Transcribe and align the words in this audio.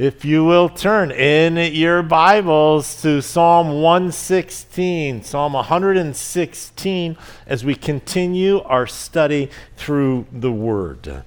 If 0.00 0.24
you 0.24 0.46
will 0.46 0.70
turn 0.70 1.10
in 1.10 1.58
your 1.74 2.02
Bibles 2.02 3.02
to 3.02 3.20
Psalm 3.20 3.82
116, 3.82 5.22
Psalm 5.22 5.52
116, 5.52 7.18
as 7.46 7.66
we 7.66 7.74
continue 7.74 8.62
our 8.62 8.86
study 8.86 9.50
through 9.76 10.24
the 10.32 10.50
Word. 10.50 11.22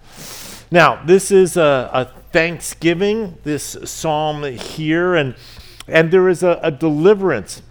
Now, 0.71 1.05
this 1.05 1.29
is 1.29 1.55
a, 1.55 1.91
a 1.93 2.05
thanksgiving, 2.31 3.37
this 3.43 3.77
psalm 3.83 4.41
here, 4.41 5.13
and, 5.13 5.35
and 5.87 6.09
there 6.09 6.27
is 6.27 6.41
a, 6.41 6.59
a 6.63 6.71
deliverance 6.71 7.61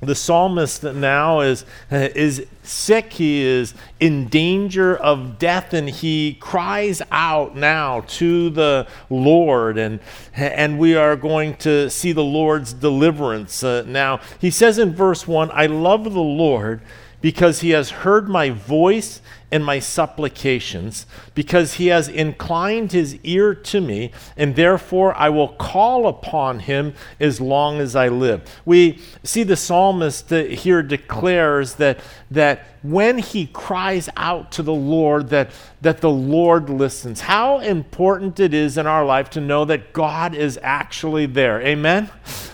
the 0.00 0.14
psalmist 0.14 0.82
now 0.82 1.40
is, 1.40 1.64
is 1.90 2.46
sick. 2.62 3.12
He 3.12 3.42
is 3.42 3.74
in 3.98 4.28
danger 4.28 4.96
of 4.96 5.38
death, 5.38 5.74
and 5.74 5.90
he 5.90 6.38
cries 6.40 7.02
out 7.10 7.54
now 7.54 8.00
to 8.08 8.48
the 8.50 8.86
Lord. 9.10 9.76
And, 9.76 10.00
and 10.34 10.78
we 10.78 10.94
are 10.94 11.16
going 11.16 11.56
to 11.58 11.90
see 11.90 12.12
the 12.12 12.24
Lord's 12.24 12.72
deliverance. 12.72 13.62
Uh, 13.62 13.84
now, 13.86 14.20
he 14.40 14.50
says 14.50 14.78
in 14.78 14.94
verse 14.94 15.28
1 15.28 15.50
I 15.52 15.66
love 15.66 16.04
the 16.04 16.20
Lord 16.20 16.80
because 17.20 17.60
he 17.60 17.70
has 17.70 17.90
heard 17.90 18.28
my 18.28 18.48
voice 18.48 19.20
and 19.52 19.64
my 19.64 19.78
supplications, 19.78 21.06
because 21.34 21.74
he 21.74 21.88
has 21.88 22.08
inclined 22.08 22.92
his 22.92 23.18
ear 23.24 23.54
to 23.54 23.80
me, 23.80 24.12
and 24.36 24.54
therefore 24.56 25.14
I 25.16 25.28
will 25.28 25.48
call 25.48 26.06
upon 26.06 26.60
him 26.60 26.94
as 27.18 27.40
long 27.40 27.80
as 27.80 27.96
I 27.96 28.08
live. 28.08 28.42
We 28.64 29.00
see 29.22 29.42
the 29.42 29.56
psalmist 29.56 30.30
here 30.30 30.82
declares 30.82 31.74
that, 31.74 32.00
that 32.30 32.66
when 32.82 33.18
he 33.18 33.46
cries 33.46 34.08
out 34.16 34.52
to 34.52 34.62
the 34.62 34.72
Lord, 34.72 35.28
that, 35.30 35.50
that 35.80 36.00
the 36.00 36.10
Lord 36.10 36.70
listens. 36.70 37.20
How 37.20 37.58
important 37.58 38.40
it 38.40 38.54
is 38.54 38.78
in 38.78 38.86
our 38.86 39.04
life 39.04 39.30
to 39.30 39.40
know 39.40 39.64
that 39.66 39.92
God 39.92 40.34
is 40.34 40.58
actually 40.62 41.26
there. 41.26 41.60
Amen? 41.60 42.10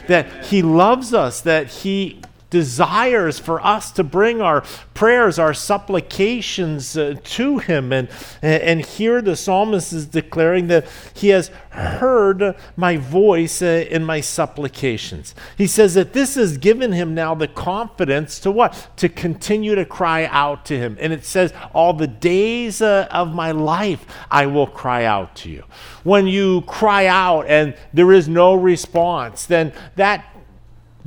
That 0.08 0.46
he 0.46 0.62
loves 0.62 1.14
us, 1.14 1.40
that 1.42 1.68
he 1.68 2.20
desires 2.50 3.38
for 3.38 3.64
us 3.64 3.90
to 3.92 4.04
bring 4.04 4.40
our 4.40 4.62
prayers, 4.94 5.38
our 5.38 5.54
supplications 5.54 6.96
uh, 6.96 7.16
to 7.22 7.58
Him. 7.58 7.92
And, 7.92 8.08
and 8.40 8.84
here 8.84 9.20
the 9.20 9.36
psalmist 9.36 9.92
is 9.92 10.06
declaring 10.06 10.68
that 10.68 10.86
He 11.14 11.28
has 11.28 11.48
heard 11.70 12.54
my 12.76 12.96
voice 12.96 13.60
uh, 13.60 13.84
in 13.90 14.04
my 14.04 14.20
supplications. 14.20 15.34
He 15.58 15.66
says 15.66 15.94
that 15.94 16.12
this 16.12 16.36
has 16.36 16.56
given 16.56 16.92
him 16.92 17.14
now 17.14 17.34
the 17.34 17.48
confidence 17.48 18.40
to 18.40 18.50
what? 18.50 18.88
To 18.96 19.08
continue 19.08 19.74
to 19.74 19.84
cry 19.84 20.26
out 20.26 20.64
to 20.66 20.78
Him. 20.78 20.96
And 21.00 21.12
it 21.12 21.24
says, 21.24 21.52
All 21.74 21.92
the 21.92 22.06
days 22.06 22.80
uh, 22.80 23.08
of 23.10 23.34
my 23.34 23.50
life 23.50 24.06
I 24.30 24.46
will 24.46 24.66
cry 24.66 25.04
out 25.04 25.34
to 25.36 25.50
you. 25.50 25.64
When 26.04 26.26
you 26.26 26.62
cry 26.62 27.06
out 27.06 27.46
and 27.46 27.74
there 27.92 28.12
is 28.12 28.28
no 28.28 28.54
response, 28.54 29.46
then 29.46 29.72
that 29.96 30.35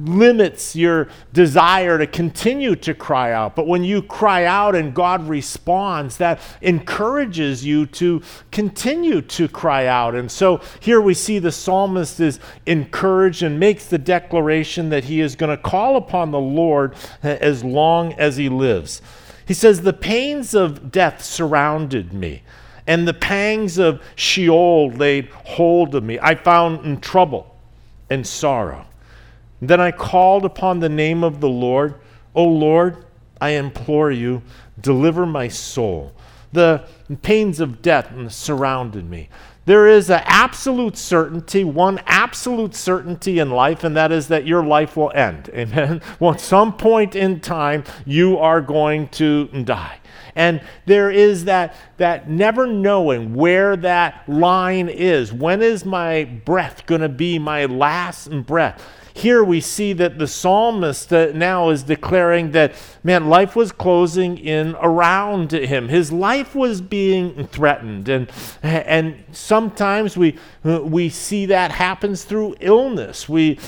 limits 0.05 0.75
your 0.75 1.07
desire 1.33 1.97
to 1.97 2.07
continue 2.07 2.75
to 2.75 2.93
cry 2.93 3.31
out. 3.31 3.55
But 3.55 3.67
when 3.67 3.83
you 3.83 4.01
cry 4.01 4.45
out 4.45 4.75
and 4.75 4.93
God 4.93 5.27
responds, 5.27 6.17
that 6.17 6.39
encourages 6.61 7.65
you 7.65 7.85
to 7.87 8.21
continue 8.51 9.21
to 9.21 9.47
cry 9.47 9.87
out. 9.87 10.15
And 10.15 10.31
so 10.31 10.61
here 10.79 11.01
we 11.01 11.13
see 11.13 11.39
the 11.39 11.51
psalmist 11.51 12.19
is 12.19 12.39
encouraged 12.65 13.43
and 13.43 13.59
makes 13.59 13.85
the 13.85 13.97
declaration 13.97 14.89
that 14.89 15.05
he 15.05 15.21
is 15.21 15.35
going 15.35 15.55
to 15.55 15.61
call 15.61 15.97
upon 15.97 16.31
the 16.31 16.39
Lord 16.39 16.95
as 17.23 17.63
long 17.63 18.13
as 18.13 18.37
he 18.37 18.49
lives. 18.49 19.01
He 19.45 19.53
says, 19.53 19.81
The 19.81 19.93
pains 19.93 20.53
of 20.53 20.91
death 20.91 21.23
surrounded 21.23 22.13
me. 22.13 22.43
And 22.85 23.07
the 23.07 23.13
pangs 23.13 23.77
of 23.77 24.01
Sheol 24.15 24.89
laid 24.91 25.29
hold 25.29 25.93
of 25.93 26.03
me. 26.03 26.17
I 26.19 26.33
found 26.33 26.85
in 26.85 26.99
trouble 26.99 27.55
and 28.09 28.25
sorrow. 28.25 28.88
Then 29.61 29.81
I 29.81 29.91
called 29.91 30.45
upon 30.45 30.79
the 30.79 30.89
name 30.89 31.23
of 31.23 31.41
the 31.41 31.49
Lord. 31.49 31.95
O 32.35 32.43
Lord, 32.43 33.05
I 33.41 33.51
implore 33.51 34.11
you, 34.11 34.41
deliver 34.79 35.25
my 35.25 35.47
soul. 35.47 36.13
The 36.51 36.85
pains 37.21 37.59
of 37.59 37.81
death 37.81 38.11
surrounded 38.31 39.09
me. 39.09 39.29
There 39.65 39.87
is 39.87 40.09
an 40.09 40.23
absolute 40.25 40.97
certainty, 40.97 41.63
one 41.63 42.01
absolute 42.07 42.73
certainty 42.73 43.37
in 43.37 43.51
life, 43.51 43.83
and 43.83 43.95
that 43.95 44.11
is 44.11 44.27
that 44.29 44.47
your 44.47 44.63
life 44.63 44.97
will 44.97 45.11
end. 45.13 45.49
Amen. 45.53 46.01
Well, 46.19 46.33
at 46.33 46.39
some 46.39 46.75
point 46.75 47.15
in 47.15 47.39
time, 47.39 47.83
you 48.03 48.39
are 48.39 48.61
going 48.61 49.09
to 49.09 49.45
die. 49.63 49.99
And 50.35 50.61
there 50.85 51.11
is 51.11 51.45
that, 51.45 51.75
that 51.97 52.29
never 52.29 52.65
knowing 52.65 53.35
where 53.35 53.75
that 53.75 54.27
line 54.27 54.89
is. 54.89 55.31
When 55.31 55.61
is 55.61 55.85
my 55.85 56.23
breath 56.23 56.85
going 56.87 57.01
to 57.01 57.09
be 57.09 57.37
my 57.37 57.65
last 57.65 58.29
breath? 58.47 58.83
Here 59.19 59.43
we 59.43 59.59
see 59.59 59.93
that 59.93 60.17
the 60.17 60.27
psalmist 60.27 61.11
now 61.11 61.69
is 61.69 61.83
declaring 61.83 62.51
that, 62.51 62.73
man, 63.03 63.27
life 63.27 63.55
was 63.55 63.71
closing 63.71 64.37
in 64.37 64.75
around 64.81 65.51
him. 65.51 65.89
His 65.89 66.11
life 66.11 66.55
was 66.55 66.79
being 66.81 67.45
threatened. 67.47 68.07
And, 68.07 68.31
and 68.63 69.23
sometimes 69.31 70.15
we, 70.15 70.37
we 70.63 71.09
see 71.09 71.45
that 71.47 71.71
happens 71.71 72.23
through 72.23 72.55
illness. 72.61 73.27
We, 73.27 73.59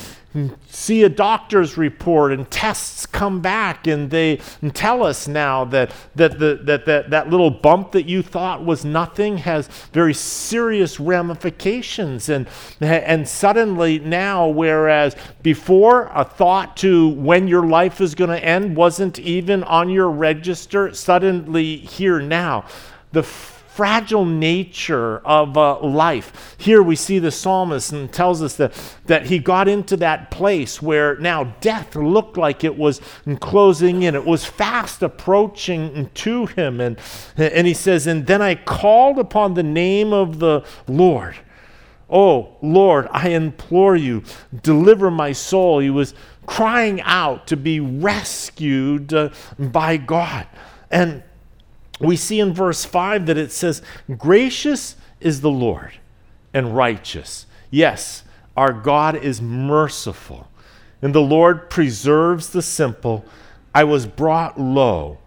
see 0.66 1.02
a 1.02 1.08
doctor's 1.08 1.76
report 1.76 2.32
and 2.32 2.50
tests 2.50 3.04
come 3.04 3.40
back 3.40 3.86
and 3.86 4.10
they 4.10 4.40
tell 4.72 5.02
us 5.02 5.28
now 5.28 5.64
that 5.66 5.92
that, 6.14 6.38
the, 6.38 6.60
that, 6.64 6.86
that 6.86 7.10
that 7.10 7.28
little 7.28 7.50
bump 7.50 7.92
that 7.92 8.06
you 8.06 8.22
thought 8.22 8.64
was 8.64 8.84
nothing 8.84 9.38
has 9.38 9.68
very 9.92 10.14
serious 10.14 10.98
ramifications. 10.98 12.28
And 12.28 12.46
and 12.80 13.28
suddenly 13.28 13.98
now 13.98 14.48
whereas 14.48 15.16
before 15.42 16.10
a 16.14 16.24
thought 16.24 16.76
to 16.78 17.08
when 17.10 17.46
your 17.46 17.66
life 17.66 18.00
is 18.00 18.14
going 18.14 18.30
to 18.30 18.44
end 18.44 18.76
wasn't 18.76 19.18
even 19.18 19.62
on 19.64 19.90
your 19.90 20.10
register 20.10 20.94
suddenly 20.94 21.76
here 21.76 22.20
now. 22.20 22.64
The 23.12 23.22
fragile 23.74 24.26
nature 24.26 25.18
of 25.20 25.56
uh, 25.56 25.80
life. 25.80 26.56
Here 26.58 26.82
we 26.82 26.94
see 26.94 27.18
the 27.18 27.30
psalmist 27.30 27.90
and 27.92 28.12
tells 28.12 28.42
us 28.42 28.56
that, 28.56 28.74
that 29.06 29.26
he 29.26 29.38
got 29.38 29.66
into 29.66 29.96
that 29.96 30.30
place 30.30 30.82
where 30.82 31.16
now 31.16 31.44
death 31.62 31.96
looked 31.96 32.36
like 32.36 32.64
it 32.64 32.76
was 32.76 33.00
closing 33.40 34.02
in. 34.02 34.14
It 34.14 34.26
was 34.26 34.44
fast 34.44 35.02
approaching 35.02 36.10
to 36.12 36.46
him. 36.46 36.82
And, 36.82 36.98
and 37.38 37.66
he 37.66 37.72
says, 37.72 38.06
And 38.06 38.26
then 38.26 38.42
I 38.42 38.56
called 38.56 39.18
upon 39.18 39.54
the 39.54 39.62
name 39.62 40.12
of 40.12 40.38
the 40.38 40.66
Lord. 40.86 41.36
Oh, 42.10 42.58
Lord, 42.60 43.08
I 43.10 43.30
implore 43.30 43.96
you, 43.96 44.22
deliver 44.62 45.10
my 45.10 45.32
soul. 45.32 45.78
He 45.78 45.88
was 45.88 46.12
crying 46.44 47.00
out 47.00 47.46
to 47.46 47.56
be 47.56 47.80
rescued 47.80 49.14
uh, 49.14 49.30
by 49.58 49.96
God. 49.96 50.46
And 50.90 51.22
we 52.02 52.16
see 52.16 52.40
in 52.40 52.52
verse 52.52 52.84
5 52.84 53.26
that 53.26 53.38
it 53.38 53.52
says, 53.52 53.82
Gracious 54.18 54.96
is 55.20 55.40
the 55.40 55.50
Lord 55.50 55.92
and 56.52 56.76
righteous. 56.76 57.46
Yes, 57.70 58.24
our 58.56 58.72
God 58.72 59.16
is 59.16 59.40
merciful, 59.40 60.48
and 61.00 61.14
the 61.14 61.20
Lord 61.20 61.70
preserves 61.70 62.50
the 62.50 62.62
simple. 62.62 63.24
I 63.74 63.84
was 63.84 64.06
brought 64.06 64.60
low, 64.60 65.18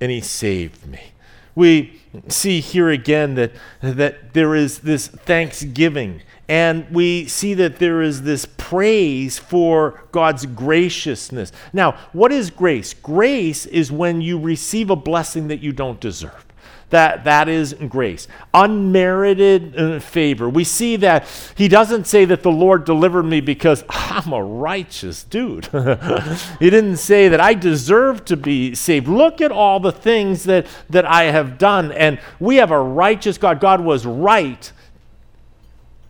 and 0.00 0.10
he 0.10 0.20
saved 0.20 0.86
me. 0.86 1.12
We 1.54 2.00
see 2.28 2.60
here 2.60 2.88
again 2.88 3.34
that, 3.34 3.52
that 3.80 4.32
there 4.32 4.54
is 4.54 4.80
this 4.80 5.08
thanksgiving 5.08 6.22
and 6.48 6.88
we 6.90 7.26
see 7.26 7.54
that 7.54 7.78
there 7.78 8.00
is 8.00 8.22
this 8.22 8.46
praise 8.46 9.38
for 9.38 10.02
God's 10.12 10.46
graciousness. 10.46 11.52
Now, 11.74 11.92
what 12.12 12.32
is 12.32 12.50
grace? 12.50 12.94
Grace 12.94 13.66
is 13.66 13.92
when 13.92 14.22
you 14.22 14.38
receive 14.38 14.88
a 14.88 14.96
blessing 14.96 15.48
that 15.48 15.60
you 15.60 15.72
don't 15.72 16.00
deserve. 16.00 16.46
That, 16.90 17.24
that 17.24 17.50
is 17.50 17.74
grace. 17.88 18.28
Unmerited 18.54 19.78
uh, 19.78 20.00
favor. 20.00 20.48
We 20.48 20.64
see 20.64 20.96
that 20.96 21.28
he 21.54 21.68
doesn't 21.68 22.06
say 22.06 22.24
that 22.24 22.42
the 22.42 22.50
Lord 22.50 22.86
delivered 22.86 23.24
me 23.24 23.42
because 23.42 23.84
I'm 23.90 24.32
a 24.32 24.42
righteous 24.42 25.22
dude. 25.22 25.66
he 26.58 26.70
didn't 26.70 26.96
say 26.96 27.28
that 27.28 27.42
I 27.42 27.52
deserve 27.52 28.24
to 28.26 28.38
be 28.38 28.74
saved. 28.74 29.06
Look 29.06 29.42
at 29.42 29.52
all 29.52 29.80
the 29.80 29.92
things 29.92 30.44
that, 30.44 30.66
that 30.88 31.04
I 31.04 31.24
have 31.24 31.58
done. 31.58 31.92
And 31.92 32.18
we 32.40 32.56
have 32.56 32.70
a 32.70 32.80
righteous 32.80 33.36
God. 33.36 33.60
God 33.60 33.82
was 33.82 34.06
right 34.06 34.72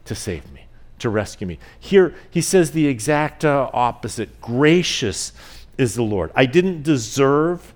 to 0.08 0.14
save 0.14 0.50
me, 0.52 0.66
to 0.98 1.08
rescue 1.08 1.46
me. 1.46 1.58
Here, 1.78 2.14
he 2.30 2.40
says 2.40 2.72
the 2.72 2.86
exact 2.86 3.44
uh, 3.44 3.70
opposite. 3.72 4.40
Gracious 4.40 5.32
is 5.76 5.94
the 5.94 6.02
Lord. 6.02 6.32
I 6.34 6.46
didn't 6.46 6.82
deserve 6.82 7.74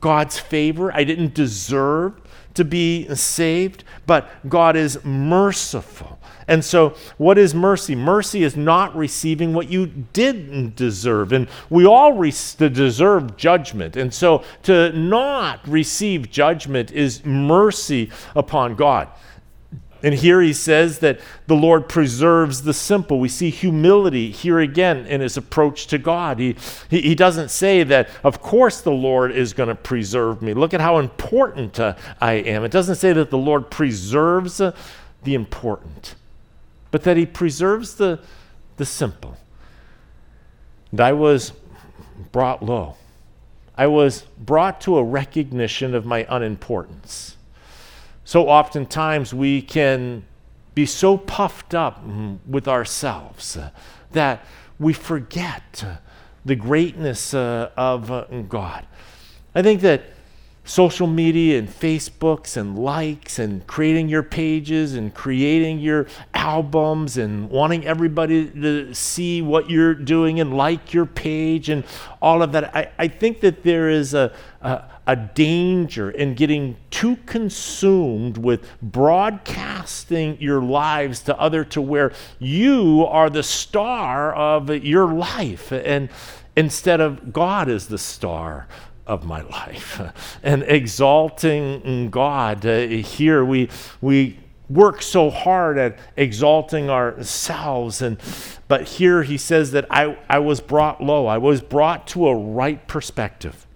God's 0.00 0.38
favor, 0.38 0.92
I 0.94 1.04
didn't 1.04 1.34
deserve 1.34 2.20
to 2.54 2.64
be 2.64 3.14
saved, 3.14 3.84
but 4.06 4.28
God 4.48 4.74
is 4.74 5.02
merciful. 5.04 6.18
And 6.48 6.64
so, 6.64 6.96
what 7.16 7.38
is 7.38 7.54
mercy? 7.54 7.94
Mercy 7.94 8.42
is 8.42 8.56
not 8.56 8.96
receiving 8.96 9.52
what 9.54 9.70
you 9.70 9.86
didn't 9.86 10.74
deserve. 10.74 11.32
And 11.32 11.48
we 11.68 11.86
all 11.86 12.14
re- 12.14 12.32
deserve 12.58 13.36
judgment. 13.36 13.96
And 13.96 14.12
so, 14.12 14.42
to 14.64 14.90
not 14.92 15.60
receive 15.68 16.30
judgment 16.30 16.90
is 16.90 17.24
mercy 17.24 18.10
upon 18.34 18.74
God 18.74 19.08
And 20.02 20.14
here 20.14 20.40
he 20.40 20.52
says 20.52 21.00
that 21.00 21.20
the 21.46 21.54
Lord 21.54 21.88
preserves 21.88 22.62
the 22.62 22.72
simple. 22.72 23.20
We 23.20 23.28
see 23.28 23.50
humility 23.50 24.30
here 24.30 24.58
again 24.58 25.06
in 25.06 25.20
his 25.20 25.36
approach 25.36 25.86
to 25.88 25.98
God. 25.98 26.38
He, 26.38 26.56
he, 26.88 27.00
he 27.02 27.14
doesn't 27.14 27.50
say 27.50 27.82
that, 27.82 28.08
of 28.24 28.40
course, 28.40 28.80
the 28.80 28.92
Lord 28.92 29.32
is 29.32 29.52
going 29.52 29.68
to 29.68 29.74
preserve 29.74 30.40
me. 30.40 30.54
Look 30.54 30.72
at 30.72 30.80
how 30.80 30.98
important 30.98 31.78
uh, 31.78 31.96
I 32.20 32.34
am. 32.34 32.64
It 32.64 32.72
doesn't 32.72 32.96
say 32.96 33.12
that 33.12 33.30
the 33.30 33.38
Lord 33.38 33.70
preserves 33.70 34.60
uh, 34.60 34.74
the 35.24 35.34
important, 35.34 36.14
but 36.90 37.02
that 37.02 37.16
he 37.16 37.26
preserves 37.26 37.96
the, 37.96 38.20
the 38.78 38.86
simple. 38.86 39.36
And 40.92 41.00
I 41.00 41.12
was 41.12 41.52
brought 42.32 42.62
low. 42.62 42.96
I 43.76 43.86
was 43.86 44.22
brought 44.38 44.80
to 44.82 44.98
a 44.98 45.04
recognition 45.04 45.94
of 45.94 46.04
my 46.04 46.26
unimportance. 46.28 47.36
So 48.30 48.46
oftentimes 48.48 49.34
we 49.34 49.60
can 49.60 50.22
be 50.76 50.86
so 50.86 51.18
puffed 51.18 51.74
up 51.74 52.00
with 52.46 52.68
ourselves 52.68 53.56
uh, 53.56 53.70
that 54.12 54.46
we 54.78 54.92
forget 54.92 55.82
uh, 55.84 55.96
the 56.44 56.54
greatness 56.54 57.34
uh, 57.34 57.72
of 57.76 58.48
God. 58.48 58.86
I 59.52 59.62
think 59.62 59.80
that 59.80 60.04
social 60.62 61.08
media 61.08 61.58
and 61.58 61.68
Facebooks 61.68 62.56
and 62.56 62.78
likes 62.78 63.40
and 63.40 63.66
creating 63.66 64.08
your 64.08 64.22
pages 64.22 64.94
and 64.94 65.12
creating 65.12 65.80
your 65.80 66.06
albums 66.32 67.16
and 67.16 67.50
wanting 67.50 67.84
everybody 67.84 68.48
to 68.48 68.94
see 68.94 69.42
what 69.42 69.68
you're 69.68 69.94
doing 69.94 70.38
and 70.38 70.56
like 70.56 70.94
your 70.94 71.06
page 71.06 71.68
and 71.68 71.82
all 72.22 72.44
of 72.44 72.52
that. 72.52 72.76
I, 72.76 72.92
I 72.96 73.08
think 73.08 73.40
that 73.40 73.64
there 73.64 73.88
is 73.88 74.14
a, 74.14 74.32
a, 74.60 74.84
a 75.10 75.16
danger 75.16 76.08
in 76.08 76.34
getting 76.34 76.76
too 76.90 77.16
consumed 77.26 78.38
with 78.38 78.64
broadcasting 78.80 80.40
your 80.40 80.62
lives 80.62 81.18
to 81.22 81.36
other 81.36 81.64
to 81.64 81.82
where 81.82 82.12
you 82.38 83.04
are 83.08 83.28
the 83.28 83.42
star 83.42 84.32
of 84.32 84.70
your 84.70 85.12
life 85.12 85.72
and 85.72 86.08
instead 86.54 87.00
of 87.00 87.32
God 87.32 87.68
is 87.68 87.88
the 87.88 87.98
star 87.98 88.68
of 89.04 89.24
my 89.26 89.40
life 89.40 90.00
and 90.44 90.62
exalting 90.62 92.08
God. 92.10 92.64
Uh, 92.64 92.86
here 92.86 93.44
we, 93.44 93.68
we 94.00 94.38
work 94.68 95.02
so 95.02 95.28
hard 95.28 95.76
at 95.76 95.98
exalting 96.16 96.88
ourselves 96.88 98.00
and 98.00 98.16
but 98.68 98.86
here 98.86 99.24
he 99.24 99.36
says 99.36 99.72
that 99.72 99.86
I, 99.90 100.16
I 100.28 100.38
was 100.38 100.60
brought 100.60 101.02
low 101.02 101.26
i 101.26 101.38
was 101.38 101.60
brought 101.60 102.06
to 102.08 102.28
a 102.28 102.36
right 102.36 102.86
perspective 102.86 103.66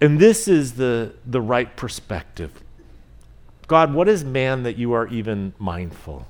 and 0.00 0.18
this 0.18 0.46
is 0.48 0.74
the, 0.74 1.12
the 1.26 1.40
right 1.40 1.76
perspective 1.76 2.62
god 3.66 3.92
what 3.92 4.08
is 4.08 4.24
man 4.24 4.62
that 4.62 4.76
you 4.76 4.92
are 4.92 5.06
even 5.08 5.52
mindful 5.58 6.26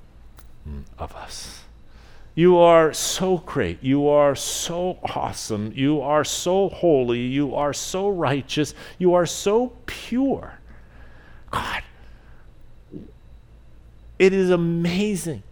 mm, 0.69 0.82
of 0.99 1.15
us 1.15 1.62
you 2.38 2.56
are 2.59 2.93
so 2.93 3.38
great. 3.38 3.82
You 3.82 4.06
are 4.06 4.37
so 4.37 5.00
awesome. 5.03 5.73
You 5.75 6.00
are 6.00 6.23
so 6.23 6.69
holy. 6.69 7.19
You 7.19 7.56
are 7.56 7.73
so 7.73 8.09
righteous. 8.09 8.75
You 8.97 9.15
are 9.15 9.26
so 9.26 9.73
pure. 9.87 10.61
God, 11.50 11.82
it 14.20 14.32
is 14.32 14.50
amazing 14.50 15.43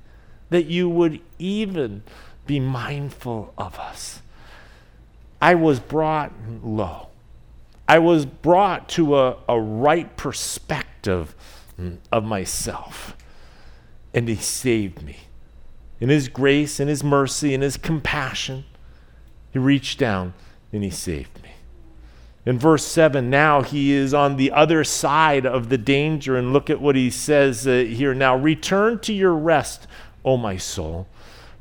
that 0.51 0.67
you 0.67 0.89
would 0.89 1.19
even 1.41 2.05
be 2.47 2.61
mindful 2.61 3.53
of 3.59 3.81
us. 3.81 4.23
I 5.43 5.57
was 5.57 5.81
brought 5.81 6.31
low. 6.63 7.09
I 7.89 7.99
was 7.99 8.27
brought 8.27 8.89
to 8.91 9.17
a, 9.17 9.37
a 9.49 9.61
right 9.61 10.17
perspective 10.17 11.35
of 12.11 12.25
myself, 12.25 13.17
and 14.13 14.29
He 14.29 14.37
saved 14.37 15.03
me 15.03 15.19
in 16.01 16.09
His 16.09 16.29
grace, 16.29 16.81
in 16.81 16.89
His 16.89 17.05
mercy, 17.05 17.55
in 17.55 17.61
His 17.61 17.77
compassion, 17.77 18.65
He 19.53 19.59
reached 19.59 19.99
down 19.99 20.35
and 20.73 20.83
He 20.83 20.91
saved 20.91 21.43
me. 21.43 21.51
In 22.45 22.61
verse 22.61 22.85
7, 22.85 23.29
now 23.29 23.63
he 23.63 23.91
is 23.91 24.15
on 24.15 24.37
the 24.37 24.53
other 24.53 24.85
side 24.85 25.45
of 25.45 25.69
the 25.69 25.77
danger. 25.77 26.37
And 26.37 26.53
look 26.53 26.71
at 26.71 26.81
what 26.81 26.95
he 26.95 27.11
says 27.11 27.67
uh, 27.67 27.85
here 27.89 28.15
now 28.15 28.37
Return 28.37 29.01
to 29.01 29.13
your 29.13 29.35
rest, 29.35 29.89
O 30.25 30.37
my 30.37 30.57
soul 30.57 31.09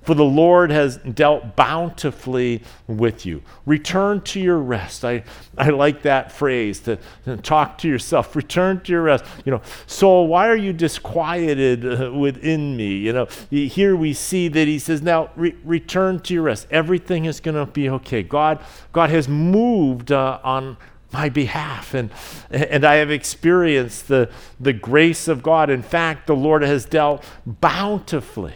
for 0.05 0.13
the 0.13 0.23
Lord 0.23 0.69
has 0.69 0.97
dealt 0.97 1.55
bountifully 1.55 2.61
with 2.87 3.25
you. 3.25 3.41
Return 3.65 4.21
to 4.21 4.39
your 4.39 4.59
rest. 4.59 5.03
I, 5.03 5.23
I 5.57 5.71
like 5.71 6.03
that 6.03 6.31
phrase 6.31 6.79
to, 6.81 6.99
to 7.25 7.37
talk 7.37 7.79
to 7.79 7.87
yourself. 7.87 8.35
Return 8.35 8.81
to 8.81 8.91
your 8.91 9.01
rest. 9.01 9.25
You 9.45 9.51
know, 9.51 9.61
soul, 9.87 10.27
why 10.27 10.47
are 10.47 10.55
you 10.55 10.73
disquieted 10.73 11.85
uh, 11.85 12.13
within 12.13 12.77
me? 12.77 12.97
You 12.97 13.13
know, 13.13 13.27
here 13.49 13.95
we 13.95 14.13
see 14.13 14.47
that 14.47 14.67
he 14.67 14.77
says, 14.77 15.01
now 15.01 15.31
re- 15.35 15.55
return 15.63 16.19
to 16.21 16.33
your 16.35 16.43
rest. 16.43 16.67
Everything 16.69 17.25
is 17.25 17.39
going 17.39 17.55
to 17.55 17.65
be 17.65 17.89
okay. 17.89 18.21
God, 18.21 18.63
God 18.93 19.09
has 19.09 19.27
moved 19.27 20.11
uh, 20.11 20.39
on 20.43 20.77
my 21.11 21.29
behalf. 21.29 21.95
And, 21.95 22.11
and 22.51 22.85
I 22.85 22.95
have 22.95 23.09
experienced 23.09 24.07
the, 24.07 24.29
the 24.59 24.73
grace 24.73 25.27
of 25.27 25.41
God. 25.41 25.71
In 25.71 25.81
fact, 25.81 26.27
the 26.27 26.35
Lord 26.35 26.61
has 26.61 26.85
dealt 26.85 27.23
bountifully 27.45 28.53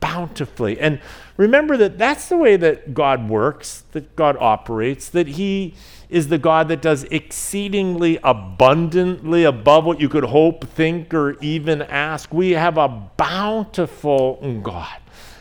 bountifully. 0.00 0.80
And 0.80 1.00
remember 1.36 1.76
that 1.76 1.98
that's 1.98 2.28
the 2.28 2.36
way 2.36 2.56
that 2.56 2.94
God 2.94 3.28
works, 3.28 3.84
that 3.92 4.16
God 4.16 4.36
operates, 4.40 5.08
that 5.10 5.28
He 5.28 5.74
is 6.08 6.28
the 6.28 6.38
God 6.38 6.68
that 6.68 6.82
does 6.82 7.04
exceedingly 7.04 8.18
abundantly 8.24 9.44
above 9.44 9.84
what 9.84 10.00
you 10.00 10.08
could 10.08 10.24
hope, 10.24 10.66
think, 10.66 11.14
or 11.14 11.38
even 11.40 11.82
ask. 11.82 12.32
We 12.32 12.50
have 12.52 12.78
a 12.78 12.88
bountiful 12.88 14.60
God. 14.62 14.98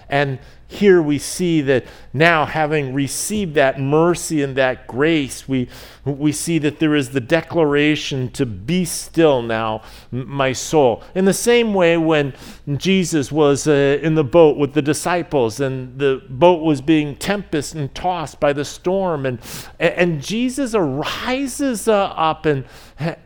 And 0.10 0.40
here 0.72 1.02
we 1.02 1.18
see 1.18 1.62
that 1.62 1.86
now, 2.14 2.46
having 2.46 2.94
received 2.94 3.56
that 3.56 3.80
mercy 3.80 4.44
and 4.44 4.56
that 4.56 4.86
grace, 4.86 5.48
we, 5.48 5.68
we 6.06 6.32
see 6.32 6.60
that 6.60 6.78
there 6.78 6.96
is 6.96 7.10
the 7.10 7.20
declaration 7.20 8.30
to 8.34 8.46
be 8.46 8.86
still 8.86 9.42
now, 9.42 9.82
my 10.12 10.54
soul. 10.54 11.04
In 11.16 11.26
the 11.26 11.34
same 11.34 11.74
way, 11.74 11.98
when 11.98 12.36
Jesus 12.78 13.32
was 13.32 13.68
uh, 13.68 13.98
in 14.04 14.14
the 14.14 14.24
boat 14.24 14.58
with 14.58 14.74
the 14.74 14.84
disciples 14.84 15.60
and 15.60 15.98
the 15.98 16.22
boat 16.30 16.62
was 16.62 16.82
being 16.82 17.16
tempest 17.16 17.74
and 17.74 17.94
tossed 17.96 18.40
by 18.40 18.54
the 18.54 18.64
storm, 18.64 19.26
and, 19.26 19.40
and 19.80 20.22
Jesus 20.22 20.76
arises 20.76 21.88
uh, 21.88 22.14
up 22.16 22.46
and, 22.46 22.64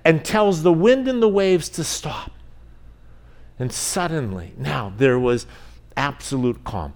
and 0.05 0.23
tells 0.23 0.63
the 0.63 0.71
wind 0.71 1.09
and 1.09 1.21
the 1.21 1.27
waves 1.27 1.67
to 1.71 1.83
stop. 1.83 2.31
And 3.59 3.69
suddenly, 3.69 4.53
now 4.57 4.93
there 4.95 5.19
was 5.19 5.45
absolute 5.97 6.63
calm 6.63 6.93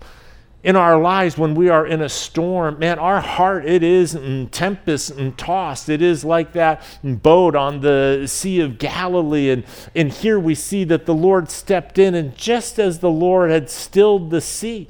in 0.64 0.76
our 0.76 1.00
lives 1.00 1.38
when 1.38 1.56
we 1.56 1.70
are 1.70 1.86
in 1.86 2.02
a 2.02 2.10
storm 2.10 2.80
man 2.80 2.98
our 3.00 3.22
heart 3.22 3.66
it 3.66 3.84
is 3.84 4.18
tempest 4.52 5.12
and 5.12 5.38
tossed. 5.38 5.88
It 5.88 6.02
is 6.02 6.26
like 6.26 6.54
that 6.54 6.84
boat 7.04 7.56
on 7.56 7.82
the 7.82 8.26
sea 8.28 8.60
of 8.62 8.78
galilee. 8.78 9.50
And, 9.50 9.64
and 9.96 10.12
here 10.12 10.40
we 10.40 10.56
see 10.56 10.84
that 10.86 11.06
the 11.06 11.14
lord 11.14 11.50
stepped 11.50 11.98
in 11.98 12.16
and 12.16 12.36
just 12.36 12.80
as 12.80 13.00
the 13.00 13.12
lord 13.12 13.52
had 13.52 13.70
stilled 13.70 14.30
the 14.30 14.42
sea 14.42 14.88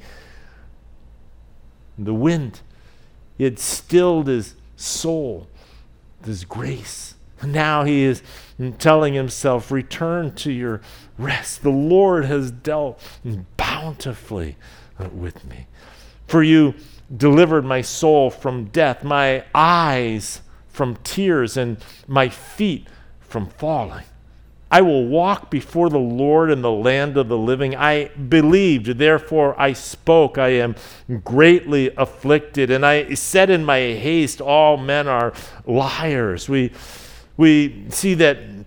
the 1.98 2.14
wind 2.14 2.60
had 3.38 3.58
stilled 3.58 4.26
his 4.26 4.54
soul 4.76 5.48
his 6.24 6.44
grace. 6.44 7.14
Now 7.44 7.84
he 7.84 8.02
is 8.02 8.22
telling 8.78 9.14
himself 9.14 9.70
return 9.70 10.34
to 10.36 10.52
your 10.52 10.80
rest. 11.16 11.62
The 11.62 11.70
lord 11.70 12.24
has 12.24 12.50
dealt 12.50 13.00
bountifully 13.56 14.56
with 15.12 15.44
me. 15.48 15.66
For 16.26 16.42
you 16.42 16.74
delivered 17.16 17.64
my 17.64 17.80
soul 17.80 18.30
from 18.30 18.66
death, 18.66 19.02
my 19.02 19.44
eyes 19.54 20.42
from 20.68 20.96
tears, 20.96 21.56
and 21.56 21.78
my 22.06 22.28
feet 22.28 22.86
from 23.20 23.46
falling. 23.46 24.04
I 24.70 24.82
will 24.82 25.06
walk 25.06 25.50
before 25.50 25.88
the 25.88 25.98
Lord 25.98 26.50
in 26.50 26.60
the 26.60 26.70
land 26.70 27.16
of 27.16 27.28
the 27.28 27.38
living. 27.38 27.74
I 27.74 28.08
believed, 28.08 28.98
therefore 28.98 29.58
I 29.58 29.72
spoke. 29.72 30.36
I 30.36 30.48
am 30.48 30.74
greatly 31.24 31.90
afflicted. 31.96 32.70
And 32.70 32.84
I 32.84 33.14
said 33.14 33.48
in 33.48 33.64
my 33.64 33.78
haste, 33.78 34.42
All 34.42 34.76
men 34.76 35.08
are 35.08 35.32
liars. 35.64 36.50
We, 36.50 36.72
we 37.38 37.86
see 37.88 38.12
that 38.14 38.57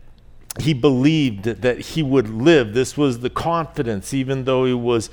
he 0.59 0.73
believed 0.73 1.45
that 1.45 1.79
he 1.79 2.03
would 2.03 2.27
live. 2.27 2.73
This 2.73 2.97
was 2.97 3.19
the 3.19 3.29
confidence, 3.29 4.13
even 4.13 4.43
though 4.43 4.65
he 4.65 4.73
was 4.73 5.09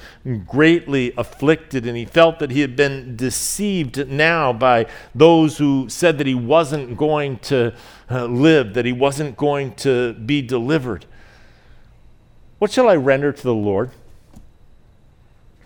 greatly 0.47 1.13
afflicted 1.17 1.87
and 1.87 1.97
he 1.97 2.05
felt 2.05 2.41
that 2.41 2.51
he 2.51 2.61
had 2.61 2.75
been 2.75 3.15
deceived 3.15 4.09
now 4.09 4.53
by 4.53 4.87
those 5.15 5.59
who 5.59 5.89
said 5.89 6.19
that 6.19 6.27
he 6.27 6.35
wasn't 6.35 6.97
going 6.97 7.39
to 7.39 7.73
uh, 8.11 8.25
live, 8.25 8.75
that 8.75 8.85
he 8.85 8.93
wasn't 8.93 9.37
going 9.37 9.75
to 9.77 10.15
be 10.15 10.43
delivered. 10.43 11.07
What 12.59 12.73
shall 12.73 12.89
I 12.89 12.97
render 12.97 13.33
to 13.33 13.43
the 13.43 13.55
Lord 13.55 13.93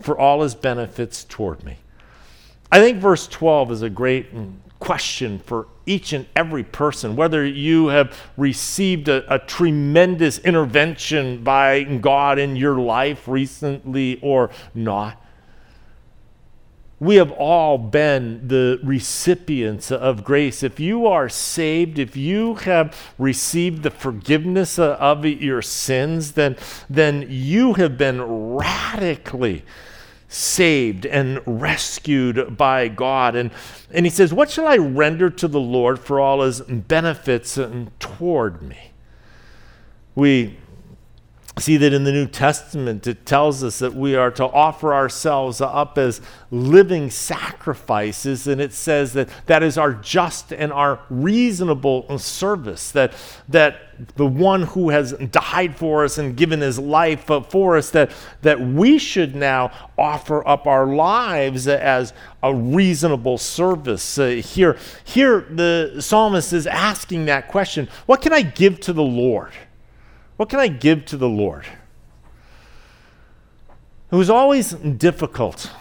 for 0.01 0.17
all 0.17 0.43
his 0.43 0.53
benefits 0.53 1.23
toward 1.23 1.63
me? 1.63 1.77
I 2.71 2.79
think 2.79 2.99
verse 2.99 3.27
12 3.27 3.71
is 3.71 3.81
a 3.81 3.89
great 3.89 4.27
question 4.83 5.39
for 5.39 5.65
each 5.85 6.11
and 6.11 6.25
every 6.35 6.63
person, 6.63 7.15
whether 7.15 7.45
you 7.45 7.87
have 7.87 8.13
received 8.35 9.07
a, 9.07 9.33
a, 9.33 9.39
tremendous 9.39 10.39
intervention 10.39 11.41
by 11.41 11.83
God 11.83 12.37
in 12.37 12.57
your 12.57 12.77
life 12.77 13.25
recently 13.25 14.19
or 14.21 14.49
not. 14.75 15.23
We 16.99 17.15
have 17.15 17.31
all 17.31 17.77
been 17.77 18.45
the 18.49 18.77
recipients 18.83 19.89
of 19.89 20.25
grace. 20.25 20.63
If 20.63 20.81
you 20.81 21.07
are 21.07 21.29
saved, 21.29 21.97
if 21.97 22.17
you 22.17 22.55
have 22.55 23.13
received 23.17 23.83
the 23.83 23.89
forgiveness 23.89 24.77
of 24.77 25.25
your 25.25 25.61
sins, 25.61 26.33
then, 26.33 26.57
then 26.89 27.25
you 27.29 27.75
have 27.75 27.97
been 27.97 28.21
radically 28.21 29.63
saved 30.33 31.05
and 31.05 31.39
rescued 31.45 32.57
by 32.57 32.87
God. 32.87 33.35
And, 33.35 33.51
and 33.91 34.05
he 34.05 34.09
says, 34.09 34.33
What 34.33 34.49
shall 34.49 34.67
I 34.67 34.77
render 34.77 35.29
to 35.29 35.47
the 35.47 35.59
Lord 35.59 35.99
for 35.99 36.19
all 36.19 36.41
his 36.41 36.61
benefits 36.61 37.59
toward 37.99 38.61
me? 38.61 38.91
We 40.15 40.57
see 41.59 41.77
that 41.77 41.93
in 41.93 42.03
the 42.03 42.11
New 42.11 42.27
Testament 42.27 43.05
it 43.05 43.25
tells 43.25 43.63
us 43.63 43.79
that 43.79 43.93
we 43.93 44.15
are 44.15 44.31
to 44.31 44.45
offer 44.45 44.93
ourselves 44.93 45.61
up 45.61 45.97
as 45.99 46.19
living 46.49 47.11
sacrifices, 47.11 48.47
and 48.47 48.59
it 48.59 48.73
says 48.73 49.13
that 49.13 49.29
that 49.45 49.61
is 49.61 49.77
our 49.77 49.93
just 49.93 50.51
and 50.51 50.73
our 50.73 50.99
reasonable 51.11 52.17
service, 52.17 52.91
that, 52.91 53.13
that 53.47 53.81
the 54.15 54.25
one 54.25 54.63
who 54.63 54.89
has 54.89 55.13
died 55.13 55.75
for 55.77 56.03
us 56.03 56.17
and 56.17 56.35
given 56.35 56.59
his 56.59 56.79
life 56.79 57.25
for 57.49 57.77
us, 57.77 57.91
that, 57.91 58.11
that 58.41 58.59
we 58.59 58.97
should 58.97 59.35
now 59.35 59.71
offer 59.97 60.47
up 60.47 60.65
our 60.65 60.87
lives 60.87 61.67
as 61.67 62.13
a 62.41 62.53
reasonable 62.53 63.37
service. 63.37 64.17
Uh, 64.17 64.27
here, 64.27 64.75
here, 65.03 65.41
the 65.41 65.97
psalmist 65.99 66.51
is 66.51 66.65
asking 66.65 67.25
that 67.25 67.47
question 67.47 67.87
What 68.07 68.21
can 68.21 68.33
I 68.33 68.41
give 68.41 68.79
to 68.81 68.93
the 68.93 69.03
Lord? 69.03 69.53
What 70.37 70.49
can 70.49 70.59
I 70.59 70.67
give 70.67 71.05
to 71.05 71.17
the 71.17 71.29
Lord? 71.29 71.65
It 74.11 74.15
was 74.15 74.29
always 74.29 74.71
difficult 74.71 75.71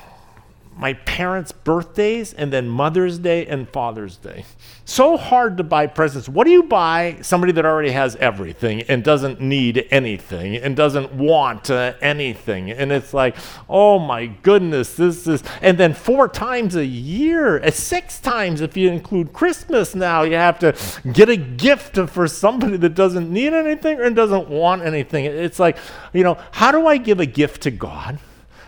my 0.76 0.94
parents' 0.94 1.52
birthdays 1.52 2.32
and 2.32 2.52
then 2.52 2.68
Mother's 2.68 3.18
Day 3.18 3.46
and 3.46 3.68
Father's 3.68 4.16
Day. 4.16 4.44
So 4.84 5.16
hard 5.16 5.56
to 5.58 5.62
buy 5.62 5.86
presents. 5.86 6.28
What 6.28 6.44
do 6.44 6.50
you 6.50 6.64
buy 6.64 7.18
somebody 7.22 7.52
that 7.52 7.64
already 7.64 7.90
has 7.90 8.16
everything 8.16 8.82
and 8.82 9.04
doesn't 9.04 9.40
need 9.40 9.86
anything 9.90 10.56
and 10.56 10.74
doesn't 10.74 11.12
want 11.12 11.70
uh, 11.70 11.94
anything? 12.00 12.70
And 12.70 12.90
it's 12.90 13.14
like, 13.14 13.36
oh 13.68 13.98
my 13.98 14.26
goodness, 14.26 14.96
this 14.96 15.26
is. 15.26 15.44
And 15.60 15.78
then 15.78 15.94
four 15.94 16.28
times 16.28 16.74
a 16.74 16.84
year, 16.84 17.62
uh, 17.62 17.70
six 17.70 18.18
times 18.18 18.60
if 18.60 18.76
you 18.76 18.90
include 18.90 19.32
Christmas 19.32 19.94
now, 19.94 20.22
you 20.22 20.34
have 20.34 20.58
to 20.60 20.74
get 21.12 21.28
a 21.28 21.36
gift 21.36 21.96
for 22.10 22.26
somebody 22.26 22.76
that 22.78 22.94
doesn't 22.94 23.30
need 23.30 23.52
anything 23.52 24.00
and 24.00 24.16
doesn't 24.16 24.48
want 24.48 24.82
anything. 24.82 25.26
It's 25.26 25.58
like, 25.58 25.76
you 26.12 26.24
know, 26.24 26.38
how 26.50 26.72
do 26.72 26.86
I 26.86 26.96
give 26.96 27.20
a 27.20 27.26
gift 27.26 27.62
to 27.62 27.70
God? 27.70 28.18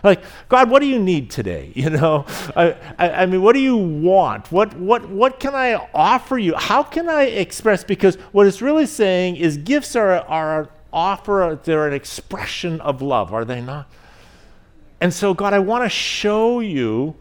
Like, 0.05 0.23
God, 0.49 0.69
what 0.69 0.81
do 0.81 0.85
you 0.85 0.99
need 0.99 1.29
today? 1.29 1.71
You 1.85 1.91
know, 1.91 2.25
I, 2.55 2.75
I, 2.97 3.09
I, 3.09 3.25
mean, 3.27 3.43
what 3.43 3.53
do 3.53 3.59
you 3.59 3.77
want? 3.77 4.51
What, 4.51 4.75
what, 4.75 5.07
what 5.07 5.39
can 5.39 5.53
I 5.53 5.75
offer 5.93 6.37
you? 6.37 6.55
How 6.55 6.81
can 6.81 7.09
I 7.09 7.23
express? 7.23 7.83
Because 7.83 8.15
what 8.31 8.47
it's 8.47 8.61
really 8.61 8.87
saying 8.87 9.35
is 9.35 9.57
gifts 9.57 9.95
are, 9.95 10.13
are 10.21 10.61
an 10.61 10.69
offer, 10.91 11.59
they're 11.63 11.87
an 11.87 11.93
expression 11.93 12.81
of 12.81 13.03
love, 13.03 13.33
are 13.33 13.45
they 13.45 13.61
not? 13.61 13.87
And 14.99 15.13
so, 15.13 15.35
God, 15.35 15.53
I 15.53 15.59
want 15.59 15.83
to 15.83 15.89
show 15.89 16.59
you, 16.59 17.15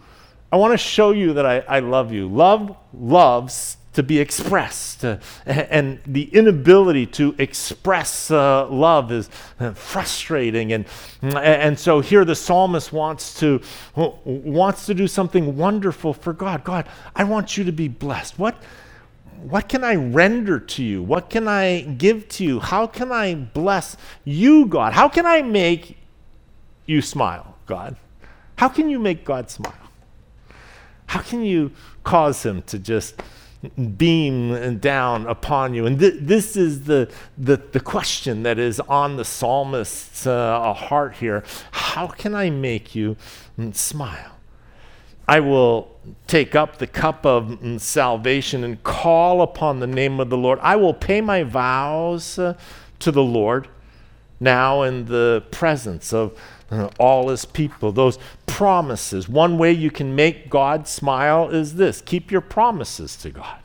I 0.50 0.56
want 0.56 0.72
to 0.72 0.78
show 0.78 1.10
you 1.10 1.34
that 1.34 1.44
I, 1.44 1.58
I 1.60 1.80
love 1.80 2.10
you. 2.12 2.26
Love 2.28 2.74
loves 2.94 3.76
to 3.94 4.02
be 4.02 4.18
expressed. 4.18 5.04
Uh, 5.04 5.18
and 5.46 5.98
the 6.06 6.24
inability 6.34 7.06
to 7.06 7.34
express 7.38 8.30
uh, 8.30 8.68
love 8.68 9.10
is 9.10 9.30
uh, 9.58 9.72
frustrating. 9.72 10.72
And, 10.72 10.84
and 11.22 11.78
so 11.78 12.00
here 12.00 12.24
the 12.24 12.34
psalmist 12.34 12.92
wants 12.92 13.38
to, 13.40 13.60
wants 13.94 14.86
to 14.86 14.94
do 14.94 15.08
something 15.08 15.56
wonderful 15.56 16.12
for 16.12 16.32
God. 16.32 16.64
God, 16.64 16.88
I 17.14 17.24
want 17.24 17.56
you 17.56 17.64
to 17.64 17.72
be 17.72 17.88
blessed. 17.88 18.38
What, 18.38 18.56
what 19.42 19.68
can 19.68 19.84
I 19.84 19.94
render 19.94 20.58
to 20.58 20.82
you? 20.82 21.02
What 21.02 21.30
can 21.30 21.48
I 21.48 21.82
give 21.82 22.28
to 22.30 22.44
you? 22.44 22.60
How 22.60 22.86
can 22.86 23.12
I 23.12 23.34
bless 23.34 23.96
you, 24.24 24.66
God? 24.66 24.92
How 24.92 25.08
can 25.08 25.26
I 25.26 25.42
make 25.42 25.96
you 26.86 27.00
smile, 27.00 27.56
God? 27.66 27.96
How 28.56 28.68
can 28.68 28.88
you 28.88 28.98
make 28.98 29.24
God 29.24 29.50
smile? 29.50 29.74
How 31.06 31.20
can 31.20 31.42
you 31.42 31.72
cause 32.02 32.44
him 32.44 32.62
to 32.62 32.78
just 32.78 33.20
beam 33.96 34.78
down 34.78 35.26
upon 35.26 35.74
you. 35.74 35.86
And 35.86 35.98
th- 35.98 36.14
this 36.20 36.56
is 36.56 36.84
the, 36.84 37.10
the, 37.36 37.56
the, 37.56 37.80
question 37.80 38.42
that 38.42 38.58
is 38.58 38.80
on 38.80 39.16
the 39.16 39.24
psalmist's 39.24 40.26
uh, 40.26 40.72
heart 40.72 41.14
here. 41.16 41.44
How 41.70 42.06
can 42.06 42.34
I 42.34 42.50
make 42.50 42.94
you 42.94 43.16
smile? 43.72 44.32
I 45.26 45.40
will 45.40 45.90
take 46.26 46.54
up 46.54 46.78
the 46.78 46.86
cup 46.86 47.24
of 47.24 47.58
salvation 47.80 48.62
and 48.64 48.82
call 48.82 49.42
upon 49.42 49.80
the 49.80 49.86
name 49.86 50.20
of 50.20 50.30
the 50.30 50.36
Lord. 50.36 50.58
I 50.60 50.76
will 50.76 50.94
pay 50.94 51.20
my 51.20 51.42
vows 51.42 52.38
uh, 52.38 52.54
to 52.98 53.10
the 53.10 53.22
Lord 53.22 53.68
now 54.40 54.82
in 54.82 55.06
the 55.06 55.42
presence 55.50 56.12
of 56.12 56.38
all 56.98 57.28
his 57.28 57.44
people. 57.44 57.92
Those 57.92 58.18
promises. 58.46 59.28
One 59.28 59.58
way 59.58 59.72
you 59.72 59.90
can 59.90 60.14
make 60.14 60.50
God 60.50 60.86
smile 60.86 61.50
is 61.50 61.74
this 61.74 62.00
keep 62.00 62.30
your 62.30 62.40
promises 62.40 63.16
to 63.16 63.30
God. 63.30 63.58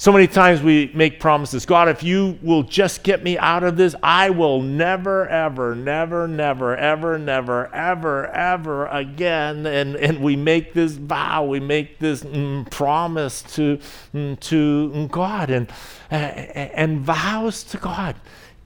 So 0.00 0.10
many 0.10 0.26
times 0.26 0.62
we 0.62 0.90
make 0.94 1.20
promises 1.20 1.66
God, 1.66 1.90
if 1.90 2.02
you 2.02 2.38
will 2.40 2.62
just 2.62 3.02
get 3.02 3.22
me 3.22 3.36
out 3.36 3.62
of 3.62 3.76
this, 3.76 3.94
I 4.02 4.30
will 4.30 4.62
never, 4.62 5.28
ever, 5.28 5.74
never, 5.74 6.26
never, 6.26 6.74
ever, 6.74 7.18
never, 7.18 7.66
ever, 7.74 8.26
ever 8.28 8.86
again. 8.86 9.66
And, 9.66 9.96
and 9.96 10.22
we 10.22 10.36
make 10.36 10.72
this 10.72 10.92
vow, 10.92 11.44
we 11.44 11.60
make 11.60 11.98
this 11.98 12.22
mm, 12.22 12.70
promise 12.70 13.42
to, 13.56 13.78
mm, 14.14 14.40
to 14.40 15.06
God 15.08 15.50
and, 15.50 15.70
uh, 16.10 16.14
and 16.14 17.00
vows 17.00 17.62
to 17.64 17.76
God 17.76 18.16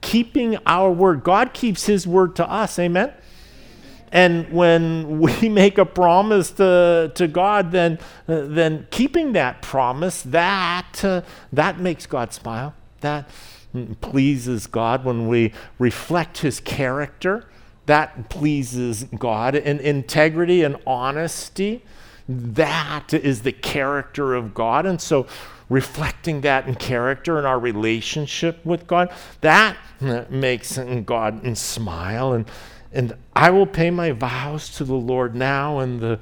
keeping 0.05 0.55
our 0.67 0.91
word. 0.91 1.23
God 1.23 1.51
keeps 1.51 1.87
his 1.87 2.05
word 2.05 2.35
to 2.35 2.47
us. 2.47 2.77
Amen. 2.77 3.11
And 4.11 4.51
when 4.51 5.19
we 5.41 5.49
make 5.49 5.79
a 5.79 5.85
promise 5.85 6.51
to, 6.51 7.11
to 7.15 7.27
God, 7.27 7.71
then, 7.71 7.97
uh, 8.27 8.41
then 8.45 8.87
keeping 8.91 9.33
that 9.33 9.63
promise, 9.63 10.21
that, 10.21 11.03
uh, 11.03 11.23
that 11.51 11.79
makes 11.79 12.05
God 12.05 12.33
smile. 12.33 12.75
That 13.01 13.27
pleases 13.99 14.67
God 14.67 15.03
when 15.03 15.27
we 15.27 15.51
reflect 15.79 16.37
his 16.37 16.59
character. 16.59 17.45
That 17.87 18.29
pleases 18.29 19.05
God. 19.05 19.55
And 19.55 19.81
integrity 19.81 20.63
and 20.63 20.77
honesty, 20.85 21.83
that 22.29 23.11
is 23.11 23.41
the 23.41 23.51
character 23.51 24.35
of 24.35 24.53
God. 24.53 24.85
And 24.85 25.01
so 25.01 25.25
reflecting 25.67 26.41
that 26.41 26.67
in 26.67 26.75
character 26.75 27.39
in 27.39 27.45
our 27.45 27.59
relationship 27.59 28.63
with 28.63 28.85
God, 28.85 29.11
that 29.41 29.75
makes 30.01 30.77
God 31.05 31.57
smile. 31.57 32.33
And, 32.33 32.45
and 32.91 33.15
I 33.35 33.49
will 33.49 33.65
pay 33.65 33.91
my 33.91 34.11
vows 34.11 34.69
to 34.77 34.83
the 34.83 34.95
Lord 34.95 35.35
now 35.35 35.79
in 35.79 35.99
the 35.99 36.19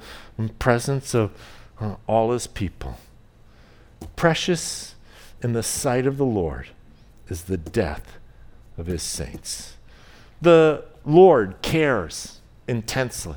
presence 0.58 1.14
of 1.14 1.32
uh, 1.80 1.96
all 2.06 2.32
his 2.32 2.46
people. 2.46 2.98
Precious 4.16 4.94
in 5.42 5.52
the 5.52 5.62
sight 5.62 6.06
of 6.06 6.16
the 6.16 6.24
Lord 6.24 6.68
is 7.28 7.44
the 7.44 7.56
death 7.56 8.18
of 8.78 8.86
his 8.86 9.02
saints. 9.02 9.76
The 10.40 10.84
Lord 11.04 11.56
cares 11.62 12.40
intensely 12.66 13.36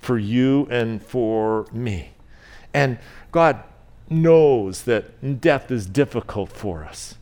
for 0.00 0.18
you 0.18 0.66
and 0.70 1.02
for 1.02 1.66
me. 1.72 2.10
And 2.74 2.98
God 3.30 3.62
knows 4.08 4.82
that 4.82 5.40
death 5.40 5.70
is 5.70 5.86
difficult 5.86 6.50
for 6.50 6.84
us. 6.84 7.16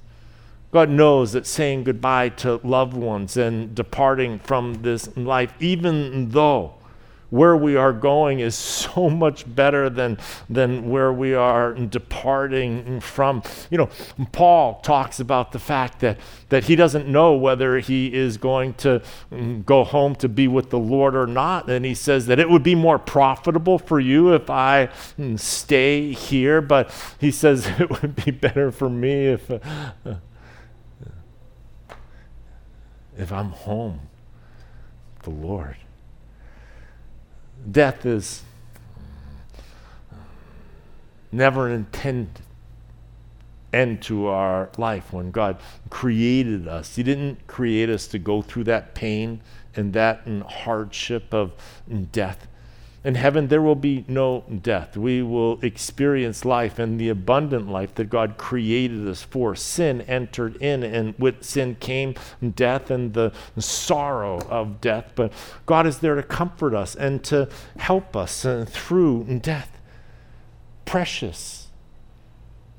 God 0.73 0.89
knows 0.89 1.33
that 1.33 1.47
saying 1.47 1.85
goodbye 1.85 2.29
to 2.31 2.61
loved 2.63 2.95
ones 2.95 3.37
and 3.37 3.75
departing 3.75 4.39
from 4.39 4.83
this 4.83 5.17
life, 5.17 5.53
even 5.59 6.31
though 6.31 6.75
where 7.31 7.57
we 7.57 7.77
are 7.77 7.93
going 7.93 8.41
is 8.41 8.55
so 8.55 9.09
much 9.11 9.53
better 9.55 9.89
than, 9.89 10.19
than 10.49 10.91
where 10.91 11.13
we 11.13 11.35
are 11.35 11.73
departing 11.75 13.01
from. 13.01 13.43
You 13.71 13.79
know, 13.79 13.89
Paul 14.33 14.81
talks 14.81 15.21
about 15.21 15.53
the 15.53 15.59
fact 15.59 16.01
that, 16.01 16.19
that 16.51 16.65
he 16.65 16.77
doesn't 16.77 17.09
know 17.09 17.35
whether 17.35 17.79
he 17.79 18.13
is 18.13 18.37
going 18.37 18.75
to 18.75 19.03
mm, 19.33 19.65
go 19.65 19.85
home 19.85 20.15
to 20.17 20.29
be 20.29 20.49
with 20.49 20.71
the 20.71 20.79
Lord 20.79 21.15
or 21.15 21.27
not. 21.27 21.71
And 21.71 21.85
he 21.85 21.95
says 21.95 22.27
that 22.27 22.39
it 22.39 22.51
would 22.51 22.63
be 22.63 22.75
more 22.75 22.99
profitable 22.99 23.79
for 23.79 24.01
you 24.01 24.35
if 24.35 24.51
I 24.51 24.89
mm, 25.19 25.39
stay 25.39 26.13
here, 26.13 26.61
but 26.61 26.93
he 27.21 27.31
says 27.31 27.67
it 27.79 28.03
would 28.03 28.17
be 28.25 28.31
better 28.31 28.71
for 28.71 28.91
me 28.91 29.29
if, 29.29 29.51
uh, 29.51 29.59
if 33.21 33.33
I'm 33.33 33.51
home, 33.51 34.01
the 35.23 35.31
Lord. 35.31 35.77
Death 37.71 38.07
is 38.07 38.43
never 41.31 41.69
intended 41.69 42.41
end 43.73 44.03
to 44.03 44.27
our 44.27 44.69
life 44.79 45.13
when 45.13 45.31
God 45.31 45.61
created 45.91 46.67
us. 46.67 46.97
He 46.97 47.03
didn't 47.03 47.47
create 47.47 47.89
us 47.89 48.07
to 48.09 48.19
go 48.19 48.43
through 48.43 48.65
that 48.65 48.95
pain 48.95 49.41
and 49.77 49.93
that 49.93 50.27
hardship 50.49 51.33
of 51.33 51.53
death. 52.11 52.49
In 53.03 53.15
heaven, 53.15 53.49
there 53.49 53.63
will 53.63 53.77
be 53.77 54.05
no 54.09 54.45
death. 54.63 54.95
We 54.95 55.23
will 55.23 55.59
experience 55.63 56.45
life 56.45 56.79
and 56.79 57.01
the 57.01 57.09
abundant 57.09 57.67
life 57.67 57.95
that 57.95 58.11
God 58.11 58.37
created 58.37 59.09
us 59.09 59.23
for. 59.23 59.55
Sin 59.55 60.03
entered 60.03 60.57
in, 60.57 60.83
and 60.83 61.19
with 61.19 61.43
sin 61.43 61.77
came 61.77 62.15
death 62.55 62.91
and 62.91 63.15
the 63.15 63.33
sorrow 63.57 64.39
of 64.51 64.83
death. 64.83 65.13
But 65.15 65.33
God 65.65 65.87
is 65.87 66.01
there 66.01 66.15
to 66.15 66.23
comfort 66.23 66.75
us 66.75 66.95
and 66.95 67.25
to 67.25 67.49
help 67.79 68.15
us 68.15 68.45
uh, 68.45 68.67
through 68.69 69.25
death. 69.41 69.79
Precious 70.85 71.69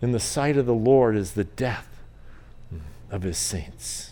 in 0.03 0.11
the 0.11 0.19
sight 0.19 0.55
of 0.55 0.67
the 0.67 0.73
Lord 0.73 1.15
is 1.15 1.31
the 1.31 1.43
death 1.45 1.87
of 3.09 3.23
his 3.23 3.39
saints. 3.39 4.10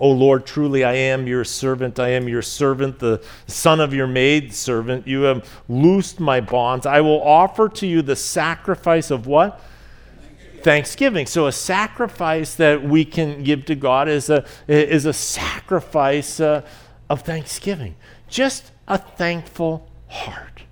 O 0.00 0.10
Lord, 0.10 0.46
truly 0.46 0.82
I 0.82 0.94
am 0.94 1.26
your 1.26 1.44
servant. 1.44 1.98
I 1.98 2.08
am 2.08 2.26
your 2.26 2.40
servant, 2.40 2.98
the 2.98 3.22
son 3.46 3.80
of 3.80 3.92
your 3.92 4.06
maid 4.06 4.54
servant. 4.54 5.06
You 5.06 5.22
have 5.22 5.46
loosed 5.68 6.18
my 6.18 6.40
bonds. 6.40 6.86
I 6.86 7.02
will 7.02 7.22
offer 7.22 7.68
to 7.68 7.86
you 7.86 8.00
the 8.00 8.16
sacrifice 8.16 9.10
of 9.10 9.26
what? 9.26 9.60
Thanksgiving. 9.60 10.62
Thanksgiving. 10.62 11.26
So 11.26 11.46
a 11.46 11.52
sacrifice 11.52 12.54
that 12.54 12.82
we 12.82 13.04
can 13.04 13.44
give 13.44 13.66
to 13.66 13.74
God 13.74 14.08
is 14.08 14.30
a, 14.30 14.46
is 14.66 15.04
a 15.04 15.12
sacrifice 15.12 16.40
uh, 16.40 16.62
of 17.10 17.20
thanksgiving. 17.20 17.94
Just 18.26 18.72
a 18.88 18.96
thankful 18.96 19.86
heart. 20.08 20.62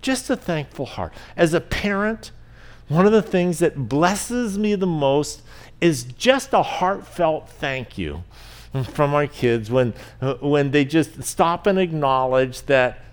Just 0.00 0.30
a 0.30 0.36
thankful 0.36 0.86
heart. 0.86 1.12
As 1.36 1.54
a 1.54 1.60
parent, 1.60 2.30
one 2.86 3.04
of 3.04 3.10
the 3.10 3.20
things 3.20 3.58
that 3.58 3.88
blesses 3.88 4.56
me 4.56 4.76
the 4.76 4.86
most 4.86 5.42
is 5.80 6.04
just 6.04 6.52
a 6.52 6.62
heartfelt 6.62 7.48
thank 7.48 7.98
you 7.98 8.22
from 8.92 9.14
our 9.14 9.26
kids 9.26 9.70
when, 9.70 9.94
when 10.40 10.70
they 10.70 10.84
just 10.84 11.22
stop 11.22 11.66
and 11.66 11.78
acknowledge 11.78 12.62
that 12.62 13.04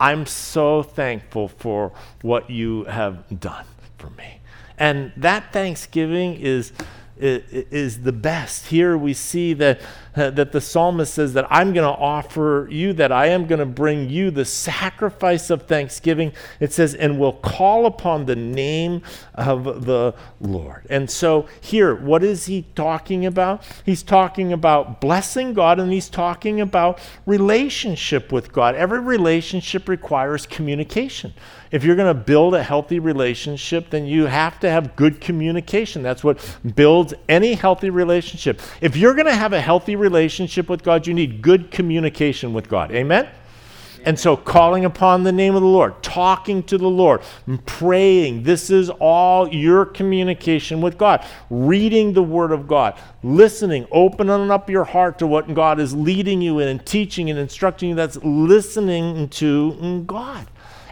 I'm 0.00 0.26
so 0.26 0.82
thankful 0.82 1.48
for 1.48 1.92
what 2.22 2.50
you 2.50 2.84
have 2.84 3.40
done 3.40 3.64
for 3.98 4.10
me. 4.10 4.40
And 4.78 5.12
that 5.16 5.52
Thanksgiving 5.52 6.34
is 6.34 6.72
is 7.16 8.02
the 8.02 8.12
best. 8.12 8.66
Here 8.66 8.98
we 8.98 9.14
see 9.14 9.52
that, 9.54 9.80
uh, 10.16 10.30
that 10.30 10.52
the 10.52 10.60
psalmist 10.60 11.14
says 11.14 11.32
that 11.34 11.46
I'm 11.48 11.72
going 11.72 11.84
to 11.84 12.00
offer 12.00 12.66
you, 12.70 12.92
that 12.94 13.12
I 13.12 13.26
am 13.26 13.46
going 13.46 13.60
to 13.60 13.66
bring 13.66 14.10
you 14.10 14.30
the 14.30 14.44
sacrifice 14.44 15.50
of 15.50 15.62
thanksgiving. 15.62 16.32
It 16.60 16.72
says, 16.72 16.94
and 16.94 17.18
will 17.18 17.34
call 17.34 17.86
upon 17.86 18.26
the 18.26 18.36
name 18.36 19.02
of 19.34 19.86
the 19.86 20.14
Lord. 20.40 20.86
And 20.90 21.08
so 21.08 21.46
here, 21.60 21.94
what 21.94 22.24
is 22.24 22.46
he 22.46 22.66
talking 22.74 23.26
about? 23.26 23.64
He's 23.84 24.02
talking 24.02 24.52
about 24.52 25.00
blessing 25.00 25.54
God 25.54 25.78
and 25.78 25.92
he's 25.92 26.08
talking 26.08 26.60
about 26.60 26.98
relationship 27.26 28.32
with 28.32 28.52
God. 28.52 28.74
Every 28.74 29.00
relationship 29.00 29.88
requires 29.88 30.46
communication 30.46 31.34
if 31.74 31.82
you're 31.82 31.96
going 31.96 32.06
to 32.06 32.22
build 32.22 32.54
a 32.54 32.62
healthy 32.62 33.00
relationship, 33.00 33.90
then 33.90 34.06
you 34.06 34.26
have 34.26 34.60
to 34.60 34.70
have 34.70 34.94
good 34.94 35.20
communication. 35.20 36.04
That's 36.04 36.22
what 36.22 36.38
builds 36.76 37.14
any 37.28 37.54
healthy 37.54 37.90
relationship. 37.90 38.60
If 38.80 38.96
you're 38.96 39.14
going 39.14 39.26
to 39.26 39.34
have 39.34 39.52
a 39.52 39.60
healthy 39.60 39.96
relationship 39.96 40.68
with 40.68 40.84
God, 40.84 41.04
you 41.04 41.14
need 41.14 41.42
good 41.42 41.72
communication 41.72 42.52
with 42.52 42.68
God. 42.68 42.92
Amen? 42.92 43.28
And 44.04 44.16
so, 44.16 44.36
calling 44.36 44.84
upon 44.84 45.24
the 45.24 45.32
name 45.32 45.56
of 45.56 45.62
the 45.62 45.68
Lord, 45.68 46.00
talking 46.00 46.62
to 46.64 46.78
the 46.78 46.86
Lord, 46.86 47.22
praying, 47.66 48.44
this 48.44 48.70
is 48.70 48.88
all 48.88 49.52
your 49.52 49.84
communication 49.84 50.80
with 50.80 50.96
God. 50.96 51.26
Reading 51.50 52.12
the 52.12 52.22
Word 52.22 52.52
of 52.52 52.68
God, 52.68 52.96
listening, 53.24 53.88
opening 53.90 54.52
up 54.52 54.70
your 54.70 54.84
heart 54.84 55.18
to 55.18 55.26
what 55.26 55.52
God 55.52 55.80
is 55.80 55.92
leading 55.92 56.40
you 56.40 56.60
in 56.60 56.68
and 56.68 56.86
teaching 56.86 57.30
and 57.30 57.38
instructing 57.38 57.88
you. 57.88 57.94
That's 57.96 58.18
listening 58.22 59.28
to 59.30 60.04
God. 60.06 60.46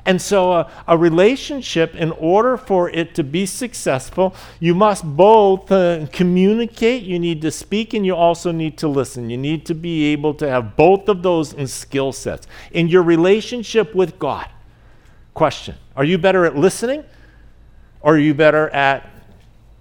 And 0.05 0.21
so, 0.21 0.53
a, 0.53 0.71
a, 0.89 0.99
relationship, 0.99 1.95
in 1.95 2.11
order 2.13 2.57
for 2.57 2.91
it 2.91 3.15
to 3.15 3.23
be 3.23 3.47
successful, 3.47 4.35
you 4.59 4.75
must 4.75 5.05
both 5.05 5.71
uh, 5.71 6.07
communicate, 6.11 7.05
you 7.05 7.21
need 7.21 7.41
to 7.43 7.53
speak, 7.53 7.95
and 7.95 8.05
you 8.05 8.17
also 8.17 8.51
need 8.51 8.77
to 8.79 8.89
listen. 8.89 9.31
You 9.31 9.37
need 9.37 9.65
to 9.67 9.75
be 9.75 10.07
able 10.07 10.35
to 10.35 10.49
have 10.49 10.75
both 10.75 11.09
of 11.09 11.23
those 11.23 11.53
in 11.53 11.69
skill 11.69 12.13
sets. 12.13 12.49
In 12.73 12.89
your 12.89 13.05
relationship 13.05 13.95
with 13.95 14.19
God, 14.19 14.49
question 15.35 15.77
Are 15.97 16.05
you 16.05 16.19
better 16.19 16.45
at 16.47 16.57
listening 16.57 17.05
or 18.01 18.17
are 18.17 18.19
you 18.19 18.35
better 18.35 18.71
at 18.71 19.09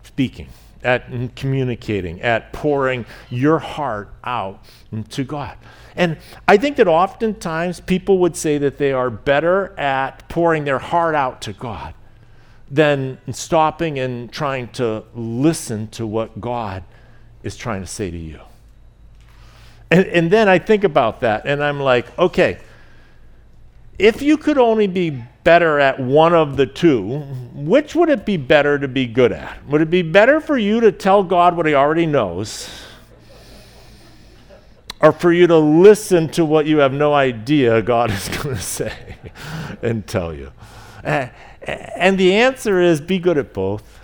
speaking? 0.04 0.50
At 0.84 1.36
communicating, 1.36 2.22
at 2.22 2.54
pouring 2.54 3.06
your 3.30 3.60
heart 3.60 4.10
out 4.24 4.66
to 5.12 5.24
God. 5.24 5.58
And 5.96 6.18
I 6.48 6.58
think 6.58 6.78
that 6.78 6.88
oftentimes 6.88 7.82
people 7.82 8.18
would 8.20 8.36
say 8.36 8.58
that 8.58 8.78
they 8.78 8.92
are 8.92 9.10
better 9.10 9.78
at 9.78 10.28
pouring 10.28 10.64
their 10.64 10.80
heart 10.80 11.14
out 11.14 11.42
to 11.44 11.54
God 11.54 11.94
than 12.72 13.20
stopping 13.32 14.00
and 14.00 14.32
trying 14.32 14.70
to 14.70 15.04
listen 15.14 15.88
to 15.90 16.08
what 16.08 16.40
God 16.40 16.84
is 17.44 17.58
trying 17.58 17.82
to 17.82 17.88
say 17.88 18.10
to 18.10 18.18
you. 18.18 18.40
And, 19.92 20.06
and 20.08 20.32
then 20.32 20.48
I 20.48 20.58
think 20.58 20.86
about 20.86 21.20
that 21.20 21.46
and 21.46 21.62
I'm 21.62 21.80
like, 21.82 22.18
okay, 22.18 22.60
if 24.00 24.22
you 24.22 24.38
could 24.38 24.58
only 24.58 24.88
be 24.88 25.24
better 25.44 25.80
at 25.80 26.00
one 26.00 26.34
of 26.34 26.58
the 26.58 26.66
two, 26.66 27.20
which 27.54 27.96
would 27.96 28.10
it 28.10 28.26
be 28.26 28.38
better 28.38 28.78
to 28.80 28.88
be 28.88 29.06
good 29.06 29.32
at? 29.32 29.66
Would 29.68 29.82
it 29.82 29.90
be 29.90 30.02
better 30.02 30.40
for 30.40 30.58
you 30.58 30.80
to 30.82 30.92
tell 30.92 31.24
God 31.24 31.56
what 31.56 31.66
He 31.66 31.74
already 31.74 32.06
knows? 32.06 32.70
or 35.02 35.12
for 35.12 35.32
you 35.34 35.48
to 35.48 35.58
listen 35.58 36.30
to 36.30 36.46
what 36.46 36.66
you 36.66 36.78
have 36.78 36.94
no 36.94 37.14
idea 37.14 37.82
God 37.82 38.12
is 38.12 38.30
going 38.38 38.56
to 38.56 38.62
say 38.62 39.16
and 39.82 40.06
tell 40.06 40.34
you? 40.34 40.52
And 41.04 42.18
the 42.18 42.36
answer 42.36 42.80
is 42.80 43.02
be 43.02 43.20
good 43.20 43.38
at 43.38 43.54
both 43.54 44.00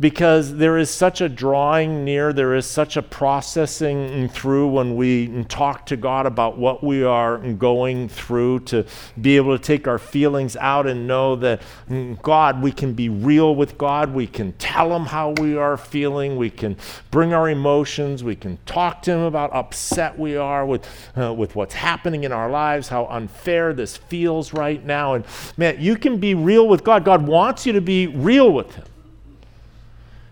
because 0.00 0.56
there 0.56 0.76
is 0.76 0.90
such 0.90 1.20
a 1.20 1.28
drawing 1.28 2.04
near, 2.04 2.32
there 2.32 2.54
is 2.54 2.66
such 2.66 2.96
a 2.96 3.02
processing 3.02 4.28
through 4.28 4.68
when 4.68 4.96
we 4.96 5.44
talk 5.44 5.86
to 5.86 5.96
God 5.96 6.26
about 6.26 6.58
what 6.58 6.82
we 6.82 7.04
are 7.04 7.38
going 7.38 8.08
through 8.08 8.60
to 8.60 8.84
be 9.20 9.36
able 9.36 9.56
to 9.56 9.62
take 9.62 9.86
our 9.86 10.00
feelings 10.00 10.56
out 10.56 10.88
and 10.88 11.06
know 11.06 11.36
that 11.36 11.62
mm, 11.88 12.20
God, 12.22 12.60
we 12.60 12.72
can 12.72 12.92
be 12.92 13.08
real 13.08 13.54
with 13.54 13.78
God, 13.78 14.12
we 14.12 14.26
can 14.26 14.52
tell 14.54 14.94
Him 14.94 15.06
how 15.06 15.30
we 15.30 15.56
are 15.56 15.76
feeling, 15.76 16.36
we 16.36 16.50
can 16.50 16.76
bring 17.12 17.32
our 17.32 17.48
emotions, 17.48 18.24
we 18.24 18.34
can 18.34 18.58
talk 18.66 19.00
to 19.02 19.12
Him 19.12 19.20
about 19.20 19.52
upset 19.52 20.18
we 20.18 20.36
are 20.36 20.66
with, 20.66 20.88
uh, 21.16 21.32
with 21.32 21.54
what's 21.54 21.74
happening 21.74 22.24
in 22.24 22.32
our 22.32 22.50
lives, 22.50 22.88
how 22.88 23.06
unfair 23.06 23.72
this 23.72 23.96
feels 23.96 24.52
right 24.52 24.84
now. 24.84 25.14
And 25.14 25.24
man, 25.56 25.76
you 25.78 25.96
can 25.96 26.18
be 26.18 26.34
real 26.34 26.66
with 26.66 26.82
God. 26.82 27.04
God 27.04 27.28
wants 27.28 27.64
you 27.64 27.72
to 27.74 27.80
be 27.80 28.08
real 28.08 28.52
with 28.52 28.74
Him. 28.74 28.84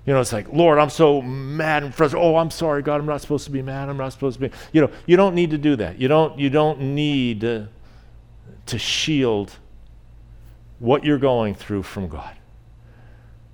You 0.05 0.13
know, 0.13 0.21
it's 0.21 0.33
like, 0.33 0.53
Lord, 0.53 0.79
I'm 0.79 0.91
so 0.91 1.23
mad 1.23 1.85
and 1.85 1.95
frustrated. 1.95 2.27
Oh, 2.27 2.37
I'm 2.37 2.51
sorry, 2.51 2.83
God, 2.83 3.01
I'm 3.01 3.07
not 3.07 3.21
supposed 3.21 3.45
to 3.45 3.53
be 3.53 3.63
mad. 3.63 3.89
I'm 3.89 3.97
not 3.97 4.13
supposed 4.13 4.41
to 4.41 4.49
be. 4.49 4.57
You 4.73 4.81
know, 4.81 4.91
you 5.07 5.17
don't 5.17 5.35
need 5.35 5.51
to 5.51 5.59
do 5.59 5.77
that. 5.77 6.01
You 6.01 6.09
don't, 6.09 6.39
you 6.39 6.51
don't 6.51 6.81
need 6.81 7.41
to 7.41 8.79
shield 8.79 9.53
what 10.81 11.05
you're 11.05 11.19
going 11.19 11.55
through 11.55 11.85
from 11.85 12.09
God. 12.09 12.35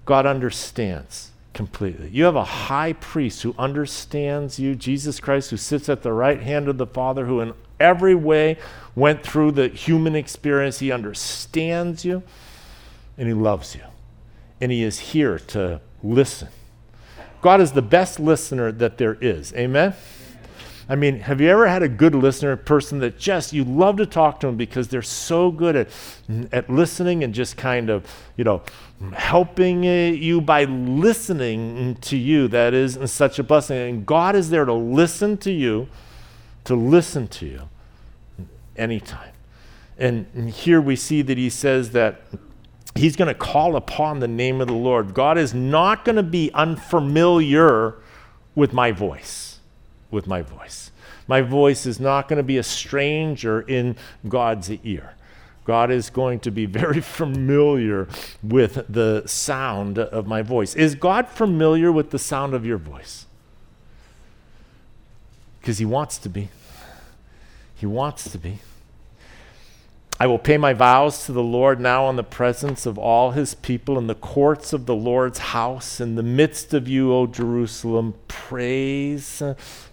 God 0.07 0.25
understands 0.25 1.33
completely. 1.53 2.09
You 2.09 2.25
have 2.25 2.37
a 2.37 2.45
high 2.45 2.95
priest 2.95 3.43
who 3.43 3.55
understands 3.59 4.59
you, 4.59 4.75
Jesus 4.75 5.21
Christ, 5.21 5.51
who 5.51 5.59
sits 5.59 5.91
at 5.91 6.03
the 6.03 6.13
right 6.13 6.41
hand 6.41 6.69
of 6.69 6.79
the 6.79 6.87
Father, 6.87 7.27
who 7.27 7.41
in 7.41 7.53
every 7.79 8.15
way 8.15 8.57
went 8.95 9.23
through 9.23 9.53
the 9.53 9.69
human 9.69 10.15
experience. 10.15 10.79
He 10.79 10.91
understands 10.91 12.05
you 12.07 12.23
and 13.19 13.29
he 13.29 13.35
loves 13.35 13.75
you. 13.75 13.83
And 14.61 14.73
he 14.73 14.83
is 14.83 14.99
here 14.99 15.39
to 15.39 15.81
listen. 16.03 16.49
God 17.41 17.61
is 17.61 17.73
the 17.73 17.83
best 17.83 18.19
listener 18.19 18.73
that 18.73 18.99
there 18.99 19.17
is. 19.21 19.53
Amen? 19.55 19.95
I 20.91 20.97
mean, 20.97 21.21
have 21.21 21.41
you 21.41 21.49
ever 21.49 21.67
had 21.67 21.83
a 21.83 21.89
good 21.89 22.15
listener, 22.15 22.53
a 22.53 22.57
person 22.57 22.99
that 23.01 23.19
just 23.19 23.53
you 23.53 23.63
love 23.63 23.99
to 23.99 24.07
talk 24.07 24.41
to 24.41 24.47
them 24.47 24.57
because 24.57 24.89
they're 24.89 25.03
so 25.03 25.51
good 25.51 25.77
at, 25.77 25.89
at 26.51 26.71
listening 26.71 27.23
and 27.23 27.35
just 27.35 27.59
kind 27.59 27.91
of, 27.91 28.07
you 28.39 28.45
know, 28.45 28.63
helping 29.13 29.87
eh, 29.87 30.13
you 30.13 30.41
by 30.41 30.65
listening 30.65 31.97
to 31.97 32.17
you? 32.17 32.49
That 32.49 32.73
is 32.73 32.99
such 33.11 33.39
a 33.39 33.43
blessing. 33.43 33.77
And 33.77 34.07
God 34.07 34.35
is 34.35 34.49
there 34.49 34.65
to 34.65 34.73
listen 34.73 35.37
to 35.39 35.53
you, 35.53 35.89
to 36.65 36.75
listen 36.75 37.29
to 37.29 37.47
you 37.47 37.69
anytime. 38.75 39.33
And 39.99 40.49
here 40.49 40.81
we 40.81 40.97
see 40.97 41.21
that 41.21 41.37
he 41.37 41.51
says 41.51 41.91
that 41.91 42.23
he's 42.95 43.17
going 43.17 43.29
to 43.29 43.35
call 43.35 43.77
upon 43.77 44.21
the 44.21 44.29
name 44.29 44.61
of 44.61 44.69
the 44.69 44.75
Lord. 44.75 45.15
God 45.15 45.39
is 45.39 45.55
not 45.55 46.05
going 46.05 46.17
to 46.17 46.23
be 46.23 46.51
unfamiliar 46.53 47.95
with 48.55 48.73
my 48.73 48.93
voice. 48.93 49.61
With 50.11 50.27
my 50.27 50.43
voice. 50.43 50.91
My 51.27 51.43
voice 51.43 51.87
is 51.87 52.01
not 52.01 52.29
going 52.29 52.39
to 52.39 52.43
be 52.43 52.57
a 52.57 52.63
stranger 52.63 53.61
in 53.61 53.97
God's 54.27 54.71
ear. 54.71 55.15
God 55.65 55.91
is 55.91 56.09
going 56.09 56.41
to 56.41 56.51
be 56.51 56.65
very 56.65 57.01
familiar 57.03 58.09
with 58.43 58.87
the 58.89 59.23
sound 59.27 59.99
of 59.99 60.27
my 60.27 60.41
voice. 60.41 60.75
Is 60.75 60.95
God 60.95 61.29
familiar 61.29 61.93
with 61.93 62.11
the 62.11 62.19
sound 62.19 62.55
of 62.55 62.65
your 62.65 62.79
voice? 62.79 63.27
Because 65.61 65.77
He 65.77 65.85
wants 65.85 66.17
to 66.19 66.31
be. 66.31 66.49
He 67.77 67.85
wants 67.85 68.31
to 68.31 68.39
be. 68.39 68.61
I 70.21 70.27
will 70.27 70.39
pay 70.39 70.59
my 70.59 70.73
vows 70.73 71.27
to 71.27 71.33
the 71.33 71.43
Lord 71.43 71.81
now 71.81 72.11
in 72.11 72.17
the 72.17 72.25
presence 72.25 72.87
of 72.87 72.99
all 72.99 73.31
his 73.31 73.55
people 73.55 73.97
in 73.99 74.09
the 74.09 74.17
courts 74.17 74.73
of 74.73 74.87
the 74.87 74.95
Lord's 74.95 75.39
house, 75.39 76.01
in 76.01 76.17
the 76.17 76.25
midst 76.25 76.75
of 76.75 76.89
you, 76.89 77.13
O 77.13 77.29
Jerusalem. 77.29 78.15
Praise 78.27 79.41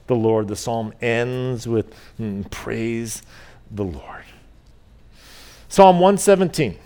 the 0.07 0.15
Lord. 0.15 0.47
The 0.47 0.55
psalm 0.55 0.93
ends 0.99 1.67
with 1.67 1.93
mm, 2.19 2.49
praise 2.49 3.21
the 3.69 3.83
Lord. 3.83 4.23
Psalm 5.69 5.99
117 5.99 6.79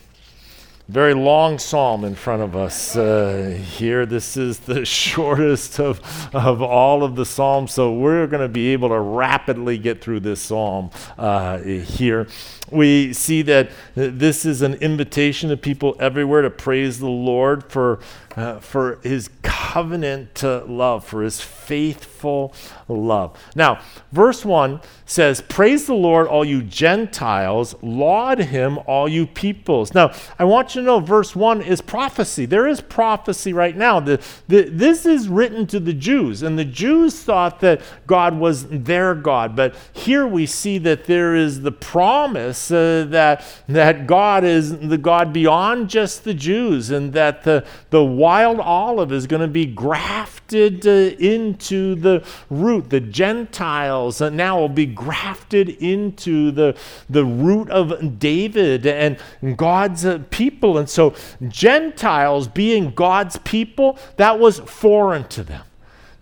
very 0.89 1.13
long 1.13 1.59
psalm 1.59 2.03
in 2.03 2.15
front 2.15 2.41
of 2.41 2.55
us 2.55 2.95
uh, 2.95 3.55
here. 3.63 4.07
This 4.07 4.35
is 4.35 4.57
the 4.57 4.83
shortest 4.85 5.79
of, 5.79 6.01
of 6.33 6.63
all 6.63 7.03
of 7.03 7.15
the 7.15 7.27
psalms, 7.27 7.75
so 7.75 7.93
we're 7.93 8.25
going 8.25 8.41
to 8.41 8.49
be 8.49 8.69
able 8.69 8.89
to 8.89 8.99
rapidly 8.99 9.77
get 9.77 10.01
through 10.01 10.21
this 10.21 10.41
psalm 10.41 10.89
uh, 11.19 11.59
here. 11.59 12.27
We 12.71 13.13
see 13.13 13.41
that 13.43 13.71
this 13.95 14.45
is 14.45 14.61
an 14.61 14.75
invitation 14.75 15.49
to 15.49 15.57
people 15.57 15.95
everywhere 15.99 16.41
to 16.41 16.49
praise 16.49 16.99
the 16.99 17.09
Lord 17.09 17.63
for, 17.71 17.99
uh, 18.35 18.59
for 18.59 18.99
his 19.03 19.29
covenant 19.69 20.41
love, 20.43 21.05
for 21.05 21.21
his 21.21 21.39
faithful 21.69 22.51
love. 22.87 23.37
Now, 23.55 23.81
verse 24.11 24.43
1 24.43 24.81
says, 25.05 25.41
Praise 25.41 25.85
the 25.85 25.93
Lord, 25.93 26.27
all 26.27 26.43
you 26.43 26.63
Gentiles, 26.63 27.75
laud 27.83 28.39
him, 28.39 28.79
all 28.87 29.07
you 29.07 29.27
peoples. 29.27 29.93
Now, 29.93 30.11
I 30.39 30.45
want 30.45 30.73
you 30.73 30.81
to 30.81 30.85
know 30.87 30.99
verse 30.99 31.35
1 31.35 31.61
is 31.61 31.81
prophecy. 31.81 32.47
There 32.47 32.67
is 32.67 32.81
prophecy 32.81 33.53
right 33.53 33.77
now. 33.77 33.99
The, 33.99 34.19
the, 34.47 34.63
this 34.63 35.05
is 35.05 35.29
written 35.29 35.67
to 35.67 35.79
the 35.79 35.93
Jews, 35.93 36.41
and 36.41 36.57
the 36.57 36.65
Jews 36.65 37.21
thought 37.21 37.59
that 37.59 37.81
God 38.07 38.39
was 38.39 38.65
their 38.69 39.13
God. 39.13 39.55
But 39.55 39.75
here 39.93 40.25
we 40.25 40.47
see 40.47 40.79
that 40.79 41.05
there 41.05 41.35
is 41.35 41.61
the 41.61 41.71
promise 41.71 42.58
uh, 42.71 43.05
that, 43.09 43.45
that 43.67 44.07
God 44.07 44.43
is 44.43 44.77
the 44.77 44.97
God 44.97 45.31
beyond 45.31 45.89
just 45.89 46.23
the 46.23 46.33
Jews, 46.33 46.89
and 46.89 47.13
that 47.13 47.43
the, 47.43 47.65
the 47.89 48.03
wild 48.03 48.59
olive 48.59 49.11
is 49.11 49.27
going 49.27 49.41
to 49.41 49.47
be 49.47 49.65
grafted 49.65 50.85
uh, 50.85 51.15
into 51.19 51.95
the 51.95 52.25
root. 52.49 52.89
The 52.89 52.99
Gentiles 52.99 54.21
uh, 54.21 54.29
now 54.29 54.59
will 54.59 54.69
be 54.69 54.85
grafted 54.85 55.69
into 55.69 56.51
the, 56.51 56.77
the 57.09 57.25
root 57.25 57.69
of 57.69 58.19
David 58.19 58.85
and 58.85 59.17
God's 59.57 60.05
uh, 60.05 60.19
people. 60.29 60.77
And 60.77 60.89
so, 60.89 61.15
Gentiles 61.47 62.47
being 62.47 62.91
God's 62.91 63.37
people, 63.39 63.97
that 64.17 64.39
was 64.39 64.59
foreign 64.59 65.27
to 65.29 65.43
them. 65.43 65.63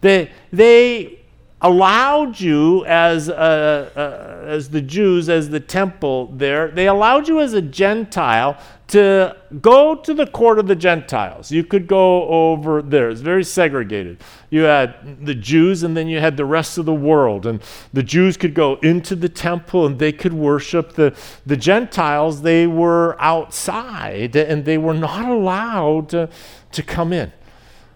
They, 0.02 0.32
they 0.52 1.20
allowed 1.62 2.40
you 2.40 2.86
as, 2.86 3.30
uh, 3.30 3.90
uh, 3.96 4.46
as 4.48 4.70
the 4.70 4.82
Jews, 4.82 5.28
as 5.28 5.50
the 5.50 5.60
temple 5.60 6.28
there, 6.36 6.70
they 6.70 6.88
allowed 6.88 7.28
you 7.28 7.40
as 7.40 7.54
a 7.54 7.62
Gentile 7.62 8.60
to 8.90 9.36
go 9.60 9.96
to 9.96 10.14
the 10.14 10.28
court 10.28 10.60
of 10.60 10.68
the 10.68 10.76
Gentiles. 10.76 11.52
You 11.52 11.64
could 11.64 11.88
go 11.88 12.28
over 12.28 12.82
there. 12.82 13.10
It's 13.10 13.22
very 13.22 13.44
segregated. 13.44 14.24
You 14.50 14.62
had 14.62 15.26
the 15.26 15.36
Jews 15.36 15.84
and 15.84 15.98
then 15.98 16.08
you 16.08 16.20
had 16.20 16.38
the 16.38 16.46
rest 16.46 16.78
of 16.78 16.86
the 16.86 16.94
world. 16.94 17.46
And 17.46 17.62
the 17.92 18.04
Jews 18.04 18.38
could 18.38 18.54
go 18.54 18.76
into 18.76 19.16
the 19.16 19.28
temple 19.28 19.86
and 19.86 20.00
they 20.00 20.14
could 20.14 20.34
worship. 20.34 20.94
The, 20.94 21.18
the 21.46 21.58
Gentiles, 21.58 22.44
they 22.44 22.66
were 22.66 23.18
outside 23.20 24.36
and 24.36 24.64
they 24.64 24.78
were 24.78 24.94
not 24.94 25.30
allowed 25.30 26.10
to, 26.10 26.30
to 26.72 26.84
come 26.84 27.12
in 27.12 27.34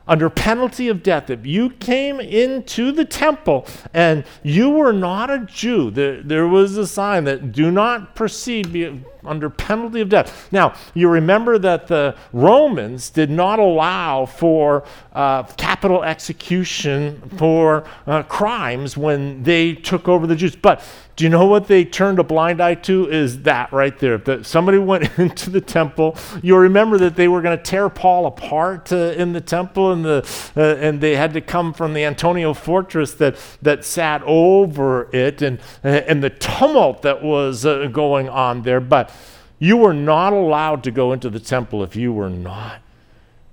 under 0.08 0.30
penalty 0.30 0.88
of 0.88 1.04
death, 1.04 1.30
if 1.30 1.46
you 1.46 1.70
came 1.70 2.20
into 2.20 2.92
the 2.92 3.06
temple 3.06 3.66
and 3.94 4.24
you 4.44 4.70
were 4.70 4.94
not 4.94 5.30
a 5.30 5.40
Jew, 5.40 5.92
there, 5.92 6.22
there 6.22 6.48
was 6.48 6.78
a 6.78 6.88
sign 6.88 7.24
that 7.26 7.52
do 7.52 7.72
not 7.72 8.16
proceed 8.16 9.06
under 9.24 9.50
penalty 9.50 10.02
of 10.02 10.10
death. 10.10 10.52
Now, 10.52 10.74
you 10.94 11.08
remember 11.08 11.58
that 11.60 11.88
the 11.88 12.16
Romans 12.34 13.10
did 13.10 13.30
not 13.30 13.60
allow 13.60 14.26
for 14.26 14.84
uh, 15.14 15.44
capital 15.44 16.04
execution 16.04 17.22
for 17.38 17.86
uh, 18.08 18.24
crimes 18.24 18.98
when 18.98 19.44
they 19.44 19.74
took 19.74 20.08
over 20.08 20.26
the 20.26 20.36
Jews. 20.36 20.56
But 20.56 20.84
do 21.22 21.26
you 21.26 21.30
know 21.30 21.46
what 21.46 21.68
they 21.68 21.86
turned 21.86 22.18
a 22.18 22.24
blind 22.24 22.60
eye 22.60 22.74
to? 22.74 23.08
Is 23.08 23.44
that 23.44 23.72
right 23.72 23.96
there. 24.00 24.18
That 24.18 24.44
somebody 24.48 24.80
went 24.80 25.08
into 25.20 25.52
the 25.52 25.62
temple. 25.62 26.18
You'll 26.42 26.58
remember 26.58 26.98
that 26.98 27.16
they 27.16 27.28
were 27.28 27.44
going 27.44 27.56
to 27.56 27.64
tear 27.64 27.90
Paul 27.90 28.26
apart 28.26 28.92
uh, 28.92 29.14
in 29.16 29.32
the 29.32 29.40
temple, 29.40 29.92
and, 29.92 30.04
the, 30.04 30.52
uh, 30.58 30.62
and 30.84 31.00
they 31.00 31.16
had 31.16 31.32
to 31.34 31.42
come 31.42 31.74
from 31.74 31.94
the 31.94 32.04
Antonia 32.06 32.52
fortress 32.56 33.14
that, 33.14 33.38
that 33.62 33.86
sat 33.86 34.24
over 34.24 35.16
it, 35.16 35.44
and, 35.44 35.60
and 35.84 36.24
the 36.24 36.32
tumult 36.32 37.04
that 37.04 37.22
was 37.22 37.68
uh, 37.68 37.86
going 37.92 38.28
on 38.28 38.64
there. 38.64 38.80
But 38.80 39.14
you 39.60 39.78
were 39.78 39.94
not 39.94 40.34
allowed 40.34 40.84
to 40.86 40.92
go 40.92 41.14
into 41.14 41.30
the 41.30 41.40
temple 41.40 41.84
if 41.84 41.96
you 41.96 42.12
were 42.12 42.32
not 42.32 42.82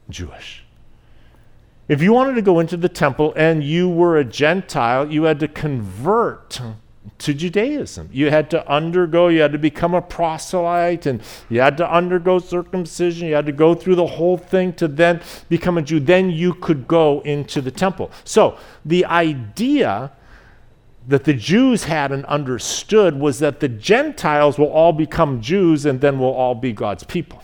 Jewish. 0.08 0.64
If 1.86 2.00
you 2.00 2.14
wanted 2.14 2.36
to 2.36 2.42
go 2.42 2.60
into 2.60 2.78
the 2.78 2.88
temple 2.88 3.34
and 3.36 3.62
you 3.62 3.90
were 3.90 4.16
a 4.16 4.24
Gentile, 4.24 5.12
you 5.12 5.24
had 5.24 5.38
to 5.40 5.48
convert 5.48 6.62
to 7.18 7.34
Judaism. 7.34 8.08
You 8.12 8.30
had 8.30 8.50
to 8.50 8.68
undergo, 8.70 9.28
you 9.28 9.40
had 9.40 9.52
to 9.52 9.58
become 9.58 9.94
a 9.94 10.02
proselyte, 10.02 11.06
and 11.06 11.22
you 11.48 11.60
had 11.60 11.76
to 11.78 11.90
undergo 11.90 12.38
circumcision. 12.38 13.28
You 13.28 13.34
had 13.34 13.46
to 13.46 13.52
go 13.52 13.74
through 13.74 13.96
the 13.96 14.06
whole 14.06 14.36
thing 14.36 14.72
to 14.74 14.88
then 14.88 15.20
become 15.48 15.78
a 15.78 15.82
Jew. 15.82 16.00
Then 16.00 16.30
you 16.30 16.54
could 16.54 16.86
go 16.86 17.20
into 17.20 17.60
the 17.60 17.70
temple. 17.70 18.10
So 18.24 18.58
the 18.84 19.04
idea 19.04 20.12
that 21.08 21.24
the 21.24 21.34
Jews 21.34 21.84
had 21.84 22.12
and 22.12 22.24
understood 22.26 23.18
was 23.18 23.38
that 23.38 23.60
the 23.60 23.68
Gentiles 23.68 24.58
will 24.58 24.70
all 24.70 24.92
become 24.92 25.40
Jews 25.40 25.86
and 25.86 26.00
then 26.00 26.18
we'll 26.18 26.34
all 26.34 26.54
be 26.54 26.72
God's 26.72 27.02
people. 27.02 27.42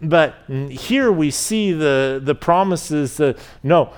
But 0.00 0.34
mm, 0.48 0.70
here 0.70 1.10
we 1.12 1.30
see 1.30 1.72
the, 1.72 2.20
the 2.22 2.34
promises 2.34 3.16
that 3.18 3.38
no, 3.62 3.92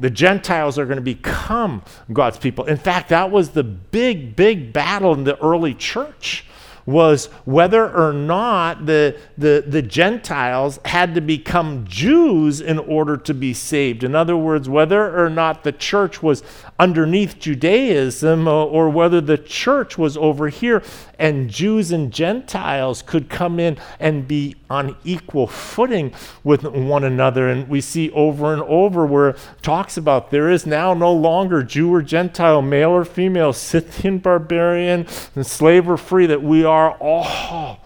the 0.00 0.10
Gentiles 0.10 0.78
are 0.78 0.84
going 0.86 0.96
to 0.96 1.02
become 1.02 1.82
God's 2.12 2.38
people. 2.38 2.64
In 2.64 2.76
fact, 2.76 3.08
that 3.10 3.30
was 3.30 3.50
the 3.50 3.64
big, 3.64 4.36
big 4.36 4.72
battle 4.72 5.12
in 5.12 5.24
the 5.24 5.40
early 5.42 5.74
church 5.74 6.44
was 6.88 7.26
whether 7.44 7.94
or 7.94 8.14
not 8.14 8.86
the, 8.86 9.14
the, 9.36 9.62
the 9.66 9.82
Gentiles 9.82 10.80
had 10.86 11.14
to 11.16 11.20
become 11.20 11.84
Jews 11.86 12.62
in 12.62 12.78
order 12.78 13.18
to 13.18 13.34
be 13.34 13.52
saved. 13.52 14.04
In 14.04 14.14
other 14.14 14.38
words, 14.38 14.70
whether 14.70 15.22
or 15.22 15.28
not 15.28 15.64
the 15.64 15.72
church 15.72 16.22
was 16.22 16.42
underneath 16.78 17.38
Judaism 17.38 18.46
or, 18.46 18.68
or 18.68 18.88
whether 18.88 19.20
the 19.20 19.38
church 19.38 19.98
was 19.98 20.16
over 20.16 20.48
here 20.48 20.82
and 21.18 21.50
Jews 21.50 21.90
and 21.90 22.12
Gentiles 22.12 23.02
could 23.02 23.28
come 23.28 23.58
in 23.58 23.76
and 23.98 24.28
be 24.28 24.54
on 24.70 24.96
equal 25.04 25.46
footing 25.46 26.12
with 26.44 26.62
one 26.62 27.02
another. 27.02 27.48
And 27.48 27.68
we 27.68 27.80
see 27.80 28.10
over 28.12 28.52
and 28.52 28.62
over 28.62 29.04
where 29.04 29.30
it 29.30 29.38
talks 29.62 29.96
about 29.96 30.30
there 30.30 30.48
is 30.48 30.66
now 30.66 30.94
no 30.94 31.12
longer 31.12 31.62
Jew 31.62 31.92
or 31.92 32.02
Gentile, 32.02 32.62
male 32.62 32.90
or 32.90 33.04
female, 33.04 33.52
Scythian, 33.52 34.18
barbarian, 34.18 35.06
and 35.34 35.46
slave 35.46 35.88
or 35.88 35.96
free, 35.96 36.26
that 36.26 36.42
we 36.42 36.64
are 36.64 36.92
all 37.00 37.80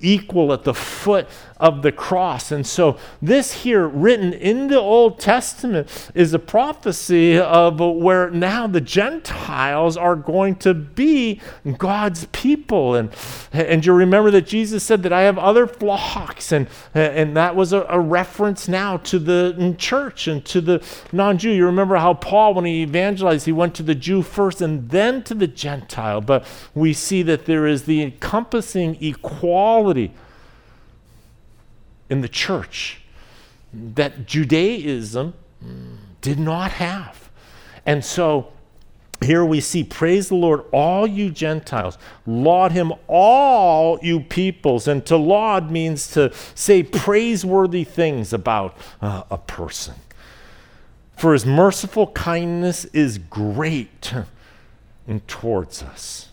equal 0.00 0.52
at 0.52 0.64
the 0.64 0.74
foot 0.74 1.28
of 1.60 1.82
the 1.82 1.92
cross. 1.92 2.52
And 2.52 2.66
so, 2.66 2.98
this 3.20 3.62
here, 3.62 3.86
written 3.86 4.32
in 4.32 4.68
the 4.68 4.78
Old 4.78 5.18
Testament, 5.18 6.10
is 6.14 6.32
a 6.32 6.38
prophecy 6.38 7.38
of 7.38 7.80
where 7.80 8.30
now 8.30 8.66
the 8.66 8.80
Gentiles 8.80 9.96
are 9.96 10.16
going 10.16 10.56
to 10.56 10.74
be 10.74 11.40
God's 11.78 12.26
people. 12.26 12.94
And, 12.94 13.10
and 13.52 13.84
you 13.84 13.92
remember 13.92 14.30
that 14.30 14.46
Jesus 14.46 14.84
said 14.84 15.02
that 15.02 15.12
I 15.12 15.22
have 15.22 15.38
other 15.38 15.66
flocks, 15.66 16.52
and, 16.52 16.68
and 16.94 17.36
that 17.36 17.56
was 17.56 17.72
a, 17.72 17.86
a 17.88 17.98
reference 17.98 18.68
now 18.68 18.98
to 18.98 19.18
the 19.18 19.74
church 19.78 20.28
and 20.28 20.44
to 20.46 20.60
the 20.60 20.84
non 21.12 21.38
Jew. 21.38 21.50
You 21.50 21.66
remember 21.66 21.96
how 21.96 22.14
Paul, 22.14 22.54
when 22.54 22.64
he 22.64 22.82
evangelized, 22.82 23.46
he 23.46 23.52
went 23.52 23.74
to 23.76 23.82
the 23.82 23.94
Jew 23.94 24.22
first 24.22 24.60
and 24.60 24.88
then 24.90 25.22
to 25.24 25.34
the 25.34 25.46
Gentile. 25.46 26.20
But 26.20 26.46
we 26.74 26.92
see 26.92 27.22
that 27.22 27.46
there 27.46 27.66
is 27.66 27.84
the 27.84 28.02
encompassing 28.02 29.02
equality 29.02 30.12
in 32.10 32.20
the 32.20 32.28
church 32.28 33.00
that 33.72 34.26
Judaism 34.26 35.34
did 36.20 36.38
not 36.38 36.72
have. 36.72 37.30
And 37.84 38.04
so 38.04 38.52
here 39.20 39.44
we 39.44 39.60
see, 39.60 39.82
praise 39.82 40.28
the 40.28 40.36
Lord, 40.36 40.64
all 40.72 41.06
you 41.06 41.30
Gentiles. 41.30 41.98
Laud 42.24 42.72
him, 42.72 42.92
all 43.08 43.98
you 44.00 44.20
peoples. 44.20 44.86
And 44.86 45.04
to 45.06 45.16
laud 45.16 45.70
means 45.70 46.10
to 46.12 46.32
say 46.54 46.82
praiseworthy 46.82 47.84
things 47.84 48.32
about 48.32 48.76
uh, 49.02 49.24
a 49.30 49.38
person. 49.38 49.94
For 51.16 51.32
his 51.32 51.44
merciful 51.44 52.06
kindness 52.08 52.84
is 52.86 53.18
great 53.18 54.12
towards 55.26 55.82
us. 55.82 56.28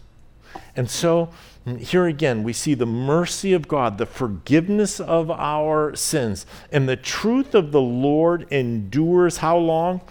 And 0.75 0.89
so 0.89 1.29
here 1.65 2.05
again, 2.05 2.43
we 2.43 2.53
see 2.53 2.75
the 2.75 2.85
mercy 2.85 3.53
of 3.53 3.67
God, 3.67 3.97
the 3.97 4.05
forgiveness 4.05 4.99
of 4.99 5.31
our 5.31 5.95
sins, 5.95 6.45
and 6.71 6.87
the 6.87 6.95
truth 6.95 7.55
of 7.55 7.71
the 7.71 7.81
Lord 7.81 8.45
endures 8.51 9.37
how 9.37 9.57
long? 9.57 10.01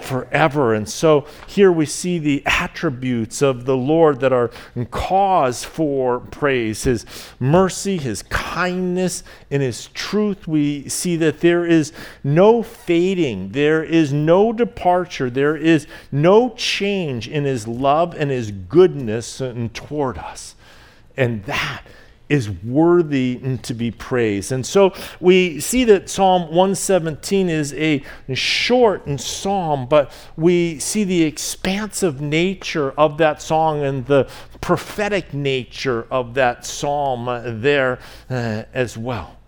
forever. 0.00 0.74
And 0.74 0.88
so 0.88 1.26
here 1.46 1.70
we 1.70 1.86
see 1.86 2.18
the 2.18 2.42
attributes 2.46 3.42
of 3.42 3.64
the 3.64 3.76
Lord 3.76 4.20
that 4.20 4.32
are 4.32 4.50
cause 4.90 5.64
for 5.64 6.20
praise 6.20 6.84
His 6.84 7.04
mercy, 7.38 7.98
His 7.98 8.22
kindness, 8.22 9.22
and 9.50 9.62
His 9.62 9.86
truth. 9.88 10.48
We 10.48 10.88
see 10.88 11.16
that 11.16 11.40
there 11.40 11.64
is 11.64 11.92
no 12.24 12.62
fading, 12.62 13.52
there 13.52 13.84
is 13.84 14.12
no 14.12 14.52
departure, 14.52 15.30
there 15.30 15.56
is 15.56 15.86
no 16.10 16.50
change 16.50 17.28
in 17.28 17.44
His 17.44 17.68
love 17.68 18.14
and 18.14 18.30
His 18.30 18.50
goodness 18.50 19.42
toward 19.74 20.18
us. 20.18 20.54
And 21.20 21.44
that 21.44 21.82
is 22.30 22.48
worthy 22.48 23.58
to 23.62 23.74
be 23.74 23.90
praised. 23.90 24.52
And 24.52 24.64
so 24.64 24.94
we 25.20 25.60
see 25.60 25.84
that 25.84 26.08
Psalm 26.08 26.42
117 26.42 27.50
is 27.50 27.74
a 27.74 28.02
short 28.32 29.20
psalm, 29.20 29.86
but 29.86 30.12
we 30.36 30.78
see 30.78 31.04
the 31.04 31.24
expansive 31.24 32.20
nature 32.20 32.92
of 32.92 33.18
that 33.18 33.42
song 33.42 33.82
and 33.82 34.06
the 34.06 34.30
prophetic 34.60 35.34
nature 35.34 36.06
of 36.10 36.34
that 36.34 36.64
psalm 36.64 37.60
there 37.60 37.98
uh, 38.30 38.62
as 38.72 38.96
well. 38.96 39.39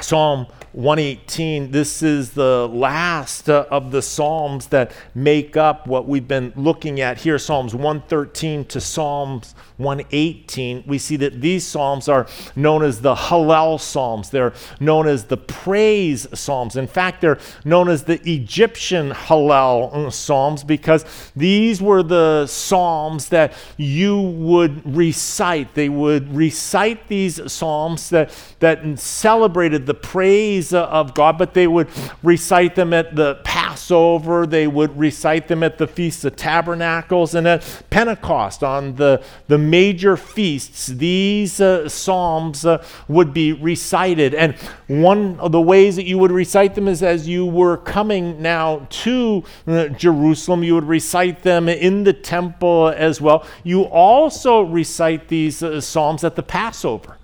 Psalm 0.00 0.46
118, 0.76 1.70
this 1.70 2.02
is 2.02 2.32
the 2.32 2.68
last 2.68 3.48
uh, 3.48 3.64
of 3.70 3.90
the 3.90 4.02
Psalms 4.02 4.66
that 4.66 4.92
make 5.14 5.56
up 5.56 5.86
what 5.86 6.06
we've 6.06 6.28
been 6.28 6.52
looking 6.54 7.00
at 7.00 7.16
here 7.16 7.38
Psalms 7.38 7.74
113 7.74 8.66
to 8.66 8.78
Psalms 8.78 9.54
118. 9.78 10.84
We 10.86 10.98
see 10.98 11.16
that 11.16 11.40
these 11.40 11.66
Psalms 11.66 12.10
are 12.10 12.26
known 12.54 12.82
as 12.82 13.00
the 13.00 13.14
Hallel 13.14 13.80
Psalms. 13.80 14.28
They're 14.28 14.52
known 14.78 15.08
as 15.08 15.24
the 15.24 15.38
praise 15.38 16.26
Psalms. 16.38 16.76
In 16.76 16.86
fact, 16.86 17.22
they're 17.22 17.38
known 17.64 17.88
as 17.88 18.04
the 18.04 18.20
Egyptian 18.30 19.12
Hallel 19.12 20.12
Psalms 20.12 20.62
because 20.62 21.06
these 21.34 21.80
were 21.80 22.02
the 22.02 22.46
Psalms 22.46 23.30
that 23.30 23.54
you 23.78 24.20
would 24.20 24.94
recite. 24.94 25.74
They 25.74 25.88
would 25.88 26.34
recite 26.36 27.08
these 27.08 27.50
Psalms 27.50 28.10
that, 28.10 28.30
that 28.60 28.98
celebrated 28.98 29.85
the 29.86 29.94
praise 29.94 30.74
of 30.74 31.14
God, 31.14 31.38
but 31.38 31.54
they 31.54 31.66
would 31.66 31.88
recite 32.22 32.74
them 32.74 32.92
at 32.92 33.16
the 33.16 33.40
Passover, 33.44 34.46
they 34.46 34.66
would 34.66 34.96
recite 34.98 35.48
them 35.48 35.62
at 35.62 35.78
the 35.78 35.86
Feast 35.86 36.24
of 36.24 36.36
Tabernacles, 36.36 37.34
and 37.34 37.46
at 37.46 37.82
Pentecost 37.90 38.62
on 38.62 38.96
the, 38.96 39.22
the 39.48 39.58
major 39.58 40.16
feasts. 40.16 40.86
These 40.86 41.60
uh, 41.60 41.88
Psalms 41.88 42.64
uh, 42.64 42.84
would 43.08 43.32
be 43.32 43.52
recited. 43.52 44.34
And 44.34 44.56
one 44.88 45.38
of 45.40 45.52
the 45.52 45.60
ways 45.60 45.96
that 45.96 46.04
you 46.04 46.18
would 46.18 46.32
recite 46.32 46.74
them 46.74 46.88
is 46.88 47.02
as 47.02 47.28
you 47.28 47.46
were 47.46 47.76
coming 47.76 48.42
now 48.42 48.86
to 48.90 49.44
uh, 49.66 49.88
Jerusalem, 49.88 50.62
you 50.62 50.74
would 50.74 50.88
recite 50.88 51.42
them 51.42 51.68
in 51.68 52.04
the 52.04 52.12
temple 52.12 52.92
as 52.96 53.20
well. 53.20 53.46
You 53.62 53.82
also 53.82 54.62
recite 54.62 55.28
these 55.28 55.62
uh, 55.62 55.80
Psalms 55.80 56.24
at 56.24 56.36
the 56.36 56.42
Passover. 56.42 57.16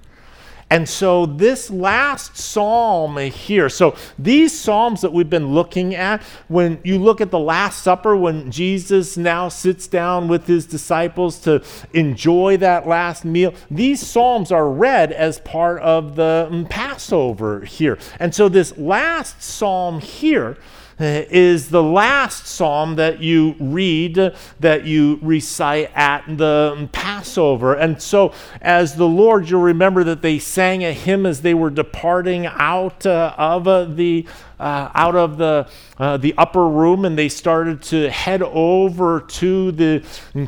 And 0.72 0.88
so, 0.88 1.26
this 1.26 1.70
last 1.70 2.34
psalm 2.34 3.18
here, 3.18 3.68
so 3.68 3.94
these 4.18 4.58
psalms 4.58 5.02
that 5.02 5.12
we've 5.12 5.28
been 5.28 5.52
looking 5.52 5.94
at, 5.94 6.22
when 6.48 6.80
you 6.82 6.98
look 6.98 7.20
at 7.20 7.30
the 7.30 7.38
Last 7.38 7.82
Supper, 7.82 8.16
when 8.16 8.50
Jesus 8.50 9.18
now 9.18 9.50
sits 9.50 9.86
down 9.86 10.28
with 10.28 10.46
his 10.46 10.64
disciples 10.64 11.38
to 11.40 11.62
enjoy 11.92 12.56
that 12.56 12.88
last 12.88 13.22
meal, 13.22 13.52
these 13.70 14.00
psalms 14.00 14.50
are 14.50 14.66
read 14.66 15.12
as 15.12 15.40
part 15.40 15.82
of 15.82 16.16
the 16.16 16.48
mm, 16.50 16.66
Passover 16.70 17.60
here. 17.66 17.98
And 18.18 18.34
so, 18.34 18.48
this 18.48 18.78
last 18.78 19.42
psalm 19.42 20.00
here, 20.00 20.56
is 20.98 21.70
the 21.70 21.82
last 21.82 22.46
psalm 22.46 22.96
that 22.96 23.20
you 23.20 23.54
read, 23.58 24.34
that 24.60 24.84
you 24.84 25.18
recite 25.22 25.90
at 25.94 26.24
the 26.26 26.88
Passover. 26.92 27.74
And 27.74 28.00
so, 28.00 28.32
as 28.60 28.96
the 28.96 29.08
Lord, 29.08 29.48
you'll 29.48 29.62
remember 29.62 30.04
that 30.04 30.22
they 30.22 30.38
sang 30.38 30.84
a 30.84 30.92
hymn 30.92 31.26
as 31.26 31.42
they 31.42 31.54
were 31.54 31.70
departing 31.70 32.46
out 32.46 33.06
uh, 33.06 33.34
of 33.36 33.66
uh, 33.66 33.84
the 33.84 34.26
uh, 34.58 34.90
out 34.94 35.16
of 35.16 35.38
the, 35.38 35.68
uh, 35.98 36.16
the 36.16 36.34
upper 36.38 36.66
room 36.68 37.04
and 37.04 37.18
they 37.18 37.28
started 37.28 37.82
to 37.82 38.10
head 38.10 38.42
over 38.42 39.20
to 39.20 39.72
the 39.72 40.04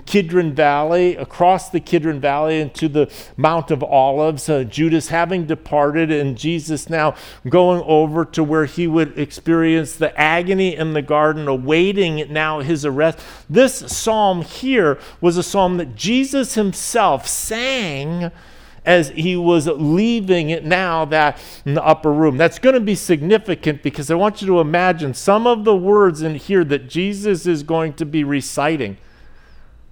Kidron 0.07 0.53
Valley, 0.55 1.17
across 1.17 1.71
the 1.71 1.81
Kidron 1.81 2.21
Valley 2.21 2.61
into 2.61 2.89
the 2.89 3.13
Mount 3.37 3.71
of 3.71 3.83
Olives. 3.83 4.49
Uh, 4.49 4.65
Judas 4.65 5.09
having 5.09 5.47
departed 5.47 6.11
and 6.11 6.37
Jesus 6.37 6.89
now 6.89 7.15
going 7.49 7.83
over 7.87 8.25
to 8.27 8.45
where 8.45 8.67
he 8.67 8.87
would 8.87 9.19
experience 9.19 9.97
the 9.97 10.19
agony 10.19 10.77
in 10.77 10.93
the 10.93 11.03
garden, 11.03 11.49
awaiting 11.49 12.33
now 12.33 12.61
his 12.61 12.85
arrest. 12.85 13.19
This 13.49 13.75
psalm 13.75 14.43
here 14.43 14.99
was 15.21 15.37
a 15.37 15.43
psalm 15.43 15.77
that 15.79 15.95
Jesus 15.95 16.55
himself 16.55 17.27
sang 17.27 18.31
as 18.85 19.09
he 19.11 19.37
was 19.37 19.67
leaving 19.67 20.51
it 20.51 20.65
now 20.65 21.05
that 21.07 21.39
in 21.65 21.75
the 21.75 21.85
upper 21.85 22.13
room. 22.13 22.37
That's 22.37 22.59
going 22.59 22.75
to 22.75 22.81
be 22.81 22.95
significant 22.95 23.83
because 23.83 24.11
I 24.11 24.15
want 24.15 24.43
you 24.43 24.47
to 24.49 24.61
imagine 24.61 25.15
some 25.15 25.47
of 25.47 25.65
the 25.65 25.75
words 25.75 26.23
in 26.23 26.35
here 26.35 26.65
that 26.65 26.89
Jesus 26.89 27.47
is 27.47 27.63
going 27.63 27.95
to 27.95 28.05
be 28.05 28.25
reciting 28.25 28.99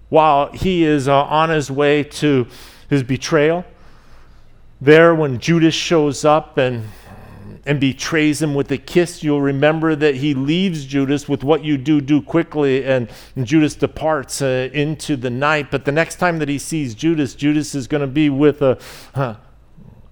while 0.08 0.52
he 0.52 0.84
is 0.84 1.08
uh, 1.08 1.22
on 1.24 1.48
his 1.48 1.70
way 1.70 2.02
to 2.04 2.46
his 2.90 3.02
betrayal. 3.02 3.64
There, 4.80 5.14
when 5.14 5.38
Judas 5.38 5.74
shows 5.74 6.24
up 6.24 6.58
and 6.58 6.88
and 7.64 7.78
betrays 7.78 8.42
him 8.42 8.54
with 8.54 8.70
a 8.72 8.78
kiss, 8.78 9.22
you'll 9.22 9.40
remember 9.40 9.94
that 9.94 10.16
he 10.16 10.34
leaves 10.34 10.84
Judas 10.84 11.28
with 11.28 11.44
what 11.44 11.64
you 11.64 11.78
do, 11.78 12.00
do 12.00 12.20
quickly, 12.20 12.84
and, 12.84 13.08
Judas 13.42 13.74
departs 13.76 14.42
uh, 14.42 14.68
into 14.72 15.16
the 15.16 15.30
night. 15.30 15.70
But 15.70 15.84
the 15.84 15.92
next 15.92 16.16
time 16.16 16.38
that 16.40 16.48
he 16.48 16.58
sees 16.58 16.94
Judas, 16.94 17.34
Judas 17.34 17.74
is 17.74 17.86
going 17.86 18.00
to 18.00 18.06
be 18.06 18.30
with 18.30 18.62
a, 18.62 18.78
uh, 19.14 19.36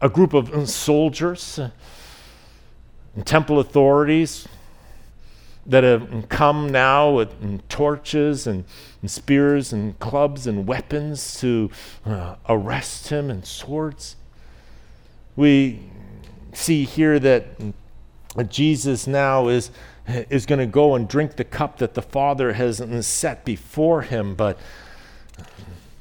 a 0.01 0.09
group 0.09 0.33
of 0.33 0.69
soldiers 0.69 1.59
uh, 1.59 1.71
and 3.17 3.27
temple 3.27 3.59
authorities 3.59 4.47
that 5.67 5.85
have 5.85 6.29
come 6.29 6.71
now 6.71 7.11
with 7.11 7.69
torches 7.69 8.47
and, 8.47 8.65
and, 9.03 9.11
spears 9.11 9.73
and 9.73 9.99
clubs 9.99 10.47
and 10.47 10.67
weapons 10.67 11.39
to 11.41 11.71
uh, 12.07 12.37
arrest 12.49 13.09
him 13.09 13.29
and 13.31 13.45
swords. 13.45 14.17
We 15.37 15.91
see 16.53 16.85
here 16.85 17.19
that 17.19 17.45
Jesus 18.49 19.07
now 19.07 19.49
is, 19.49 19.71
is 20.07 20.47
going 20.47 20.59
to 20.59 20.67
go 20.67 20.95
and 20.95 21.09
drink 21.09 21.37
the 21.37 21.45
cup 21.45 21.79
that 21.79 21.95
the 21.95 22.03
Father 22.03 22.53
has 22.55 22.83
set 23.07 23.45
before 23.45 24.03
him. 24.03 24.35
But, 24.35 24.59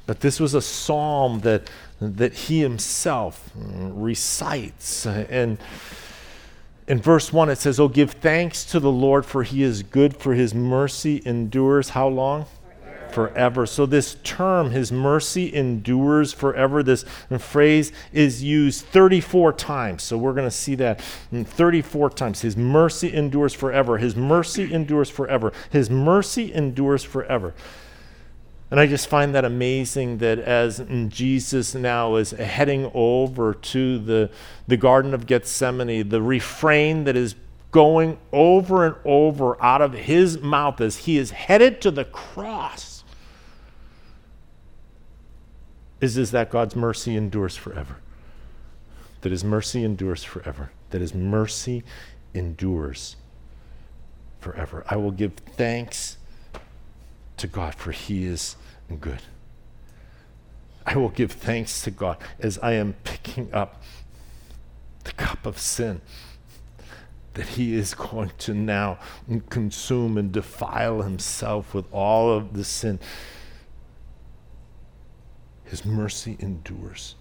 but 0.06 0.20
this 0.20 0.40
was 0.40 0.54
a 0.54 0.62
psalm 0.62 1.40
that, 1.40 1.70
that 2.00 2.32
he 2.32 2.60
himself 2.60 3.50
recites. 3.54 5.06
And 5.06 5.58
in 6.86 7.00
verse 7.00 7.32
1, 7.32 7.50
it 7.50 7.58
says, 7.58 7.78
Oh, 7.78 7.88
give 7.88 8.12
thanks 8.12 8.64
to 8.66 8.80
the 8.80 8.90
Lord, 8.90 9.24
for 9.24 9.42
he 9.42 9.62
is 9.62 9.82
good, 9.82 10.16
for 10.16 10.34
his 10.34 10.54
mercy 10.54 11.22
endures 11.24 11.90
how 11.90 12.08
long? 12.08 12.46
Forever. 13.12 13.66
So, 13.66 13.86
this 13.86 14.16
term, 14.22 14.70
His 14.70 14.90
mercy 14.90 15.54
endures 15.54 16.32
forever, 16.32 16.82
this 16.82 17.04
phrase 17.38 17.92
is 18.12 18.42
used 18.42 18.84
34 18.86 19.52
times. 19.54 20.02
So, 20.02 20.16
we're 20.18 20.34
going 20.34 20.46
to 20.46 20.50
see 20.50 20.74
that 20.76 21.00
34 21.00 22.10
times. 22.10 22.40
His 22.40 22.56
mercy 22.56 23.12
endures 23.12 23.54
forever. 23.54 23.98
His 23.98 24.16
mercy 24.16 24.72
endures 24.72 25.10
forever. 25.10 25.52
His 25.70 25.90
mercy 25.90 26.52
endures 26.52 27.04
forever. 27.04 27.54
And 28.70 28.78
I 28.78 28.86
just 28.86 29.08
find 29.08 29.34
that 29.34 29.44
amazing 29.44 30.18
that 30.18 30.38
as 30.38 30.84
Jesus 31.08 31.74
now 31.74 32.14
is 32.14 32.30
heading 32.30 32.90
over 32.94 33.52
to 33.52 33.98
the, 33.98 34.30
the 34.68 34.76
Garden 34.76 35.12
of 35.12 35.26
Gethsemane, 35.26 36.08
the 36.08 36.22
refrain 36.22 37.02
that 37.04 37.16
is 37.16 37.34
going 37.72 38.18
over 38.32 38.86
and 38.86 38.96
over 39.04 39.60
out 39.62 39.82
of 39.82 39.92
his 39.92 40.38
mouth 40.40 40.80
as 40.80 40.98
he 40.98 41.18
is 41.18 41.30
headed 41.30 41.80
to 41.80 41.90
the 41.90 42.04
cross 42.04 42.89
is, 46.00 46.16
is 46.16 46.30
that 46.30 46.50
God's 46.50 46.74
mercy 46.76 47.16
endures 47.16 47.56
forever. 47.56 47.96
That 49.20 49.32
his 49.32 49.44
mercy 49.44 49.84
endures 49.84 50.24
forever. 50.24 50.70
That 50.90 51.00
his 51.00 51.14
mercy 51.14 51.84
endures 52.34 53.16
forever. 54.40 54.84
I 54.88 54.96
will 54.96 55.10
give 55.10 55.34
thanks 55.34 56.16
to 57.36 57.46
God, 57.46 57.74
for 57.74 57.92
he 57.92 58.24
is 58.24 58.56
good. 59.00 59.20
I 60.86 60.96
will 60.96 61.10
give 61.10 61.32
thanks 61.32 61.82
to 61.82 61.90
God 61.90 62.16
as 62.40 62.58
I 62.58 62.72
am 62.72 62.94
picking 63.04 63.52
up 63.52 63.82
the 65.04 65.12
cup 65.12 65.46
of 65.46 65.58
sin 65.58 66.00
that 67.34 67.48
he 67.48 67.74
is 67.74 67.94
going 67.94 68.32
to 68.38 68.54
now 68.54 68.98
consume 69.48 70.18
and 70.18 70.32
defile 70.32 71.02
himself 71.02 71.74
with 71.74 71.86
all 71.92 72.32
of 72.32 72.54
the 72.54 72.64
sin 72.64 72.98
His 75.70 75.84
mercy 75.84 76.36
endures 76.40 77.14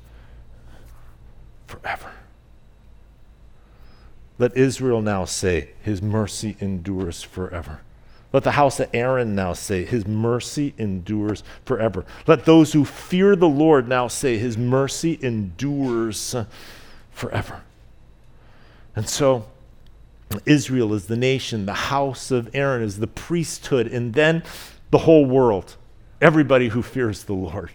forever. 1.68 2.12
Let 4.40 4.58
Israel 4.58 5.04
now 5.04 5.26
say, 5.26 5.70
His 5.84 6.02
mercy 6.02 6.58
endures 6.60 7.22
forever. 7.22 7.82
Let 8.34 8.44
the 8.44 8.52
house 8.52 8.80
of 8.80 8.90
Aaron 8.92 9.36
now 9.36 9.54
say, 9.54 9.86
His 9.86 10.08
mercy 10.08 10.74
endures 10.80 11.44
forever. 11.64 12.06
Let 12.26 12.46
those 12.46 12.74
who 12.74 12.86
fear 12.86 13.36
the 13.36 13.48
Lord 13.48 13.88
now 13.88 14.08
say, 14.08 14.40
His 14.40 14.58
mercy 14.58 15.20
endures 15.22 16.36
forever. 17.12 17.62
And 18.96 19.08
so, 19.08 19.46
Israel 20.48 20.96
is 20.96 21.06
the 21.06 21.18
nation, 21.18 21.68
the 21.68 21.74
house 21.74 22.32
of 22.32 22.50
Aaron 22.56 22.82
is 22.82 22.98
the 22.98 23.08
priesthood, 23.08 23.86
and 23.86 24.16
then 24.16 24.42
the 24.90 25.00
whole 25.00 25.26
world, 25.26 25.76
everybody 26.20 26.70
who 26.70 26.82
fears 26.82 27.26
the 27.26 27.34
Lord. 27.34 27.70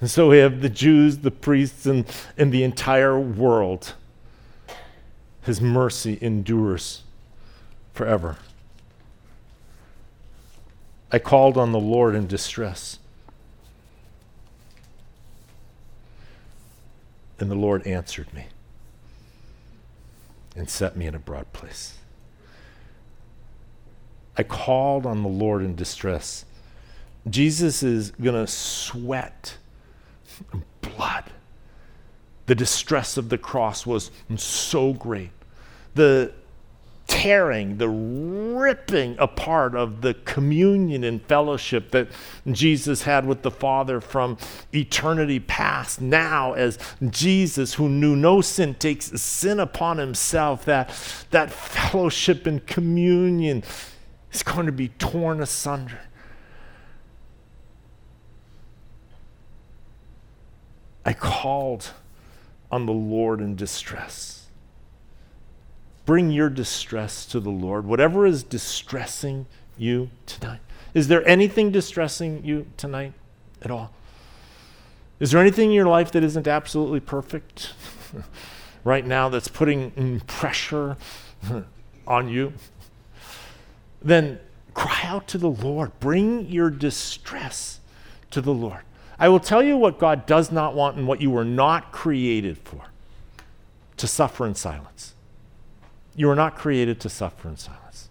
And 0.00 0.10
so 0.10 0.28
we 0.28 0.38
have 0.38 0.60
the 0.60 0.68
Jews, 0.68 1.18
the 1.18 1.30
priests, 1.30 1.86
and, 1.86 2.04
and 2.36 2.52
the 2.52 2.62
entire 2.62 3.18
world. 3.18 3.94
His 5.42 5.60
mercy 5.60 6.18
endures 6.20 7.02
forever. 7.94 8.36
I 11.10 11.18
called 11.18 11.56
on 11.56 11.72
the 11.72 11.80
Lord 11.80 12.14
in 12.14 12.26
distress. 12.26 12.98
And 17.40 17.50
the 17.50 17.54
Lord 17.54 17.86
answered 17.86 18.32
me 18.34 18.46
and 20.56 20.68
set 20.68 20.96
me 20.96 21.06
in 21.06 21.14
a 21.14 21.18
broad 21.20 21.52
place. 21.52 21.98
I 24.36 24.42
called 24.42 25.06
on 25.06 25.22
the 25.22 25.28
Lord 25.28 25.62
in 25.62 25.74
distress. 25.74 26.44
Jesus 27.28 27.82
is 27.82 28.10
going 28.10 28.34
to 28.34 28.46
sweat 28.46 29.56
blood. 30.80 31.24
The 32.46 32.54
distress 32.54 33.16
of 33.16 33.28
the 33.28 33.38
cross 33.38 33.86
was 33.86 34.10
so 34.36 34.92
great. 34.94 35.30
The 35.94 36.32
tearing, 37.08 37.78
the 37.78 37.88
ripping 37.88 39.16
apart 39.18 39.74
of 39.74 40.02
the 40.02 40.14
communion 40.14 41.02
and 41.02 41.20
fellowship 41.22 41.90
that 41.90 42.08
Jesus 42.52 43.02
had 43.02 43.26
with 43.26 43.42
the 43.42 43.50
Father 43.50 44.00
from 44.00 44.36
eternity 44.74 45.40
past. 45.40 46.00
Now, 46.00 46.52
as 46.52 46.78
Jesus, 47.08 47.74
who 47.74 47.88
knew 47.88 48.14
no 48.14 48.40
sin, 48.40 48.74
takes 48.74 49.06
sin 49.20 49.58
upon 49.58 49.98
himself, 49.98 50.64
that, 50.66 50.90
that 51.30 51.50
fellowship 51.50 52.46
and 52.46 52.64
communion 52.66 53.64
is 54.30 54.42
going 54.42 54.66
to 54.66 54.72
be 54.72 54.88
torn 54.88 55.40
asunder. 55.40 56.00
I 61.08 61.14
called 61.14 61.92
on 62.70 62.84
the 62.84 62.92
Lord 62.92 63.40
in 63.40 63.56
distress. 63.56 64.48
Bring 66.04 66.30
your 66.30 66.50
distress 66.50 67.24
to 67.28 67.40
the 67.40 67.48
Lord, 67.48 67.86
whatever 67.86 68.26
is 68.26 68.42
distressing 68.42 69.46
you 69.78 70.10
tonight. 70.26 70.60
Is 70.92 71.08
there 71.08 71.26
anything 71.26 71.70
distressing 71.70 72.44
you 72.44 72.66
tonight 72.76 73.14
at 73.62 73.70
all? 73.70 73.90
Is 75.18 75.30
there 75.30 75.40
anything 75.40 75.70
in 75.70 75.74
your 75.74 75.86
life 75.86 76.12
that 76.12 76.22
isn't 76.22 76.46
absolutely 76.46 77.00
perfect 77.00 77.72
right 78.84 79.06
now 79.06 79.30
that's 79.30 79.48
putting 79.48 80.20
pressure 80.26 80.98
on 82.06 82.28
you? 82.28 82.52
Then 84.02 84.40
cry 84.74 85.00
out 85.04 85.26
to 85.28 85.38
the 85.38 85.48
Lord. 85.48 85.98
Bring 86.00 86.50
your 86.50 86.68
distress 86.68 87.80
to 88.30 88.42
the 88.42 88.52
Lord. 88.52 88.82
I 89.18 89.28
will 89.28 89.40
tell 89.40 89.62
you 89.62 89.76
what 89.76 89.98
God 89.98 90.26
does 90.26 90.52
not 90.52 90.74
want 90.74 90.96
and 90.96 91.06
what 91.06 91.20
you 91.20 91.30
were 91.30 91.44
not 91.44 91.92
created 91.92 92.58
for 92.58 92.82
to 93.96 94.06
suffer 94.06 94.46
in 94.46 94.54
silence. 94.54 95.14
You 96.14 96.28
were 96.28 96.36
not 96.36 96.56
created 96.56 97.00
to 97.00 97.08
suffer 97.08 97.48
in 97.48 97.56
silence. 97.56 98.08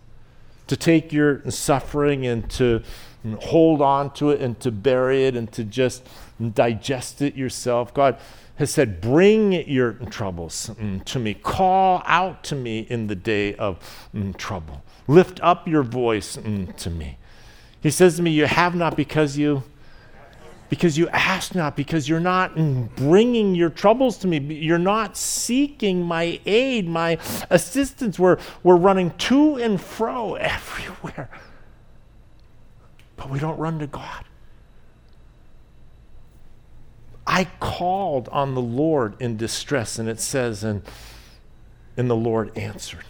To 0.68 0.76
take 0.76 1.14
your 1.14 1.50
suffering 1.50 2.26
and 2.26 2.50
to 2.52 2.84
hold 3.40 3.82
on 3.82 4.14
to 4.14 4.32
it 4.32 4.42
and 4.42 4.60
to 4.60 4.72
bury 4.72 5.26
it 5.26 5.36
and 5.36 5.52
to 5.54 5.64
just 5.64 6.06
digest 6.54 7.22
it 7.22 7.36
yourself. 7.36 7.94
God 7.94 8.18
has 8.56 8.72
said, 8.72 9.00
Bring 9.00 9.54
your 9.54 9.94
troubles 9.94 10.72
mm, 10.80 11.04
to 11.06 11.20
me. 11.20 11.34
Call 11.36 12.04
out 12.06 12.44
to 12.46 12.56
me 12.56 12.80
in 12.90 13.08
the 13.08 13.16
day 13.16 13.56
of 13.56 13.80
mm, 14.14 14.36
trouble. 14.36 14.84
Lift 15.08 15.40
up 15.42 15.68
your 15.68 15.84
voice 15.84 16.38
mm, 16.38 16.76
to 16.78 16.90
me. 16.90 17.18
He 17.82 17.92
says 17.92 18.18
to 18.18 18.22
me, 18.22 18.32
You 18.32 18.46
have 18.46 18.76
not 18.76 18.98
because 18.98 19.38
you 19.38 19.64
because 20.70 20.98
you 20.98 21.08
ask 21.10 21.56
not, 21.56 21.76
because 21.76 22.10
you're 22.10 22.20
not 22.20 22.56
bringing 22.96 23.56
your 23.56 23.70
troubles 23.70 24.18
to 24.20 24.28
me. 24.28 24.40
You're 24.40 24.78
not 24.78 25.16
seeking 25.16 26.04
my 26.04 26.40
aid, 26.46 26.88
my 26.88 27.18
assistance. 27.50 28.20
We're, 28.20 28.38
we're 28.64 28.76
running 28.76 29.12
to 29.12 29.56
and 29.56 29.80
fro 29.80 30.36
everywhere. 30.36 31.30
But 33.16 33.30
we 33.30 33.40
don't 33.40 33.58
run 33.58 33.80
to 33.80 33.88
God. 33.88 34.26
I 37.26 37.46
called 37.60 38.30
on 38.30 38.56
the 38.56 38.62
Lord 38.62 39.16
in 39.20 39.36
distress, 39.36 40.00
and 40.00 40.08
it 40.08 40.20
says, 40.20 40.64
and, 40.64 40.82
and 41.98 42.10
the 42.10 42.16
Lord 42.16 42.58
answered. 42.58 43.04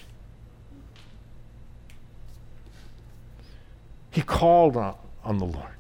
He 4.10 4.24
called 4.24 4.76
on, 4.76 4.96
on 5.24 5.38
the 5.38 5.46
Lord. 5.46 5.77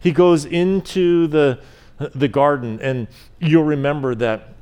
He 0.00 0.12
goes 0.12 0.44
into 0.44 1.26
the, 1.26 1.60
the 1.98 2.28
garden, 2.28 2.80
and 2.80 3.06
you'll 3.38 3.64
remember 3.64 4.14
that 4.16 4.54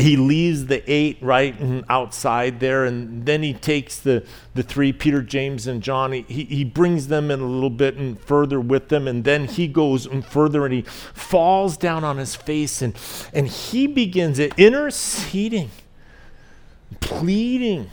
he 0.00 0.16
leaves 0.16 0.66
the 0.66 0.90
eight 0.90 1.18
right 1.20 1.54
outside 1.90 2.60
there 2.60 2.86
and 2.86 3.26
then 3.26 3.42
he 3.42 3.52
takes 3.52 3.98
the, 3.98 4.24
the 4.54 4.62
three 4.62 4.90
peter 4.90 5.20
james 5.20 5.66
and 5.66 5.82
john. 5.82 6.12
He, 6.12 6.44
he 6.44 6.64
brings 6.64 7.08
them 7.08 7.30
in 7.30 7.40
a 7.40 7.46
little 7.46 7.68
bit 7.68 7.96
and 7.96 8.18
further 8.18 8.58
with 8.58 8.88
them 8.88 9.06
and 9.06 9.22
then 9.22 9.44
he 9.44 9.68
goes 9.68 10.06
further 10.24 10.64
and 10.64 10.72
he 10.72 10.82
falls 10.82 11.76
down 11.76 12.04
on 12.04 12.16
his 12.16 12.34
face 12.34 12.80
and, 12.80 12.96
and 13.34 13.46
he 13.46 13.86
begins 13.86 14.38
interceding 14.38 15.70
pleading 17.00 17.90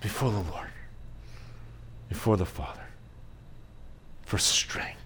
before 0.00 0.32
the 0.32 0.40
lord 0.50 0.68
before 2.08 2.36
the 2.36 2.44
father 2.44 2.83
for 4.34 4.38
strength. 4.38 4.98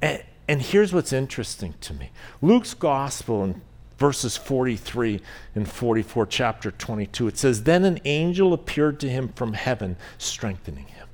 And, 0.00 0.22
and 0.46 0.62
here's 0.62 0.92
what's 0.92 1.12
interesting 1.12 1.74
to 1.80 1.92
me 1.92 2.10
Luke's 2.40 2.72
gospel 2.72 3.42
in 3.42 3.62
verses 3.98 4.36
43 4.36 5.20
and 5.56 5.68
44, 5.68 6.26
chapter 6.26 6.70
22, 6.70 7.26
it 7.26 7.36
says, 7.36 7.64
Then 7.64 7.84
an 7.84 7.98
angel 8.04 8.52
appeared 8.52 9.00
to 9.00 9.08
him 9.08 9.30
from 9.30 9.54
heaven, 9.54 9.96
strengthening 10.18 10.86
him. 10.86 11.08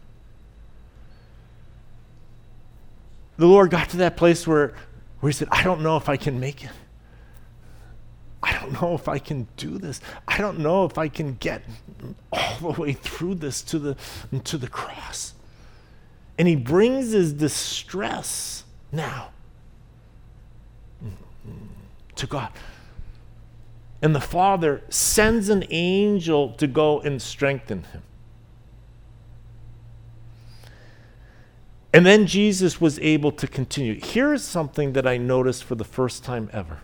The 3.39 3.47
Lord 3.47 3.71
got 3.71 3.89
to 3.89 3.97
that 3.97 4.19
place 4.19 4.47
where, 4.47 4.75
where 5.21 5.31
he 5.31 5.33
said, 5.33 5.49
I 5.51 5.63
don't 5.63 5.81
know 5.81 5.97
if 5.97 6.11
I 6.11 6.19
can 6.19 6.39
make 6.39 6.63
it. 6.63 6.73
I 8.43 8.53
don't 8.53 8.83
know 8.83 8.93
if 8.93 9.09
I 9.09 9.19
can 9.19 9.49
do 9.57 9.79
this. 9.79 9.99
I 10.29 10.37
don't 10.37 10.59
know 10.59 10.85
if 10.85 10.99
I 10.99 11.09
can 11.09 11.37
get 11.37 11.63
all 12.31 12.73
the 12.73 12.83
way 12.83 12.93
through 12.93 13.37
this 13.37 13.63
to 13.63 13.79
the, 13.79 13.97
to 14.45 14.59
the 14.59 14.69
cross. 14.69 15.34
And 16.39 16.49
he 16.49 16.57
brings 16.57 17.13
his 17.13 17.33
distress 17.33 18.65
now 18.91 19.31
mm-hmm. 21.03 21.67
to 22.17 22.27
God. 22.27 22.51
And 24.03 24.15
the 24.15 24.21
Father 24.21 24.83
sends 24.89 25.49
an 25.49 25.65
angel 25.71 26.51
to 26.55 26.67
go 26.67 27.01
and 27.01 27.23
strengthen 27.23 27.85
him. 27.85 28.03
And 31.93 32.05
then 32.05 32.27
Jesus 32.27 32.81
was 32.81 32.99
able 32.99 33.31
to 33.31 33.47
continue. 33.47 34.01
Here's 34.03 34.43
something 34.43 34.95
that 34.95 35.07
I 35.07 35.17
noticed 35.17 35.63
for 35.63 35.77
the 35.77 35.85
first 35.85 36.25
time 36.25 36.51
ever 36.53 36.81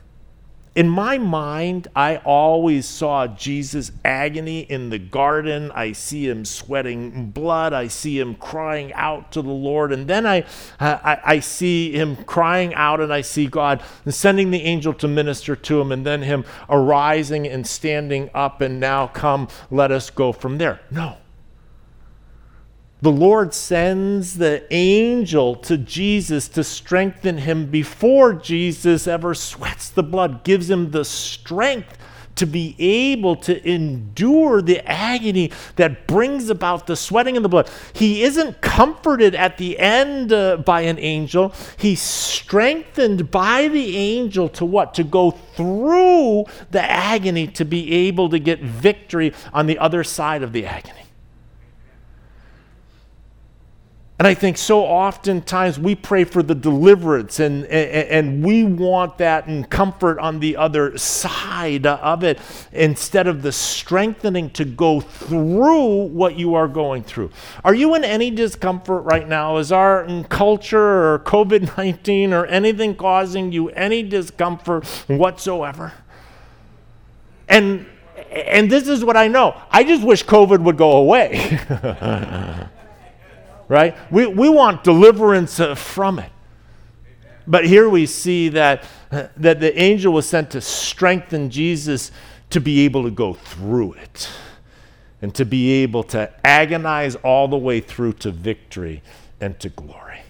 in 0.76 0.88
my 0.88 1.18
mind, 1.18 1.88
I 1.96 2.18
always 2.18 2.86
saw 2.86 3.26
Jesus' 3.26 3.90
agony 4.04 4.60
in 4.60 4.90
the 4.90 5.00
garden. 5.00 5.72
I 5.72 5.90
see 5.92 6.28
him 6.28 6.44
sweating 6.44 7.30
blood. 7.30 7.72
I 7.72 7.88
see 7.88 8.20
him 8.20 8.36
crying 8.36 8.92
out 8.92 9.32
to 9.32 9.42
the 9.42 9.48
Lord. 9.48 9.92
And 9.92 10.06
then 10.06 10.26
I, 10.26 10.44
I, 10.78 11.18
I, 11.24 11.40
see 11.40 11.90
him 11.92 12.16
crying 12.24 12.72
out, 12.74 13.00
and 13.00 13.12
I 13.12 13.22
see 13.22 13.46
God 13.48 13.82
sending 14.06 14.52
the 14.52 14.62
angel 14.62 14.94
to 14.94 15.08
minister 15.08 15.56
to 15.56 15.80
him, 15.80 15.90
and 15.90 16.06
then 16.06 16.22
him 16.22 16.44
arising 16.68 17.48
and 17.48 17.66
standing 17.66 18.30
up, 18.32 18.60
and 18.60 18.78
now 18.78 19.08
come, 19.08 19.48
let 19.72 19.90
us 19.90 20.08
go 20.08 20.32
from 20.32 20.58
there. 20.58 20.80
No. 20.90 21.16
The 23.03 23.11
Lord 23.11 23.55
sends 23.55 24.36
the 24.36 24.62
angel 24.70 25.57
to 25.57 25.78
Jesus 25.78 26.48
to 26.48 26.62
strengthen 26.62 27.38
him 27.38 27.66
before 27.66 28.34
Jesus 28.34 29.07
ever 29.07 29.34
sweats 29.34 29.88
the 29.88 30.03
blood, 30.03 30.44
gives 30.44 30.68
him 30.68 30.90
the 30.90 31.07
strength 31.07 31.96
to 32.34 32.46
be 32.46 32.74
able 32.78 33.36
to 33.36 33.68
endure 33.68 34.62
the 34.62 34.86
agony 34.86 35.51
that 35.76 36.07
brings 36.07 36.51
about 36.51 36.86
the 36.86 36.96
sweating 36.96 37.36
of 37.36 37.42
the 37.42 37.48
blood. 37.48 37.70
He 37.92 38.22
isn't 38.22 38.61
comforted 38.61 39.34
at 39.34 39.57
the 39.57 39.78
end 39.78 40.32
uh, 40.32 40.59
by 40.59 40.82
an 40.82 40.98
angel, 40.98 41.55
he's 41.78 42.03
strengthened 42.03 43.30
by 43.30 43.68
the 43.68 43.96
angel 43.96 44.48
to 44.51 44.64
what? 44.64 44.94
To 44.94 45.05
go 45.05 45.30
through 45.30 46.44
the 46.70 46.82
agony 46.82 47.46
to 47.48 47.64
be 47.64 48.09
able 48.09 48.28
to 48.28 48.38
get 48.38 48.61
victory 48.61 49.32
on 49.53 49.66
the 49.66 49.78
other 49.78 50.05
side 50.05 50.42
of 50.42 50.53
the 50.53 50.66
agony. 50.66 51.09
And 54.20 54.26
I 54.26 54.34
think 54.34 54.58
so 54.58 54.82
oftentimes 54.84 55.78
we 55.78 55.94
pray 55.94 56.24
for 56.24 56.42
the 56.42 56.54
deliverance 56.54 57.40
and, 57.40 57.64
and, 57.64 58.08
and, 58.26 58.44
we 58.44 58.64
want 58.64 59.16
that 59.16 59.46
and 59.46 59.68
comfort 59.70 60.18
on 60.18 60.40
the 60.40 60.58
other 60.58 60.98
side 60.98 61.86
of 61.86 62.22
it 62.22 62.38
instead 62.70 63.26
of 63.26 63.40
the 63.40 63.50
strengthening 63.50 64.50
to 64.50 64.66
go 64.66 65.00
through 65.00 66.08
what 66.08 66.36
you 66.36 66.54
are 66.54 66.68
going 66.68 67.02
through. 67.02 67.30
Are 67.64 67.72
you 67.72 67.94
in 67.94 68.04
any 68.04 68.30
discomfort 68.30 69.04
right 69.04 69.26
now? 69.26 69.56
Is 69.56 69.72
our 69.72 70.06
culture 70.24 71.14
or 71.14 71.20
COVID 71.20 71.78
19 71.78 72.34
or 72.34 72.44
anything 72.44 72.96
causing 72.96 73.52
you 73.52 73.70
any 73.70 74.02
discomfort 74.02 74.86
whatsoever? 75.06 75.94
And, 77.48 77.86
and 78.30 78.70
this 78.70 78.86
is 78.86 79.02
what 79.02 79.16
I 79.16 79.28
know 79.28 79.58
I 79.70 79.82
just 79.82 80.04
wish 80.04 80.26
COVID 80.26 80.60
would 80.60 80.76
go 80.76 80.98
away. 80.98 81.58
right? 83.70 83.96
We, 84.10 84.26
we 84.26 84.48
want 84.48 84.82
deliverance 84.82 85.60
uh, 85.60 85.76
from 85.76 86.18
it. 86.18 86.32
But 87.46 87.64
here 87.64 87.88
we 87.88 88.04
see 88.04 88.48
that, 88.50 88.84
uh, 89.12 89.28
that 89.36 89.60
the 89.60 89.80
angel 89.80 90.12
was 90.12 90.28
sent 90.28 90.50
to 90.50 90.60
strengthen 90.60 91.50
Jesus 91.50 92.10
to 92.50 92.60
be 92.60 92.80
able 92.80 93.04
to 93.04 93.12
go 93.12 93.32
through 93.32 93.92
it 93.92 94.28
and 95.22 95.32
to 95.36 95.44
be 95.44 95.70
able 95.82 96.02
to 96.02 96.32
agonize 96.44 97.14
all 97.16 97.46
the 97.46 97.56
way 97.56 97.80
through 97.80 98.14
to 98.14 98.32
victory 98.32 99.02
and 99.40 99.58
to 99.60 99.68
glory. 99.68 100.22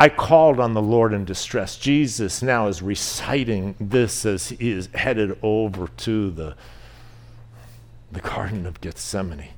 I 0.00 0.08
called 0.08 0.58
on 0.58 0.74
the 0.74 0.82
Lord 0.82 1.12
in 1.12 1.24
distress. 1.24 1.76
Jesus 1.76 2.42
now 2.42 2.66
is 2.66 2.82
reciting 2.82 3.76
this 3.78 4.26
as 4.26 4.48
he 4.48 4.72
is 4.72 4.88
headed 4.94 5.38
over 5.42 5.86
to 5.98 6.30
the, 6.32 6.56
the 8.10 8.20
Garden 8.20 8.66
of 8.66 8.80
Gethsemane. 8.80 9.50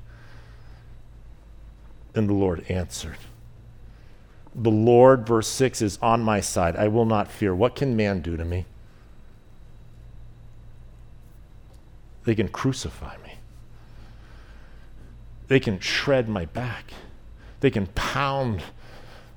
And 2.17 2.27
the 2.27 2.33
Lord 2.33 2.65
answered. 2.67 3.19
The 4.55 4.71
Lord, 4.71 5.27
verse 5.27 5.47
6, 5.47 5.83
is 5.83 5.99
on 6.01 6.23
my 6.23 6.41
side. 6.41 6.75
I 6.75 6.87
will 6.87 7.05
not 7.05 7.31
fear. 7.31 7.53
What 7.53 7.75
can 7.75 7.95
man 7.95 8.21
do 8.21 8.35
to 8.35 8.43
me? 8.43 8.65
They 12.25 12.33
can 12.33 12.47
crucify 12.47 13.17
me. 13.23 13.35
They 15.47 15.59
can 15.59 15.79
shred 15.79 16.27
my 16.27 16.45
back. 16.45 16.91
They 17.59 17.69
can 17.69 17.85
pound 17.85 18.63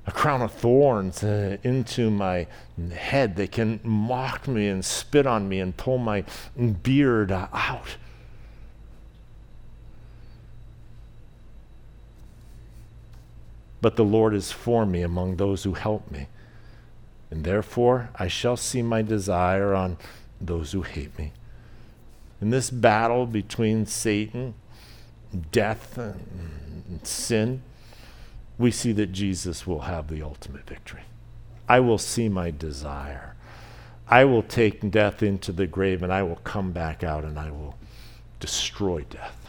a 0.07 0.11
crown 0.11 0.41
of 0.41 0.51
thorns 0.51 1.23
uh, 1.23 1.59
into 1.63 2.11
my 2.11 2.47
head. 2.95 3.37
They 3.37 3.47
can 3.47 3.81
mock 3.85 4.49
me 4.49 4.69
and 4.69 4.83
spit 4.83 5.27
on 5.27 5.51
me 5.51 5.61
and 5.61 5.77
pull 5.77 5.99
my 5.99 6.25
beard 6.83 7.31
out. 7.31 7.99
But 13.81 13.97
the 13.97 14.05
Lord 14.05 14.35
is 14.35 14.53
for 14.53 14.85
me 14.85 15.03
among 15.03 15.37
those 15.37 15.65
who 15.65 15.75
help 15.75 16.11
me. 16.11 16.29
And 17.31 17.45
therefore 17.45 18.11
I 18.17 18.29
shall 18.29 18.57
see 18.57 18.83
my 18.83 19.03
desire 19.03 19.75
on 19.75 19.97
those 20.41 20.73
who 20.73 20.83
hate 20.83 21.19
me. 21.19 21.33
In 22.41 22.51
this 22.51 22.71
battle 22.71 23.27
between 23.27 23.87
Satan, 23.87 24.55
death, 25.53 25.99
and 25.99 27.01
sin, 27.03 27.63
we 28.59 28.71
see 28.71 28.93
that 28.93 29.13
Jesus 29.13 29.67
will 29.67 29.83
have 29.83 30.09
the 30.09 30.23
ultimate 30.23 30.67
victory. 30.67 31.03
I 31.69 31.81
will 31.81 31.99
see 31.99 32.29
my 32.29 32.51
desire. 32.51 33.37
I 34.09 34.25
will 34.25 34.43
take 34.43 34.91
death 34.91 35.23
into 35.23 35.53
the 35.53 35.67
grave 35.67 36.03
and 36.03 36.13
I 36.13 36.23
will 36.25 36.37
come 36.37 36.73
back 36.73 37.05
out 37.05 37.25
and 37.25 37.39
I 37.39 37.51
will 37.51 37.77
destroy 38.41 39.05
death. 39.09 39.40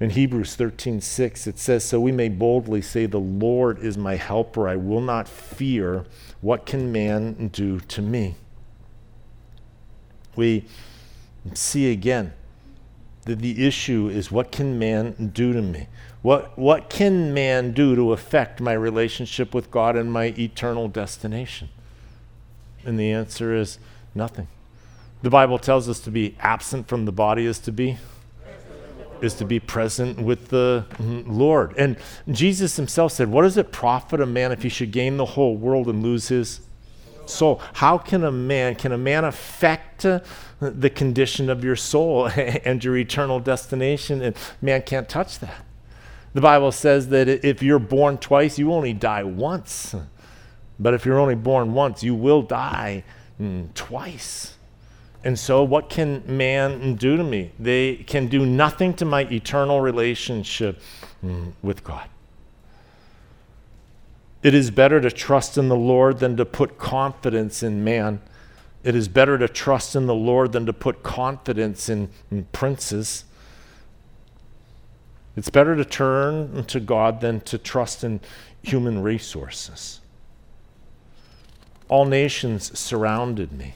In 0.00 0.08
Hebrews 0.08 0.56
13, 0.56 1.02
6, 1.02 1.46
it 1.46 1.58
says, 1.58 1.84
So 1.84 2.00
we 2.00 2.10
may 2.10 2.30
boldly 2.30 2.80
say, 2.80 3.04
The 3.04 3.20
Lord 3.20 3.78
is 3.80 3.98
my 3.98 4.16
helper. 4.16 4.66
I 4.66 4.76
will 4.76 5.02
not 5.02 5.28
fear. 5.28 6.06
What 6.40 6.64
can 6.64 6.90
man 6.90 7.48
do 7.48 7.80
to 7.80 8.00
me? 8.00 8.36
We 10.36 10.64
see 11.52 11.92
again 11.92 12.32
that 13.26 13.40
the 13.40 13.66
issue 13.66 14.08
is, 14.08 14.32
What 14.32 14.50
can 14.50 14.78
man 14.78 15.32
do 15.34 15.52
to 15.52 15.60
me? 15.60 15.86
What, 16.22 16.56
what 16.58 16.88
can 16.88 17.34
man 17.34 17.72
do 17.72 17.94
to 17.94 18.12
affect 18.12 18.58
my 18.58 18.72
relationship 18.72 19.54
with 19.54 19.70
God 19.70 19.96
and 19.96 20.10
my 20.10 20.34
eternal 20.38 20.88
destination? 20.88 21.68
And 22.86 22.98
the 22.98 23.12
answer 23.12 23.54
is 23.54 23.78
nothing. 24.14 24.48
The 25.22 25.30
Bible 25.30 25.58
tells 25.58 25.90
us 25.90 26.00
to 26.00 26.10
be 26.10 26.36
absent 26.40 26.88
from 26.88 27.04
the 27.04 27.12
body 27.12 27.44
is 27.44 27.58
to 27.60 27.72
be 27.72 27.98
is 29.22 29.34
to 29.34 29.44
be 29.44 29.60
present 29.60 30.20
with 30.20 30.48
the 30.48 30.84
Lord. 30.98 31.74
And 31.76 31.96
Jesus 32.30 32.76
himself 32.76 33.12
said, 33.12 33.28
What 33.28 33.42
does 33.42 33.56
it 33.56 33.72
profit 33.72 34.20
a 34.20 34.26
man 34.26 34.52
if 34.52 34.62
he 34.62 34.68
should 34.68 34.92
gain 34.92 35.16
the 35.16 35.24
whole 35.24 35.56
world 35.56 35.88
and 35.88 36.02
lose 36.02 36.28
his 36.28 36.60
soul? 37.26 37.60
How 37.74 37.98
can 37.98 38.24
a 38.24 38.32
man, 38.32 38.74
can 38.74 38.92
a 38.92 38.98
man 38.98 39.24
affect 39.24 40.04
uh, 40.04 40.20
the 40.60 40.90
condition 40.90 41.50
of 41.50 41.64
your 41.64 41.76
soul 41.76 42.26
and 42.36 42.82
your 42.82 42.96
eternal 42.96 43.40
destination? 43.40 44.22
And 44.22 44.36
man 44.60 44.82
can't 44.82 45.08
touch 45.08 45.38
that. 45.40 45.64
The 46.32 46.40
Bible 46.40 46.70
says 46.70 47.08
that 47.08 47.28
if 47.28 47.62
you're 47.62 47.80
born 47.80 48.18
twice, 48.18 48.58
you 48.58 48.72
only 48.72 48.92
die 48.92 49.24
once. 49.24 49.94
But 50.78 50.94
if 50.94 51.04
you're 51.04 51.18
only 51.18 51.34
born 51.34 51.74
once, 51.74 52.02
you 52.02 52.14
will 52.14 52.42
die 52.42 53.04
mm, 53.40 53.72
twice. 53.74 54.54
And 55.22 55.38
so, 55.38 55.62
what 55.62 55.90
can 55.90 56.22
man 56.26 56.94
do 56.94 57.16
to 57.16 57.24
me? 57.24 57.52
They 57.58 57.96
can 57.96 58.28
do 58.28 58.46
nothing 58.46 58.94
to 58.94 59.04
my 59.04 59.22
eternal 59.22 59.80
relationship 59.80 60.80
mm, 61.22 61.52
with 61.62 61.84
God. 61.84 62.08
It 64.42 64.54
is 64.54 64.70
better 64.70 65.00
to 65.00 65.10
trust 65.10 65.58
in 65.58 65.68
the 65.68 65.76
Lord 65.76 66.18
than 66.18 66.36
to 66.38 66.46
put 66.46 66.78
confidence 66.78 67.62
in 67.62 67.84
man. 67.84 68.22
It 68.82 68.94
is 68.94 69.08
better 69.08 69.36
to 69.36 69.46
trust 69.46 69.94
in 69.94 70.06
the 70.06 70.14
Lord 70.14 70.52
than 70.52 70.64
to 70.64 70.72
put 70.72 71.02
confidence 71.02 71.90
in, 71.90 72.08
in 72.30 72.44
princes. 72.44 73.24
It's 75.36 75.50
better 75.50 75.76
to 75.76 75.84
turn 75.84 76.64
to 76.64 76.80
God 76.80 77.20
than 77.20 77.40
to 77.42 77.58
trust 77.58 78.02
in 78.02 78.20
human 78.62 79.02
resources. 79.02 80.00
All 81.88 82.06
nations 82.06 82.78
surrounded 82.78 83.52
me. 83.52 83.74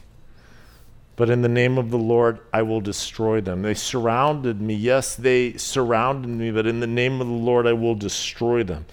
But 1.17 1.31
in 1.31 1.43
the 1.43 1.49
name 1.49 1.79
of 1.79 1.91
the 1.91 1.99
Lord, 1.99 2.41
I 2.53 2.63
will 2.63 2.81
destroy 2.81 3.41
them. 3.41 3.63
They 3.63 3.75
surrounded 3.75 4.61
me. 4.61 4.75
Yes, 4.75 5.15
they 5.15 5.57
surrounded 5.57 6.29
me, 6.29 6.51
but 6.51 6.67
in 6.67 6.81
the 6.81 6.89
name 6.89 7.21
of 7.21 7.29
the 7.29 7.33
Lord, 7.33 7.67
I 7.67 7.73
will 7.73 7.95
destroy 7.95 8.65
them. 8.65 8.87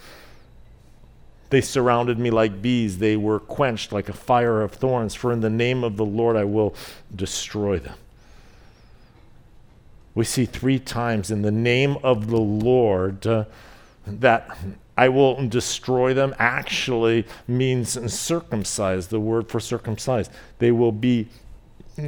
They 1.50 1.62
surrounded 1.62 2.20
me 2.20 2.30
like 2.30 2.62
bees. 2.62 3.00
They 3.00 3.18
were 3.18 3.40
quenched 3.40 3.92
like 3.92 4.08
a 4.08 4.14
fire 4.14 4.62
of 4.62 4.72
thorns. 4.72 5.16
For 5.16 5.34
in 5.34 5.42
the 5.42 5.50
name 5.50 5.84
of 5.84 5.98
the 5.98 6.06
Lord, 6.06 6.38
I 6.38 6.46
will 6.46 6.76
destroy 7.14 7.80
them. 7.80 7.98
We 10.14 10.24
see 10.24 10.46
three 10.46 10.80
times 10.80 11.32
in 11.32 11.42
the 11.42 11.52
name 11.52 11.98
of 12.04 12.30
the 12.30 12.40
Lord 12.40 13.26
uh, 13.26 13.46
that 14.06 14.58
I 14.98 15.10
will 15.10 15.48
destroy 15.48 16.14
them 16.14 16.36
actually 16.38 17.26
means 17.48 18.14
circumcised, 18.14 19.10
the 19.10 19.20
word 19.20 19.50
for 19.50 19.60
circumcised. 19.60 20.32
They 20.60 20.72
will 20.72 20.92
be 20.92 21.28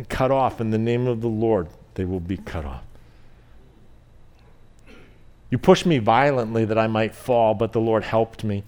cut 0.10 0.32
off 0.32 0.62
in 0.62 0.72
the 0.72 0.78
name 0.78 1.08
of 1.08 1.22
the 1.22 1.28
Lord, 1.28 1.68
they 1.96 2.06
will 2.06 2.20
be 2.20 2.38
cut 2.38 2.66
off. 2.66 2.84
You 5.50 5.58
pushed 5.58 5.86
me 5.86 6.00
violently 6.00 6.66
that 6.66 6.78
I 6.78 6.88
might 6.88 7.14
fall, 7.14 7.54
but 7.54 7.74
the 7.74 7.80
Lord 7.80 8.04
helped 8.04 8.44
me. 8.44 8.64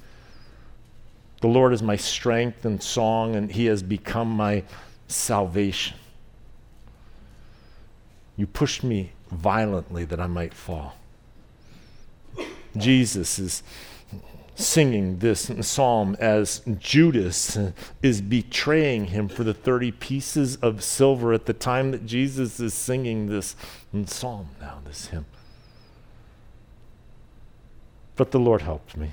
The 1.41 1.47
Lord 1.47 1.73
is 1.73 1.81
my 1.81 1.95
strength 1.95 2.63
and 2.63 2.81
song, 2.81 3.35
and 3.35 3.51
He 3.51 3.65
has 3.65 3.81
become 3.81 4.29
my 4.29 4.63
salvation. 5.07 5.97
You 8.37 8.47
pushed 8.47 8.83
me 8.83 9.13
violently 9.31 10.05
that 10.05 10.19
I 10.19 10.27
might 10.27 10.53
fall. 10.53 10.95
Jesus 12.77 13.39
is 13.39 13.63
singing 14.55 15.19
this 15.19 15.51
psalm 15.61 16.15
as 16.19 16.61
Judas 16.79 17.57
is 18.01 18.21
betraying 18.21 19.07
him 19.07 19.27
for 19.27 19.43
the 19.43 19.53
30 19.53 19.91
pieces 19.91 20.55
of 20.57 20.83
silver 20.83 21.33
at 21.33 21.45
the 21.45 21.53
time 21.53 21.91
that 21.91 22.05
Jesus 22.05 22.59
is 22.59 22.73
singing 22.73 23.27
this 23.27 23.55
psalm 24.05 24.49
now, 24.61 24.79
this 24.85 25.07
hymn. 25.07 25.25
But 28.15 28.31
the 28.31 28.39
Lord 28.39 28.61
helped 28.61 28.95
me. 28.95 29.11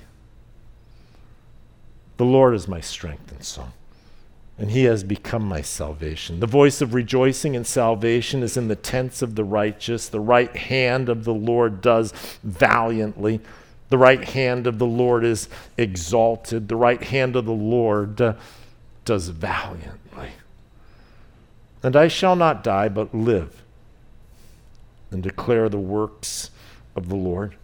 The 2.15 2.25
Lord 2.25 2.55
is 2.55 2.67
my 2.67 2.79
strength 2.79 3.31
and 3.31 3.43
song. 3.43 3.73
and 4.57 4.69
he 4.71 4.83
has 4.83 5.03
become 5.03 5.43
my 5.43 5.61
salvation. 5.61 6.39
The 6.39 6.47
voice 6.47 6.79
of 6.81 6.93
rejoicing 6.93 7.55
and 7.55 7.65
salvation 7.65 8.43
is 8.43 8.55
in 8.55 8.67
the 8.67 8.75
tents 8.75 9.21
of 9.21 9.35
the 9.35 9.43
righteous. 9.43 10.07
The 10.07 10.19
right 10.19 10.55
hand 10.55 11.09
of 11.09 11.23
the 11.23 11.33
Lord 11.33 11.81
does 11.81 12.13
valiantly. 12.43 13.41
The 13.89 13.97
right 13.97 14.23
hand 14.23 14.65
of 14.65 14.79
the 14.79 14.87
Lord 14.87 15.23
is 15.23 15.49
exalted. 15.77 16.67
The 16.67 16.75
right 16.75 17.03
hand 17.03 17.35
of 17.35 17.45
the 17.45 17.51
Lord 17.51 18.35
does 19.05 19.27
valiantly. 19.29 20.31
And 21.83 21.95
I 21.95 22.07
shall 22.07 22.35
not 22.35 22.63
die, 22.63 22.89
but 22.89 23.13
live 23.13 23.61
and 25.11 25.21
declare 25.21 25.69
the 25.69 25.77
works 25.77 26.49
of 26.95 27.09
the 27.09 27.15
Lord. 27.15 27.55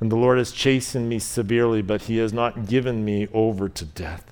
And 0.00 0.10
the 0.10 0.16
Lord 0.16 0.38
has 0.38 0.52
chastened 0.52 1.08
me 1.08 1.18
severely, 1.18 1.82
but 1.82 2.02
he 2.02 2.16
has 2.18 2.32
not 2.32 2.66
given 2.66 3.04
me 3.04 3.28
over 3.32 3.68
to 3.68 3.84
death. 3.84 4.29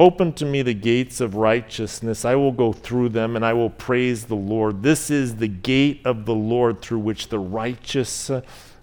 Open 0.00 0.32
to 0.32 0.46
me 0.46 0.62
the 0.62 0.72
gates 0.72 1.20
of 1.20 1.34
righteousness. 1.34 2.24
I 2.24 2.34
will 2.34 2.52
go 2.52 2.72
through 2.72 3.10
them 3.10 3.36
and 3.36 3.44
I 3.44 3.52
will 3.52 3.68
praise 3.68 4.24
the 4.24 4.34
Lord. 4.34 4.82
This 4.82 5.10
is 5.10 5.36
the 5.36 5.46
gate 5.46 6.00
of 6.06 6.24
the 6.24 6.34
Lord 6.34 6.80
through 6.80 7.00
which 7.00 7.28
the 7.28 7.38
righteous 7.38 8.30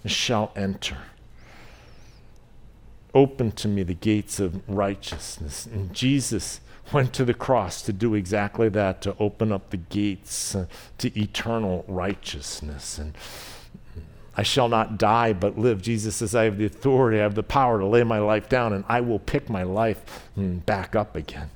shall 0.06 0.52
enter. 0.56 0.98
Open 3.16 3.52
to 3.54 3.68
me 3.68 3.82
the 3.82 3.96
gates 3.96 4.40
of 4.40 4.62
righteousness. 4.70 5.66
And 5.66 5.92
Jesus 5.92 6.62
went 6.94 7.14
to 7.14 7.26
the 7.26 7.34
cross 7.34 7.82
to 7.82 7.92
do 7.92 8.14
exactly 8.14 8.70
that, 8.70 9.02
to 9.02 9.16
open 9.20 9.52
up 9.52 9.72
the 9.72 9.78
gates 9.78 10.56
to 11.00 11.20
eternal 11.20 11.84
righteousness. 11.88 13.00
And 13.00 13.18
I 14.38 14.44
shall 14.44 14.70
not 14.70 15.00
die 15.00 15.34
but 15.34 15.58
live. 15.58 15.82
Jesus 15.82 16.18
says, 16.18 16.36
I 16.36 16.44
have 16.44 16.60
the 16.60 16.66
authority, 16.66 17.18
I 17.18 17.24
have 17.24 17.34
the 17.34 17.42
power 17.42 17.80
to 17.80 17.86
lay 17.86 18.04
my 18.04 18.20
life 18.20 18.48
down, 18.48 18.72
and 18.72 18.86
I 18.88 19.02
will 19.02 19.18
pick 19.18 19.50
my 19.50 19.64
life 19.64 20.30
mm, 20.38 20.64
back 20.64 20.96
up 20.96 21.16
again. 21.16 21.50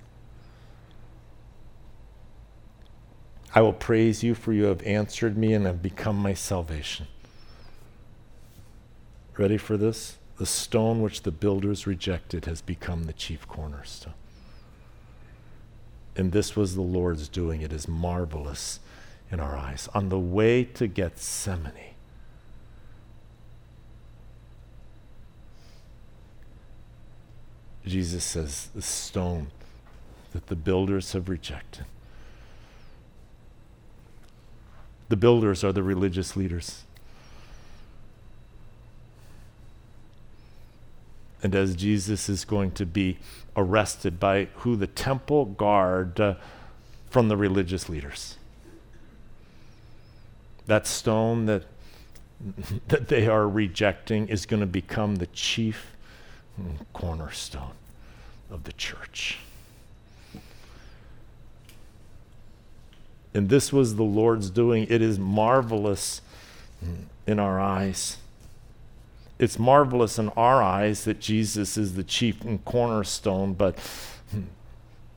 I 3.53 3.61
will 3.61 3.73
praise 3.73 4.23
you, 4.23 4.33
for 4.33 4.51
you 4.51 4.63
have 4.63 4.81
answered 4.81 5.37
me 5.37 5.53
and 5.53 5.65
have 5.67 5.83
become 5.83 6.15
my 6.15 6.33
salvation. 6.33 7.05
Ready 9.37 9.57
for 9.57 9.77
this? 9.77 10.17
The 10.37 10.45
stone 10.47 11.03
which 11.03 11.21
the 11.21 11.31
builders 11.31 11.85
rejected 11.85 12.45
has 12.45 12.61
become 12.61 13.03
the 13.03 13.13
chief 13.13 13.47
cornerstone. 13.47 14.13
And 16.15 16.31
this 16.31 16.55
was 16.55 16.73
the 16.73 16.81
Lord's 16.81 17.27
doing. 17.27 17.61
It 17.61 17.71
is 17.71 17.87
marvelous 17.87 18.79
in 19.31 19.39
our 19.39 19.55
eyes. 19.55 19.87
On 19.93 20.09
the 20.09 20.19
way 20.19 20.63
to 20.63 20.87
Gethsemane, 20.87 21.90
Jesus 27.85 28.23
says, 28.23 28.69
the 28.75 28.81
stone 28.81 29.47
that 30.33 30.47
the 30.47 30.55
builders 30.55 31.13
have 31.13 31.29
rejected. 31.29 31.85
The 35.09 35.17
builders 35.17 35.63
are 35.63 35.73
the 35.73 35.83
religious 35.83 36.37
leaders. 36.37 36.83
And 41.43 41.55
as 41.55 41.75
Jesus 41.75 42.29
is 42.29 42.45
going 42.45 42.71
to 42.71 42.85
be 42.85 43.17
arrested 43.55 44.19
by 44.19 44.45
who 44.57 44.75
the 44.75 44.87
temple 44.87 45.45
guard 45.45 46.19
uh, 46.19 46.35
from 47.09 47.27
the 47.27 47.35
religious 47.35 47.89
leaders. 47.89 48.37
That 50.67 50.87
stone 50.87 51.47
that, 51.47 51.65
that 52.87 53.07
they 53.09 53.27
are 53.27 53.49
rejecting 53.49 54.27
is 54.29 54.45
going 54.45 54.61
to 54.61 54.67
become 54.67 55.15
the 55.15 55.27
chief 55.27 55.97
cornerstone 56.93 57.73
of 58.49 58.63
the 58.63 58.73
church. 58.73 59.39
And 63.33 63.49
this 63.49 63.71
was 63.71 63.95
the 63.95 64.03
Lord's 64.03 64.49
doing. 64.49 64.87
It 64.89 65.01
is 65.01 65.17
marvelous 65.17 66.21
in 67.25 67.39
our 67.39 67.59
eyes. 67.59 68.17
It's 69.39 69.57
marvelous 69.57 70.19
in 70.19 70.29
our 70.29 70.61
eyes 70.61 71.05
that 71.05 71.19
Jesus 71.19 71.77
is 71.77 71.95
the 71.95 72.03
chief 72.03 72.41
and 72.43 72.63
cornerstone, 72.65 73.53
but, 73.53 73.77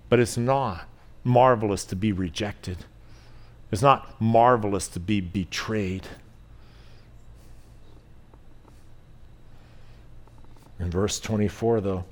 but 0.08 0.20
it's 0.20 0.36
not 0.36 0.88
marvelous 1.24 1.84
to 1.86 1.96
be 1.96 2.12
rejected. 2.12 2.78
It's 3.72 3.82
not 3.82 4.20
marvelous 4.20 4.86
to 4.88 5.00
be 5.00 5.20
betrayed. 5.20 6.06
In 10.78 10.90
verse 10.90 11.20
24, 11.20 11.80
though, 11.80 12.04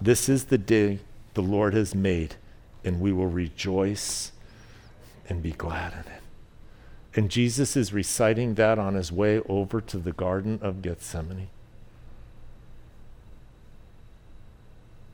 this 0.00 0.28
is 0.28 0.44
the 0.44 0.58
day 0.58 1.00
the 1.34 1.42
Lord 1.42 1.74
has 1.74 1.94
made, 1.94 2.36
and 2.84 3.00
we 3.00 3.12
will 3.12 3.26
rejoice 3.26 4.32
and 5.28 5.42
be 5.42 5.52
glad 5.52 5.92
in 5.92 6.12
it. 6.12 6.22
And 7.14 7.30
Jesus 7.30 7.76
is 7.76 7.92
reciting 7.92 8.54
that 8.54 8.78
on 8.78 8.94
his 8.94 9.10
way 9.10 9.40
over 9.48 9.80
to 9.80 9.98
the 9.98 10.12
Garden 10.12 10.60
of 10.62 10.82
Gethsemane. 10.82 11.48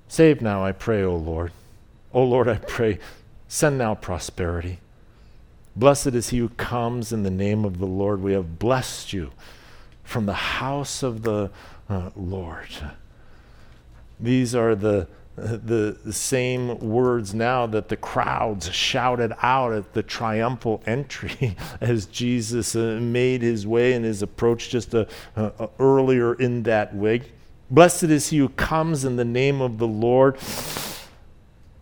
Save 0.07 0.42
now, 0.42 0.64
I 0.64 0.72
pray, 0.72 1.03
O 1.03 1.16
Lord. 1.16 1.53
O 2.12 2.22
Lord, 2.22 2.47
I 2.47 2.57
pray, 2.57 2.99
send 3.49 3.78
now 3.78 3.95
prosperity. 3.95 4.78
Blessed 5.74 6.09
is 6.09 6.28
he 6.28 6.38
who 6.38 6.51
comes 6.51 7.12
in 7.12 7.24
the 7.24 7.30
name 7.30 7.64
of 7.64 7.78
the 7.78 7.86
Lord. 7.86 8.20
We 8.20 8.32
have 8.34 8.59
blessed 8.59 9.12
you 9.12 9.32
from 10.05 10.26
the 10.26 10.34
house 10.34 11.03
of 11.03 11.22
the 11.22 11.51
Lord. 12.16 12.68
These 14.20 14.55
are 14.55 14.74
the, 14.74 15.09
the, 15.37 15.99
the 16.05 16.12
same 16.12 16.78
words 16.78 17.35
now 17.35 17.66
that 17.66 17.89
the 17.89 17.97
crowds 17.97 18.72
shouted 18.72 19.32
out 19.43 19.72
at 19.72 19.93
the 19.93 20.03
triumphal 20.03 20.82
entry 20.87 21.57
as 21.80 22.07
Jesus 22.07 22.76
uh, 22.76 22.99
made 23.01 23.43
his 23.43 23.66
way 23.66 23.93
and 23.93 24.05
his 24.05 24.22
approach 24.22 24.70
just 24.70 24.95
a, 24.95 25.09
a, 25.37 25.68
earlier 25.78 26.35
in 26.35 26.62
that 26.64 26.95
week. 26.95 27.32
Blessed 27.70 28.05
is 28.05 28.28
he 28.28 28.39
who 28.39 28.51
comes 28.51 29.05
in 29.05 29.16
the 29.16 29.24
name 29.24 29.61
of 29.61 29.78
the 29.78 29.87
Lord. 29.87 30.39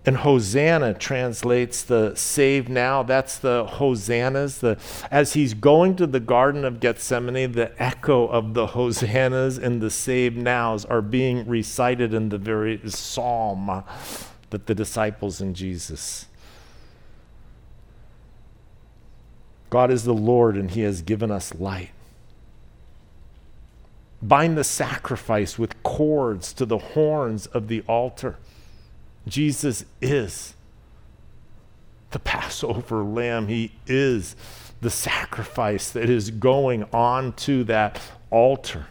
And 0.04 0.16
Hosanna 0.16 0.94
translates 0.94 1.82
the 1.82 2.14
save 2.16 2.68
now. 2.68 3.04
That's 3.04 3.38
the 3.38 3.66
Hosannas. 3.66 4.58
The, 4.58 4.76
as 5.12 5.34
he's 5.34 5.54
going 5.54 5.94
to 5.96 6.08
the 6.08 6.18
Garden 6.18 6.64
of 6.64 6.80
Gethsemane, 6.80 7.52
the 7.52 7.72
echo 7.80 8.26
of 8.26 8.54
the 8.54 8.68
Hosannas 8.68 9.58
and 9.58 9.80
the 9.80 9.90
save 9.90 10.36
nows 10.36 10.84
are 10.84 11.02
being 11.02 11.46
recited 11.46 12.12
in 12.12 12.30
the 12.30 12.38
very 12.38 12.80
psalm 12.86 13.84
that 14.50 14.66
the 14.66 14.74
disciples 14.74 15.40
and 15.40 15.54
Jesus. 15.54 16.26
God 19.70 19.90
is 19.90 20.04
the 20.04 20.12
Lord, 20.12 20.56
and 20.56 20.70
he 20.72 20.82
has 20.82 21.00
given 21.00 21.30
us 21.30 21.54
light. 21.54 21.90
Bind 24.20 24.58
the 24.58 24.64
sacrifice 24.64 25.58
with 25.58 25.82
cords 25.82 26.52
to 26.54 26.66
the 26.66 26.78
horns 26.78 27.46
of 27.46 27.68
the 27.68 27.82
altar. 27.88 28.36
Jesus 29.26 29.84
is 30.00 30.54
the 32.10 32.18
Passover 32.18 33.02
lamb. 33.02 33.48
He 33.48 33.72
is 33.86 34.36
the 34.80 34.90
sacrifice 34.90 35.90
that 35.90 36.10
is 36.10 36.30
going 36.30 36.84
on 36.92 37.32
to 37.34 37.64
that 37.64 38.00
altar. 38.30 38.86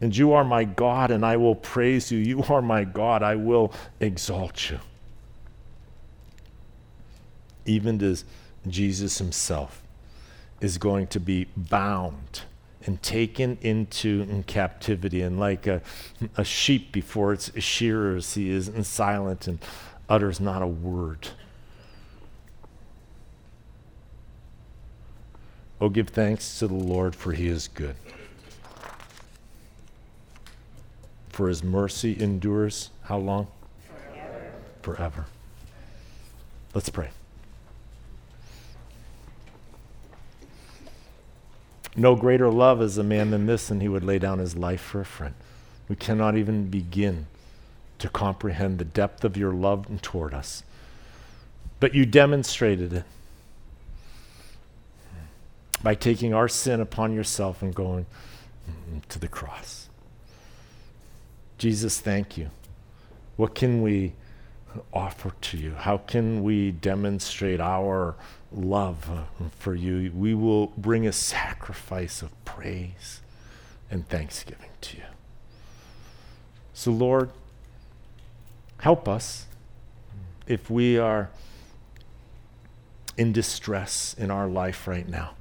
And 0.00 0.16
you 0.16 0.32
are 0.32 0.44
my 0.44 0.64
God, 0.64 1.10
and 1.10 1.24
I 1.24 1.36
will 1.36 1.54
praise 1.54 2.12
you. 2.12 2.18
You 2.18 2.42
are 2.44 2.62
my 2.62 2.84
God, 2.84 3.22
I 3.22 3.34
will 3.34 3.72
exalt 4.00 4.70
you. 4.70 4.78
Even 7.64 8.02
as 8.02 8.24
Jesus 8.66 9.18
himself 9.18 9.82
is 10.60 10.78
going 10.78 11.06
to 11.08 11.20
be 11.20 11.46
bound 11.56 12.42
and 12.86 13.02
taken 13.02 13.58
into 13.60 14.26
in 14.28 14.42
captivity. 14.44 15.22
And 15.22 15.38
like 15.38 15.66
a, 15.66 15.82
a 16.36 16.44
sheep 16.44 16.92
before 16.92 17.32
its 17.32 17.50
shearers, 17.60 18.34
he 18.34 18.50
is 18.50 18.70
silent 18.86 19.46
and 19.46 19.58
utters 20.08 20.40
not 20.40 20.62
a 20.62 20.66
word. 20.66 21.28
Oh, 25.80 25.90
give 25.90 26.08
thanks 26.08 26.58
to 26.60 26.68
the 26.68 26.74
Lord, 26.74 27.14
for 27.14 27.32
he 27.32 27.48
is 27.48 27.68
good. 27.68 27.96
For 31.28 31.48
his 31.48 31.62
mercy 31.62 32.16
endures 32.18 32.90
how 33.02 33.18
long? 33.18 33.48
Forever. 33.86 34.52
Forever. 34.80 35.26
Let's 36.72 36.88
pray. 36.88 37.10
No 41.96 42.14
greater 42.14 42.50
love 42.50 42.82
is 42.82 42.98
a 42.98 43.02
man 43.02 43.30
than 43.30 43.46
this, 43.46 43.70
and 43.70 43.80
he 43.80 43.88
would 43.88 44.04
lay 44.04 44.18
down 44.18 44.38
his 44.38 44.56
life 44.56 44.82
for 44.82 45.00
a 45.00 45.04
friend. 45.04 45.34
We 45.88 45.96
cannot 45.96 46.36
even 46.36 46.68
begin 46.68 47.26
to 47.98 48.08
comprehend 48.08 48.78
the 48.78 48.84
depth 48.84 49.24
of 49.24 49.36
your 49.36 49.52
love 49.52 49.86
toward 50.02 50.34
us. 50.34 50.62
But 51.80 51.94
you 51.94 52.04
demonstrated 52.04 52.92
it 52.92 53.04
by 55.82 55.94
taking 55.94 56.34
our 56.34 56.48
sin 56.48 56.80
upon 56.80 57.14
yourself 57.14 57.62
and 57.62 57.74
going 57.74 58.06
to 59.08 59.18
the 59.18 59.28
cross. 59.28 59.88
Jesus, 61.58 62.00
thank 62.00 62.36
you 62.36 62.50
What 63.36 63.54
can 63.54 63.80
we 63.80 64.12
offer 64.92 65.32
to 65.40 65.56
you? 65.56 65.74
How 65.74 65.98
can 65.98 66.42
we 66.42 66.70
demonstrate 66.70 67.60
our 67.60 68.14
love 68.52 69.08
for 69.58 69.74
you? 69.74 70.10
We 70.14 70.34
will 70.34 70.68
bring 70.76 71.06
a 71.06 71.12
sacrifice 71.12 72.22
of 72.22 72.32
praise 72.44 73.20
and 73.90 74.08
thanksgiving 74.08 74.70
to 74.82 74.96
you. 74.98 75.04
So, 76.72 76.90
Lord, 76.90 77.30
help 78.80 79.08
us 79.08 79.46
if 80.46 80.70
we 80.70 80.98
are 80.98 81.30
in 83.16 83.32
distress 83.32 84.14
in 84.18 84.30
our 84.30 84.48
life 84.48 84.86
right 84.86 85.08
now. 85.08 85.32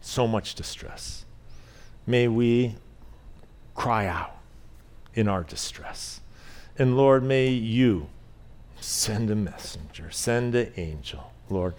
So 0.00 0.26
much 0.26 0.54
distress. 0.54 1.24
May 2.06 2.28
we 2.28 2.76
cry 3.74 4.06
out 4.06 4.36
in 5.14 5.28
our 5.28 5.42
distress. 5.42 6.20
And 6.78 6.96
Lord, 6.96 7.22
may 7.22 7.48
you 7.48 8.08
send 8.80 9.30
a 9.30 9.36
messenger, 9.36 10.10
send 10.10 10.54
an 10.54 10.72
angel, 10.76 11.32
Lord, 11.48 11.74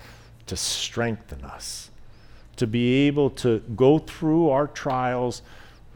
to 0.48 0.56
strengthen 0.56 1.44
us, 1.44 1.90
to 2.56 2.66
be 2.66 3.08
able 3.08 3.30
to 3.32 3.60
go 3.76 4.00
through 4.00 4.50
our 4.50 4.68
trials 4.68 5.42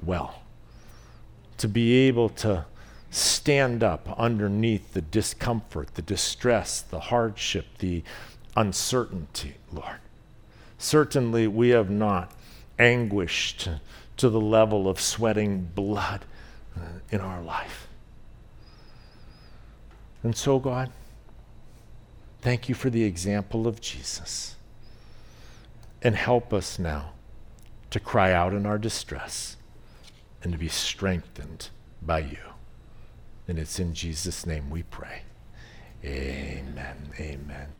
well, 0.03 0.41
to 1.57 1.67
be 1.67 2.07
able 2.07 2.29
to 2.29 2.65
stand 3.11 3.83
up 3.83 4.13
underneath 4.19 4.93
the 4.93 5.01
discomfort, 5.01 5.95
the 5.95 6.01
distress, 6.01 6.81
the 6.81 6.99
hardship, 6.99 7.65
the 7.79 8.03
uncertainty, 8.55 9.55
Lord. 9.71 9.99
Certainly, 10.77 11.47
we 11.47 11.69
have 11.69 11.89
not 11.89 12.31
anguished 12.77 13.69
to 14.17 14.29
the 14.29 14.39
level 14.39 14.87
of 14.87 14.99
sweating 14.99 15.69
blood 15.73 16.25
uh, 16.77 16.99
in 17.09 17.19
our 17.21 17.41
life. 17.41 17.88
And 20.23 20.35
so, 20.35 20.59
God, 20.59 20.91
thank 22.41 22.69
you 22.69 22.75
for 22.75 22.89
the 22.89 23.03
example 23.03 23.67
of 23.67 23.81
Jesus. 23.81 24.55
And 26.01 26.15
help 26.15 26.53
us 26.53 26.79
now 26.79 27.11
to 27.89 27.99
cry 27.99 28.31
out 28.31 28.53
in 28.53 28.65
our 28.65 28.77
distress 28.77 29.57
and 30.43 30.53
to 30.53 30.57
be 30.57 30.69
strengthened 30.69 31.69
by 32.01 32.19
you. 32.19 32.37
And 33.47 33.57
it's 33.57 33.79
in 33.79 33.93
Jesus' 33.93 34.45
name 34.45 34.69
we 34.69 34.83
pray. 34.83 35.23
Amen. 36.03 37.11
Amen. 37.19 37.78